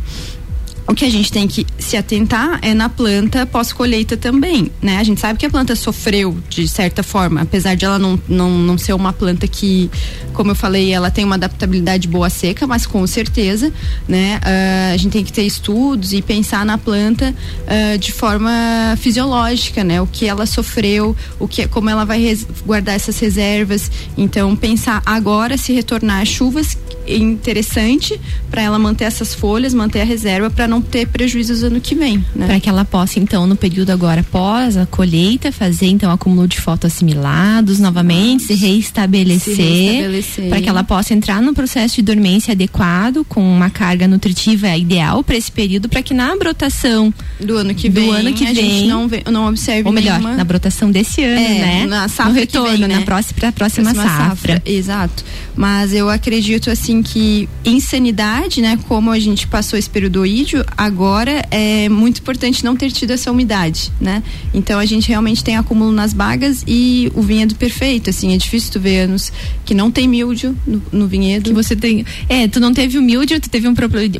o 0.89 0.95
que 0.95 1.05
a 1.05 1.09
gente 1.09 1.31
tem 1.31 1.47
que 1.47 1.67
se 1.77 1.95
atentar 1.95 2.57
é 2.63 2.73
na 2.73 2.89
planta 2.89 3.45
pós-colheita 3.45 4.17
também, 4.17 4.71
né? 4.81 4.97
A 4.97 5.03
gente 5.03 5.21
sabe 5.21 5.37
que 5.37 5.45
a 5.45 5.49
planta 5.49 5.75
sofreu 5.75 6.35
de 6.49 6.67
certa 6.67 7.03
forma, 7.03 7.41
apesar 7.41 7.75
de 7.75 7.85
ela 7.85 7.99
não, 7.99 8.19
não, 8.27 8.49
não 8.49 8.75
ser 8.75 8.93
uma 8.93 9.13
planta 9.13 9.47
que, 9.47 9.89
como 10.33 10.49
eu 10.49 10.55
falei, 10.55 10.91
ela 10.91 11.11
tem 11.11 11.23
uma 11.23 11.35
adaptabilidade 11.35 12.07
boa 12.07 12.25
à 12.25 12.29
seca, 12.29 12.65
mas 12.65 12.87
com 12.87 13.05
certeza, 13.05 13.71
né? 14.07 14.39
Uh, 14.43 14.93
a 14.95 14.97
gente 14.97 15.11
tem 15.11 15.23
que 15.23 15.31
ter 15.31 15.43
estudos 15.43 16.11
e 16.11 16.23
pensar 16.23 16.65
na 16.65 16.77
planta 16.77 17.35
uh, 17.35 17.97
de 17.99 18.11
forma 18.11 18.49
fisiológica, 18.97 19.83
né? 19.83 20.01
O 20.01 20.07
que 20.07 20.25
ela 20.25 20.47
sofreu, 20.47 21.15
o 21.37 21.47
que, 21.47 21.67
como 21.67 21.91
ela 21.91 22.03
vai 22.03 22.35
guardar 22.65 22.95
essas 22.95 23.19
reservas. 23.19 23.91
Então, 24.17 24.55
pensar 24.55 25.03
agora 25.05 25.55
se 25.55 25.71
retornar 25.71 26.25
chuvas 26.25 26.75
interessante 27.17 28.19
para 28.49 28.61
ela 28.61 28.77
manter 28.77 29.05
essas 29.05 29.33
folhas, 29.33 29.73
manter 29.73 30.01
a 30.01 30.05
reserva 30.05 30.49
para 30.49 30.67
não 30.67 30.78
ter 30.81 31.07
prejuízos 31.07 31.63
ano 31.63 31.79
que 31.79 31.95
vem, 31.95 32.23
né? 32.35 32.47
Para 32.47 32.59
que 32.59 32.69
ela 32.69 32.85
possa 32.85 33.19
então 33.19 33.45
no 33.47 33.55
período 33.55 33.91
agora 33.91 34.21
após 34.21 34.77
a 34.77 34.85
colheita 34.85 35.51
fazer 35.51 35.87
então 35.87 36.11
acúmulo 36.11 36.47
de 36.47 36.59
fotoassimilados 36.59 37.79
novamente, 37.79 38.43
se 38.43 38.53
reestabelecer, 38.55 40.49
para 40.49 40.61
que 40.61 40.69
ela 40.69 40.83
possa 40.83 41.13
entrar 41.13 41.41
no 41.41 41.53
processo 41.53 41.95
de 41.95 42.01
dormência 42.01 42.51
adequado 42.51 43.23
com 43.25 43.41
uma 43.41 43.69
carga 43.69 44.07
nutritiva 44.07 44.75
ideal 44.75 45.23
para 45.23 45.35
esse 45.35 45.51
período 45.51 45.89
para 45.89 46.01
que 46.01 46.13
na 46.13 46.35
brotação 46.35 47.13
do 47.39 47.57
ano 47.57 47.73
que 47.73 47.89
vem, 47.89 48.05
do 48.05 48.11
ano 48.11 48.33
que 48.33 48.43
a 48.43 48.53
vem, 48.53 48.55
gente 48.55 48.87
não, 48.87 49.07
vê, 49.07 49.23
não 49.29 49.47
observe 49.47 49.87
ou 49.87 49.93
melhor, 49.93 50.19
nenhuma... 50.19 50.35
na 50.35 50.43
brotação 50.43 50.91
desse 50.91 51.23
ano, 51.23 51.39
é, 51.39 51.59
né? 51.59 51.85
Na 51.85 52.07
safra 52.07 52.33
no 52.33 52.39
retorno, 52.39 52.69
vem, 52.69 52.87
né? 52.87 52.99
na 52.99 53.01
próxima, 53.01 53.51
próxima, 53.51 53.91
próxima 53.91 53.93
safra. 53.93 54.29
safra. 54.29 54.61
Exato. 54.65 55.23
Mas 55.55 55.93
eu 55.93 56.09
acredito 56.09 56.69
assim 56.69 57.01
que 57.01 57.49
insanidade, 57.65 58.61
né, 58.61 58.79
como 58.87 59.11
a 59.11 59.19
gente 59.19 59.47
passou 59.47 59.77
esse 59.77 59.89
período 59.89 60.21
oídio, 60.21 60.63
agora 60.77 61.45
é 61.51 61.89
muito 61.89 62.19
importante 62.19 62.63
não 62.63 62.75
ter 62.75 62.91
tido 62.91 63.11
essa 63.11 63.31
umidade, 63.31 63.91
né? 63.99 64.23
Então 64.53 64.79
a 64.79 64.85
gente 64.85 65.07
realmente 65.07 65.43
tem 65.43 65.55
acúmulo 65.55 65.91
nas 65.91 66.13
bagas 66.13 66.63
e 66.67 67.11
o 67.15 67.21
vinhedo 67.21 67.55
perfeito, 67.55 68.09
assim, 68.09 68.33
é 68.33 68.37
difícil 68.37 68.71
tu 68.71 68.79
ver 68.79 69.01
anos 69.01 69.31
que 69.65 69.73
não 69.73 69.91
tem 69.91 70.07
mildio 70.07 70.55
no, 70.65 70.81
no 70.91 71.07
vinhedo. 71.07 71.49
Que 71.49 71.53
você 71.53 71.75
tem, 71.75 72.05
é, 72.27 72.47
tu 72.47 72.59
não 72.59 72.73
teve 72.73 72.97
o 72.97 73.01
mildio, 73.01 73.39
tu 73.39 73.49
teve 73.49 73.67
um 73.67 73.73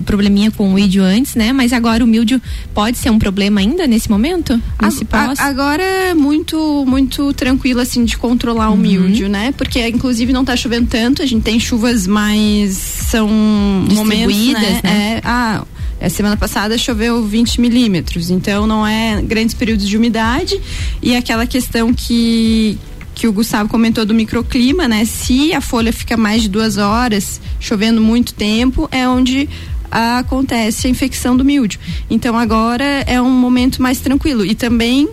probleminha 0.05 0.51
com 0.51 0.73
o 0.73 0.79
ídio 0.79 1.03
antes, 1.03 1.35
né? 1.35 1.51
Mas 1.51 1.73
agora 1.73 2.03
o 2.03 2.07
mildio 2.07 2.41
pode 2.73 2.97
ser 2.97 3.09
um 3.09 3.19
problema 3.19 3.59
ainda 3.59 3.87
nesse 3.87 4.09
momento? 4.09 4.61
Nesse 4.81 5.05
a, 5.11 5.33
a, 5.37 5.47
agora 5.47 5.83
é 5.83 6.13
muito 6.13 6.85
muito 6.85 7.33
tranquilo 7.33 7.79
assim 7.79 8.05
de 8.05 8.17
controlar 8.17 8.69
uhum. 8.69 8.75
o 8.75 8.77
mildio, 8.77 9.29
né? 9.29 9.53
Porque 9.57 9.87
inclusive 9.87 10.31
não 10.31 10.45
tá 10.45 10.55
chovendo 10.55 10.87
tanto, 10.87 11.21
a 11.21 11.25
gente 11.25 11.43
tem 11.43 11.59
chuvas 11.59 12.05
mais 12.05 12.99
são 13.09 13.27
momentos, 13.27 14.53
né? 14.53 14.81
né? 14.83 15.15
É, 15.15 15.21
ah, 15.23 15.63
a 16.01 16.09
semana 16.09 16.37
passada 16.37 16.77
choveu 16.77 17.25
20 17.25 17.59
milímetros, 17.59 18.29
então 18.29 18.65
não 18.65 18.85
é 18.85 19.21
grandes 19.21 19.53
períodos 19.53 19.87
de 19.87 19.97
umidade 19.97 20.59
e 21.01 21.15
aquela 21.15 21.45
questão 21.45 21.93
que 21.93 22.77
que 23.15 23.27
o 23.27 23.33
Gustavo 23.33 23.67
comentou 23.67 24.05
do 24.05 24.13
microclima, 24.13 24.87
né? 24.87 25.03
Se 25.03 25.53
a 25.53 25.59
folha 25.59 25.91
fica 25.91 26.15
mais 26.15 26.43
de 26.43 26.47
duas 26.47 26.77
horas, 26.77 27.41
chovendo 27.59 27.99
muito 27.99 28.33
tempo, 28.33 28.87
é 28.93 29.05
onde 29.09 29.49
acontece 29.91 30.87
a 30.87 30.89
infecção 30.89 31.35
do 31.35 31.43
mildio. 31.43 31.81
Então 32.09 32.37
agora 32.37 32.85
é 33.05 33.21
um 33.21 33.29
momento 33.29 33.81
mais 33.81 33.99
tranquilo 33.99 34.45
e 34.45 34.55
também 34.55 35.09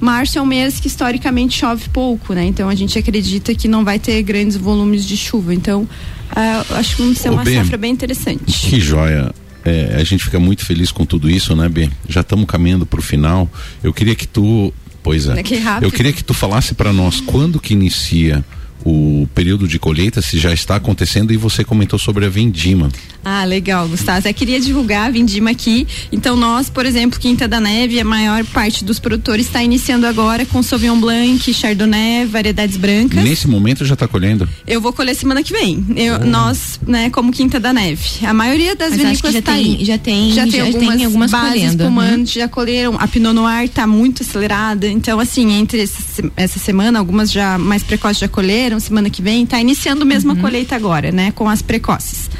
março 0.00 0.38
é 0.38 0.42
um 0.42 0.46
mês 0.46 0.80
que 0.80 0.86
historicamente 0.86 1.58
chove 1.58 1.88
pouco, 1.90 2.32
né? 2.32 2.46
Então 2.46 2.68
a 2.68 2.74
gente 2.74 2.98
acredita 2.98 3.54
que 3.54 3.68
não 3.68 3.84
vai 3.84 3.98
ter 3.98 4.22
grandes 4.22 4.56
volumes 4.56 5.04
de 5.04 5.16
chuva. 5.16 5.54
Então 5.54 5.82
uh, 5.82 6.74
acho 6.76 6.96
que 6.96 7.02
vai 7.02 7.14
ser 7.14 7.28
uma 7.28 7.44
bem, 7.44 7.56
safra 7.56 7.76
bem 7.76 7.92
interessante. 7.92 8.70
Que 8.70 8.80
joia. 8.80 9.34
É, 9.64 9.96
a 9.96 10.04
gente 10.04 10.24
fica 10.24 10.38
muito 10.38 10.64
feliz 10.64 10.90
com 10.90 11.04
tudo 11.04 11.28
isso, 11.28 11.54
né, 11.54 11.68
B? 11.68 11.90
Já 12.08 12.20
estamos 12.22 12.46
caminhando 12.46 12.86
para 12.86 13.00
o 13.00 13.02
final. 13.02 13.50
Eu 13.82 13.92
queria 13.92 14.14
que 14.14 14.26
tu, 14.26 14.72
pois 15.02 15.26
é, 15.26 15.34
eu 15.82 15.90
queria 15.90 16.12
que 16.12 16.24
tu 16.24 16.32
falasse 16.32 16.74
para 16.74 16.92
nós 16.92 17.20
quando 17.20 17.60
que 17.60 17.74
inicia 17.74 18.44
o 18.84 19.28
período 19.34 19.68
de 19.68 19.78
colheita, 19.78 20.22
se 20.22 20.38
já 20.38 20.52
está 20.52 20.76
acontecendo, 20.76 21.32
e 21.32 21.36
você 21.36 21.64
comentou 21.64 21.98
sobre 21.98 22.26
a 22.26 22.28
vindima. 22.28 22.88
Ah, 23.24 23.44
legal, 23.44 23.86
Gustavo. 23.86 24.26
Eu 24.26 24.34
queria 24.34 24.58
divulgar 24.58 25.08
a 25.08 25.10
vindima 25.10 25.50
aqui. 25.50 25.86
Então, 26.10 26.36
nós, 26.36 26.70
por 26.70 26.86
exemplo, 26.86 27.20
Quinta 27.20 27.46
da 27.46 27.60
Neve, 27.60 28.00
a 28.00 28.04
maior 28.04 28.44
parte 28.46 28.84
dos 28.84 28.98
produtores 28.98 29.46
está 29.46 29.62
iniciando 29.62 30.06
agora 30.06 30.46
com 30.46 30.62
Sauvignon 30.62 30.98
Blanc, 30.98 31.52
Chardonnay, 31.52 32.24
variedades 32.26 32.76
brancas. 32.76 33.22
Nesse 33.22 33.46
momento 33.46 33.84
já 33.84 33.94
está 33.94 34.08
colhendo? 34.08 34.48
Eu 34.66 34.80
vou 34.80 34.92
colher 34.92 35.14
semana 35.14 35.42
que 35.42 35.52
vem. 35.52 35.84
Eu, 35.96 36.16
oh. 36.16 36.24
Nós, 36.24 36.80
né, 36.86 37.10
como 37.10 37.30
Quinta 37.30 37.60
da 37.60 37.72
Neve. 37.72 38.26
A 38.26 38.32
maioria 38.32 38.74
das 38.74 38.90
Mas 38.90 38.98
vinícolas 38.98 39.34
está 39.34 39.52
aí. 39.52 39.84
Já 39.84 39.98
tem, 39.98 40.32
já 40.32 40.42
tem 40.44 40.52
já 40.52 40.64
algumas, 40.64 40.96
tem 40.96 41.04
algumas 41.04 41.30
bases 41.30 41.52
colhendo. 41.52 41.82
espumantes, 41.82 42.34
uhum. 42.34 42.40
já 42.40 42.48
colheram. 42.48 42.96
A 42.98 43.06
Pinot 43.06 43.34
Noir 43.34 43.64
está 43.64 43.86
muito 43.86 44.22
acelerada. 44.22 44.86
Então, 44.86 45.20
assim, 45.20 45.52
entre 45.52 45.82
esse, 45.82 46.30
essa 46.36 46.58
semana, 46.58 46.98
algumas 46.98 47.30
já 47.30 47.58
mais 47.58 47.82
precoces 47.82 48.18
já 48.18 48.28
colheram, 48.28 48.69
semana 48.78 49.10
que 49.10 49.20
vem, 49.20 49.42
está 49.42 49.60
iniciando 49.60 50.06
mesmo 50.06 50.32
uhum. 50.32 50.38
a 50.38 50.40
colheita 50.40 50.76
agora, 50.76 51.10
né, 51.10 51.32
com 51.32 51.48
as 51.48 51.62
precoces. 51.62 52.30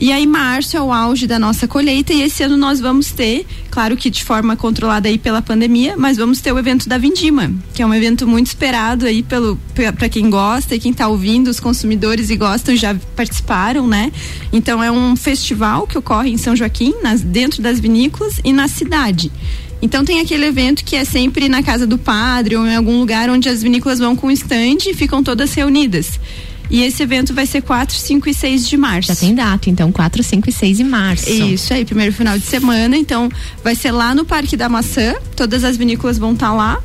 E 0.00 0.10
aí 0.12 0.26
março 0.26 0.78
é 0.78 0.80
o 0.80 0.90
auge 0.90 1.26
da 1.26 1.38
nossa 1.38 1.68
colheita 1.68 2.10
e 2.14 2.22
esse 2.22 2.42
ano 2.42 2.56
nós 2.56 2.80
vamos 2.80 3.12
ter, 3.12 3.46
claro 3.70 3.98
que 3.98 4.08
de 4.08 4.24
forma 4.24 4.56
controlada 4.56 5.10
aí 5.10 5.18
pela 5.18 5.42
pandemia, 5.42 5.94
mas 5.94 6.16
vamos 6.16 6.40
ter 6.40 6.50
o 6.52 6.58
evento 6.58 6.88
da 6.88 6.96
Vindima, 6.96 7.52
que 7.74 7.82
é 7.82 7.86
um 7.86 7.92
evento 7.92 8.26
muito 8.26 8.46
esperado 8.46 9.04
aí 9.04 9.22
pelo 9.22 9.58
para 9.98 10.08
quem 10.08 10.30
gosta 10.30 10.74
e 10.74 10.80
quem 10.80 10.92
está 10.92 11.06
ouvindo, 11.06 11.48
os 11.48 11.60
consumidores 11.60 12.30
e 12.30 12.36
gostam 12.36 12.74
já 12.74 12.96
participaram, 13.14 13.86
né? 13.86 14.10
Então 14.50 14.82
é 14.82 14.90
um 14.90 15.14
festival 15.16 15.86
que 15.86 15.98
ocorre 15.98 16.30
em 16.30 16.38
São 16.38 16.56
Joaquim, 16.56 16.94
nas, 17.02 17.20
dentro 17.20 17.60
das 17.60 17.78
vinícolas 17.78 18.40
e 18.42 18.54
na 18.54 18.68
cidade. 18.68 19.30
Então 19.82 20.04
tem 20.04 20.20
aquele 20.20 20.46
evento 20.46 20.84
que 20.84 20.94
é 20.94 21.04
sempre 21.04 21.48
na 21.48 21.62
casa 21.62 21.86
do 21.86 21.96
padre 21.96 22.56
ou 22.56 22.66
em 22.66 22.74
algum 22.74 22.98
lugar 22.98 23.30
onde 23.30 23.48
as 23.48 23.62
vinícolas 23.62 23.98
vão 23.98 24.14
com 24.14 24.30
stand 24.30 24.78
e 24.86 24.94
ficam 24.94 25.22
todas 25.22 25.54
reunidas. 25.54 26.18
E 26.70 26.82
esse 26.82 27.02
evento 27.02 27.34
vai 27.34 27.46
ser 27.46 27.62
4, 27.62 27.96
5 27.96 28.28
e 28.28 28.34
6 28.34 28.68
de 28.68 28.76
março. 28.76 29.08
Já 29.08 29.16
tem 29.16 29.34
data, 29.34 29.68
então 29.68 29.90
4, 29.90 30.22
5 30.22 30.48
e 30.48 30.52
6 30.52 30.76
de 30.76 30.84
março. 30.84 31.28
Isso 31.28 31.74
aí, 31.74 31.84
primeiro 31.84 32.12
final 32.12 32.38
de 32.38 32.46
semana. 32.46 32.96
Então 32.96 33.28
vai 33.64 33.74
ser 33.74 33.90
lá 33.90 34.14
no 34.14 34.24
Parque 34.24 34.56
da 34.56 34.68
Maçã. 34.68 35.14
Todas 35.34 35.64
as 35.64 35.76
vinícolas 35.76 36.16
vão 36.16 36.32
estar 36.32 36.48
tá 36.48 36.52
lá. 36.52 36.80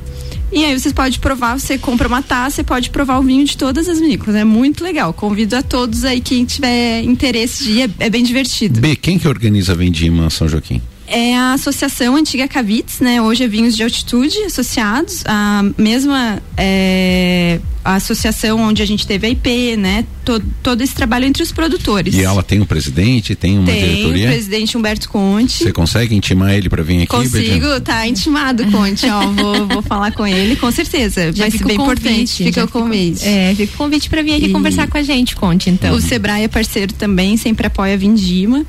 E 0.52 0.64
aí 0.64 0.80
vocês 0.80 0.94
podem 0.94 1.20
provar, 1.20 1.60
você 1.60 1.78
compra 1.78 2.08
uma 2.08 2.22
taça, 2.22 2.58
você 2.58 2.64
pode 2.64 2.90
provar 2.90 3.20
o 3.20 3.24
vinho 3.24 3.46
de 3.46 3.58
todas 3.58 3.88
as 3.88 4.00
vinícolas. 4.00 4.36
É 4.36 4.44
muito 4.44 4.84
legal. 4.84 5.14
Convido 5.14 5.56
a 5.56 5.62
todos 5.62 6.04
aí 6.04 6.20
quem 6.20 6.46
tiver 6.46 7.04
interesse 7.04 7.64
de 7.64 7.72
ir, 7.72 7.82
é, 8.00 8.06
é 8.06 8.10
bem 8.10 8.24
divertido. 8.24 8.80
B, 8.80 8.96
quem 8.96 9.20
que 9.20 9.28
organiza 9.28 9.74
a 9.74 9.76
Vendima 9.76 10.30
São 10.30 10.48
Joaquim? 10.48 10.82
É 11.08 11.36
a 11.36 11.54
associação 11.54 12.16
antiga 12.16 12.48
Cavits, 12.48 13.00
né? 13.00 13.22
Hoje 13.22 13.44
é 13.44 13.48
Vinhos 13.48 13.76
de 13.76 13.84
Altitude 13.84 14.38
associados, 14.44 15.24
a 15.26 15.64
mesma 15.78 16.42
é, 16.58 17.60
a 17.86 17.96
associação 17.96 18.60
onde 18.60 18.82
a 18.82 18.86
gente 18.86 19.06
teve 19.06 19.28
a 19.28 19.30
IP, 19.30 19.78
né? 19.78 20.04
Todo, 20.26 20.44
todo 20.64 20.82
esse 20.82 20.96
trabalho 20.96 21.26
entre 21.26 21.44
os 21.44 21.52
produtores. 21.52 22.16
E 22.16 22.24
ela 22.24 22.42
tem 22.42 22.60
um 22.60 22.66
presidente, 22.66 23.36
tem 23.36 23.60
uma 23.60 23.68
tem 23.68 23.80
diretoria? 23.80 24.14
Tem 24.14 24.26
o 24.26 24.32
presidente 24.32 24.78
Humberto 24.78 25.08
Conte. 25.08 25.64
Você 25.64 25.72
consegue 25.72 26.16
intimar 26.16 26.56
ele 26.56 26.68
para 26.68 26.82
vir 26.82 27.04
aqui? 27.04 27.08
Consigo, 27.08 27.80
tá 27.82 28.08
intimado, 28.08 28.66
Conte, 28.72 29.06
ó, 29.06 29.28
vou, 29.28 29.68
vou 29.70 29.82
falar 29.84 30.12
com 30.14 30.26
ele, 30.26 30.56
com 30.56 30.72
certeza. 30.72 31.32
Já 31.32 31.44
Vai 31.44 31.52
ser 31.52 31.64
bem 31.64 31.78
convite, 31.78 32.02
importante, 32.02 32.44
fica 32.44 32.66
o 32.66 32.68
convite. 32.68 33.24
É, 33.24 33.54
fica 33.56 33.76
o 33.76 33.78
convite 33.78 34.10
para 34.10 34.24
vir 34.24 34.34
aqui 34.34 34.46
e 34.46 34.52
conversar 34.52 34.88
com 34.88 34.98
a 34.98 35.04
gente, 35.04 35.36
Conte, 35.36 35.70
então. 35.70 35.96
O 35.96 36.02
Sebrae 36.02 36.44
é 36.44 36.48
parceiro 36.48 36.92
também, 36.92 37.38
sempre 37.38 37.68
apoia 37.68 37.94
a 37.94 37.98
Vindima. 37.98 38.66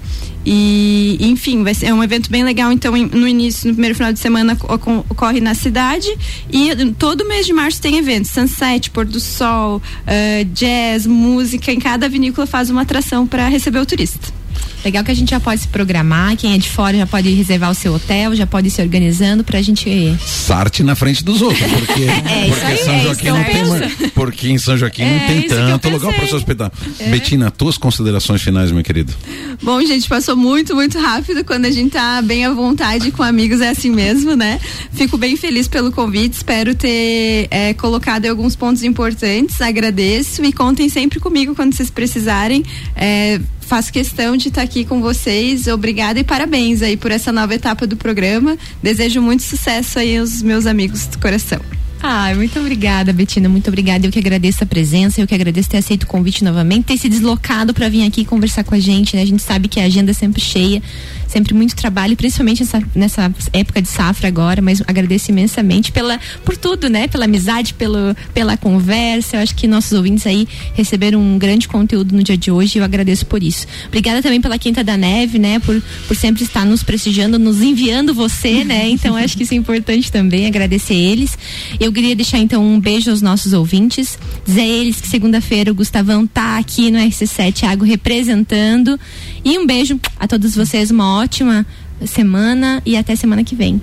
E, 0.49 1.19
enfim, 1.21 1.65
vai 1.65 1.75
ser 1.75 1.87
é 1.87 1.95
um 1.95 2.05
evento 2.05 2.31
bem 2.31 2.45
legal. 2.45 2.71
Então, 2.71 2.93
no 2.93 3.27
início, 3.27 3.67
no 3.67 3.75
primeiro 3.75 3.97
final 3.97 4.13
de 4.13 4.21
semana, 4.21 4.57
ocorre 5.09 5.41
na 5.41 5.55
cidade. 5.55 6.07
E 6.49 6.71
todo 6.93 7.27
mês 7.27 7.47
de 7.47 7.53
março 7.53 7.83
tem 7.83 7.99
eventos: 7.99 8.31
Sunset, 8.31 8.91
Pôr 8.91 9.06
do 9.07 9.21
Sol, 9.21 9.77
uh, 9.79 10.45
jazz, 10.53 11.07
música. 11.07 11.73
Em 11.73 11.79
cada 11.79 12.09
vinícola 12.09 12.47
faz 12.47 12.71
uma 12.71 12.83
atração 12.83 13.27
para 13.27 13.49
receber 13.49 13.79
o 13.79 13.87
turista. 13.87 14.33
Legal 14.85 15.03
que 15.03 15.11
a 15.11 15.15
gente 15.15 15.31
já 15.31 15.41
pode 15.41 15.63
se 15.63 15.69
programar, 15.69 16.37
quem 16.37 16.55
é 16.55 16.59
de 16.59 16.69
fora 16.69 16.97
já 16.97 17.07
pode 17.07 17.29
reservar 17.31 17.71
o 17.71 17.75
seu 17.75 17.95
hotel, 17.95 18.37
já 18.37 18.47
pode 18.47 18.69
ir 18.69 18.71
se 18.71 18.81
organizando 18.81 19.43
pra 19.43 19.61
gente. 19.61 20.17
Sarte 20.25 20.83
na 20.85 20.95
frente 20.95 21.25
dos 21.25 21.43
outros, 21.43 21.67
porque, 21.73 22.05
é, 22.05 22.49
porque 22.49 22.65
aí, 22.65 22.79
São 22.79 22.95
é 22.95 23.03
Joaquim 23.03 23.29
não 23.29 23.45
tem. 23.45 24.11
Porque 24.11 24.49
em 24.49 24.59
São 24.59 24.77
Joaquim 24.77 25.03
é, 25.03 25.19
não 25.19 25.27
tem 25.27 25.49
tanto 25.49 25.89
lugar 25.89 26.15
para 26.15 26.27
se 26.27 26.35
hospedar. 26.35 26.71
É. 27.01 27.09
Betina, 27.09 27.51
tuas 27.51 27.77
considerações 27.77 28.43
finais, 28.43 28.71
meu 28.71 28.83
querido. 28.83 29.13
Bom, 29.63 29.81
gente, 29.85 30.09
passou 30.09 30.37
muito, 30.37 30.75
muito 30.75 30.99
rápido. 31.01 31.45
Quando 31.45 31.65
a 31.65 31.71
gente 31.71 31.91
tá 31.91 32.23
bem 32.23 32.45
à 32.45 32.53
vontade 32.53 33.11
com 33.11 33.23
amigos, 33.23 33.61
é 33.61 33.71
assim 33.71 33.91
mesmo, 33.91 34.37
né? 34.37 34.61
Fico 34.93 35.19
bem 35.19 35.37
feliz 35.37 35.67
pelo 35.67 35.91
convite, 35.91 36.35
espero 36.35 36.75
ter 36.75 37.49
é, 37.51 37.75
colocado 37.75 38.27
alguns 38.27 38.55
pontos 38.55 38.83
importantes. 38.83 39.61
Agradeço 39.61 40.45
e 40.45 40.53
contem 40.53 40.89
sempre 40.89 41.19
comigo 41.19 41.55
quando 41.55 41.75
vocês 41.75 41.91
precisarem. 41.91 42.63
É, 42.95 43.41
faço 43.67 43.93
questão 43.93 44.37
de 44.37 44.49
estar 44.49 44.63
aqui 44.63 44.85
com 44.85 45.01
vocês. 45.01 45.67
Obrigada 45.67 46.21
e 46.21 46.25
parabéns 46.25 46.83
aí 46.83 46.97
por 46.97 47.11
essa 47.11 47.33
nova 47.33 47.55
etapa 47.55 47.87
do 47.87 47.97
programa. 47.97 48.57
Desejo 48.83 49.21
muito 49.21 49.43
sucesso 49.43 49.99
aí 49.99 50.17
aos 50.17 50.41
meus 50.41 50.67
amigos 50.67 51.07
do 51.07 51.19
coração. 51.19 51.61
Ah, 52.03 52.33
muito 52.35 52.59
obrigada, 52.61 53.13
Betina. 53.13 53.49
Muito 53.49 53.69
obrigada. 53.69 54.07
Eu 54.07 54.13
que 54.13 54.19
agradeço 54.19 54.63
a 54.63 54.67
presença, 54.67 55.21
eu 55.21 55.27
que 55.27 55.35
agradeço 55.35 55.69
ter 55.69 55.79
aceito 55.79 56.05
o 56.05 56.07
convite 56.07 56.45
novamente, 56.45 56.85
ter 56.85 56.97
se 56.97 57.09
deslocado 57.09 57.75
para 57.75 57.89
vir 57.89 58.07
aqui 58.07 58.25
conversar 58.25 58.63
com 58.63 58.75
a 58.75 58.79
gente. 58.79 59.17
Né? 59.17 59.23
A 59.23 59.27
gente 59.27 59.43
sabe 59.43 59.67
que 59.67 59.81
a 59.81 59.85
agenda 59.85 60.13
é 60.13 60.15
sempre 60.15 60.41
cheia 60.41 60.81
sempre 61.27 61.55
muito 61.55 61.75
trabalho, 61.75 62.17
principalmente 62.17 62.61
nessa, 62.61 62.83
nessa 62.95 63.35
época 63.53 63.83
de 63.83 63.89
safra 63.89 64.29
agora, 64.29 64.63
mas 64.63 64.83
agradeço 64.87 65.31
imensamente 65.31 65.93
pela, 65.93 66.19
por 66.45 66.57
tudo, 66.57 66.89
né? 66.89 67.09
Pela 67.09 67.25
amizade, 67.25 67.75
pelo, 67.75 68.15
pela 68.33 68.57
conversa. 68.57 69.37
Eu 69.37 69.41
acho 69.41 69.55
que 69.55 69.67
nossos 69.67 69.93
ouvintes 69.93 70.27
aí 70.27 70.47
receberam 70.75 71.21
um 71.21 71.39
grande 71.39 71.69
conteúdo 71.69 72.15
no 72.15 72.23
dia 72.23 72.37
de 72.37 72.51
hoje 72.51 72.79
e 72.79 72.81
eu 72.81 72.85
agradeço 72.85 73.27
por 73.27 73.43
isso. 73.43 73.67
Obrigada 73.89 74.23
também 74.23 74.41
pela 74.41 74.59
Quinta 74.59 74.83
da 74.83 74.97
Neve, 74.97 75.39
né? 75.39 75.59
Por, 75.59 75.83
por 76.07 76.17
sempre 76.17 76.43
estar 76.43 76.65
nos 76.65 76.83
prestigiando, 76.83 77.39
nos 77.39 77.61
enviando 77.61 78.15
você, 78.15 78.65
né? 78.65 78.89
Então 78.97 79.15
acho 79.15 79.37
que 79.37 79.43
isso 79.43 79.53
é 79.53 79.57
importante 79.57 80.11
também, 80.11 80.47
agradecer 80.47 80.95
eles. 80.95 81.39
Eu 81.79 81.93
queria 81.93 82.17
deixar 82.17 82.39
então 82.39 82.65
um 82.65 82.81
beijo 82.81 83.11
aos 83.11 83.21
nossos 83.21 83.53
ouvintes, 83.53 84.19
dizer 84.45 84.63
a 84.63 84.67
eles 84.67 85.01
que 85.01 85.07
segunda-feira 85.07 85.71
o 85.71 85.75
Gustavão 85.75 86.27
tá 86.27 86.57
aqui 86.57 86.91
no 86.91 86.99
RC7 86.99 87.53
Thiago 87.53 87.85
representando 87.85 88.99
e 89.47 89.57
um 89.57 89.65
beijo 89.65 90.01
a 90.19 90.27
todos 90.27 90.57
vocês, 90.57 90.91
uma 90.91 91.21
ótima 91.21 91.65
semana 92.05 92.83
e 92.85 92.97
até 92.97 93.15
semana 93.15 93.45
que 93.45 93.55
vem. 93.55 93.81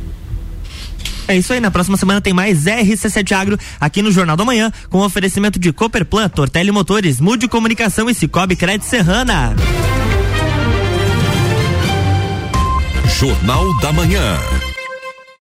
É 1.25 1.37
isso 1.37 1.53
aí, 1.53 1.61
na 1.61 1.71
próxima 1.71 1.95
semana 1.95 2.19
tem 2.19 2.33
mais 2.33 2.65
RC7 2.65 3.31
Agro 3.31 3.57
aqui 3.79 4.01
no 4.01 4.11
Jornal 4.11 4.35
da 4.35 4.43
Manhã, 4.43 4.69
com 4.89 4.99
oferecimento 4.99 5.57
de 5.57 5.71
Cooperplan, 5.71 6.27
Tortelli 6.27 6.69
Motores, 6.69 7.21
Mude 7.21 7.47
Comunicação 7.47 8.09
e 8.09 8.13
Cicobi 8.13 8.57
Crédito 8.57 8.89
Serrana. 8.89 9.55
Jornal 13.17 13.79
da 13.79 13.93
Manhã. 13.93 14.37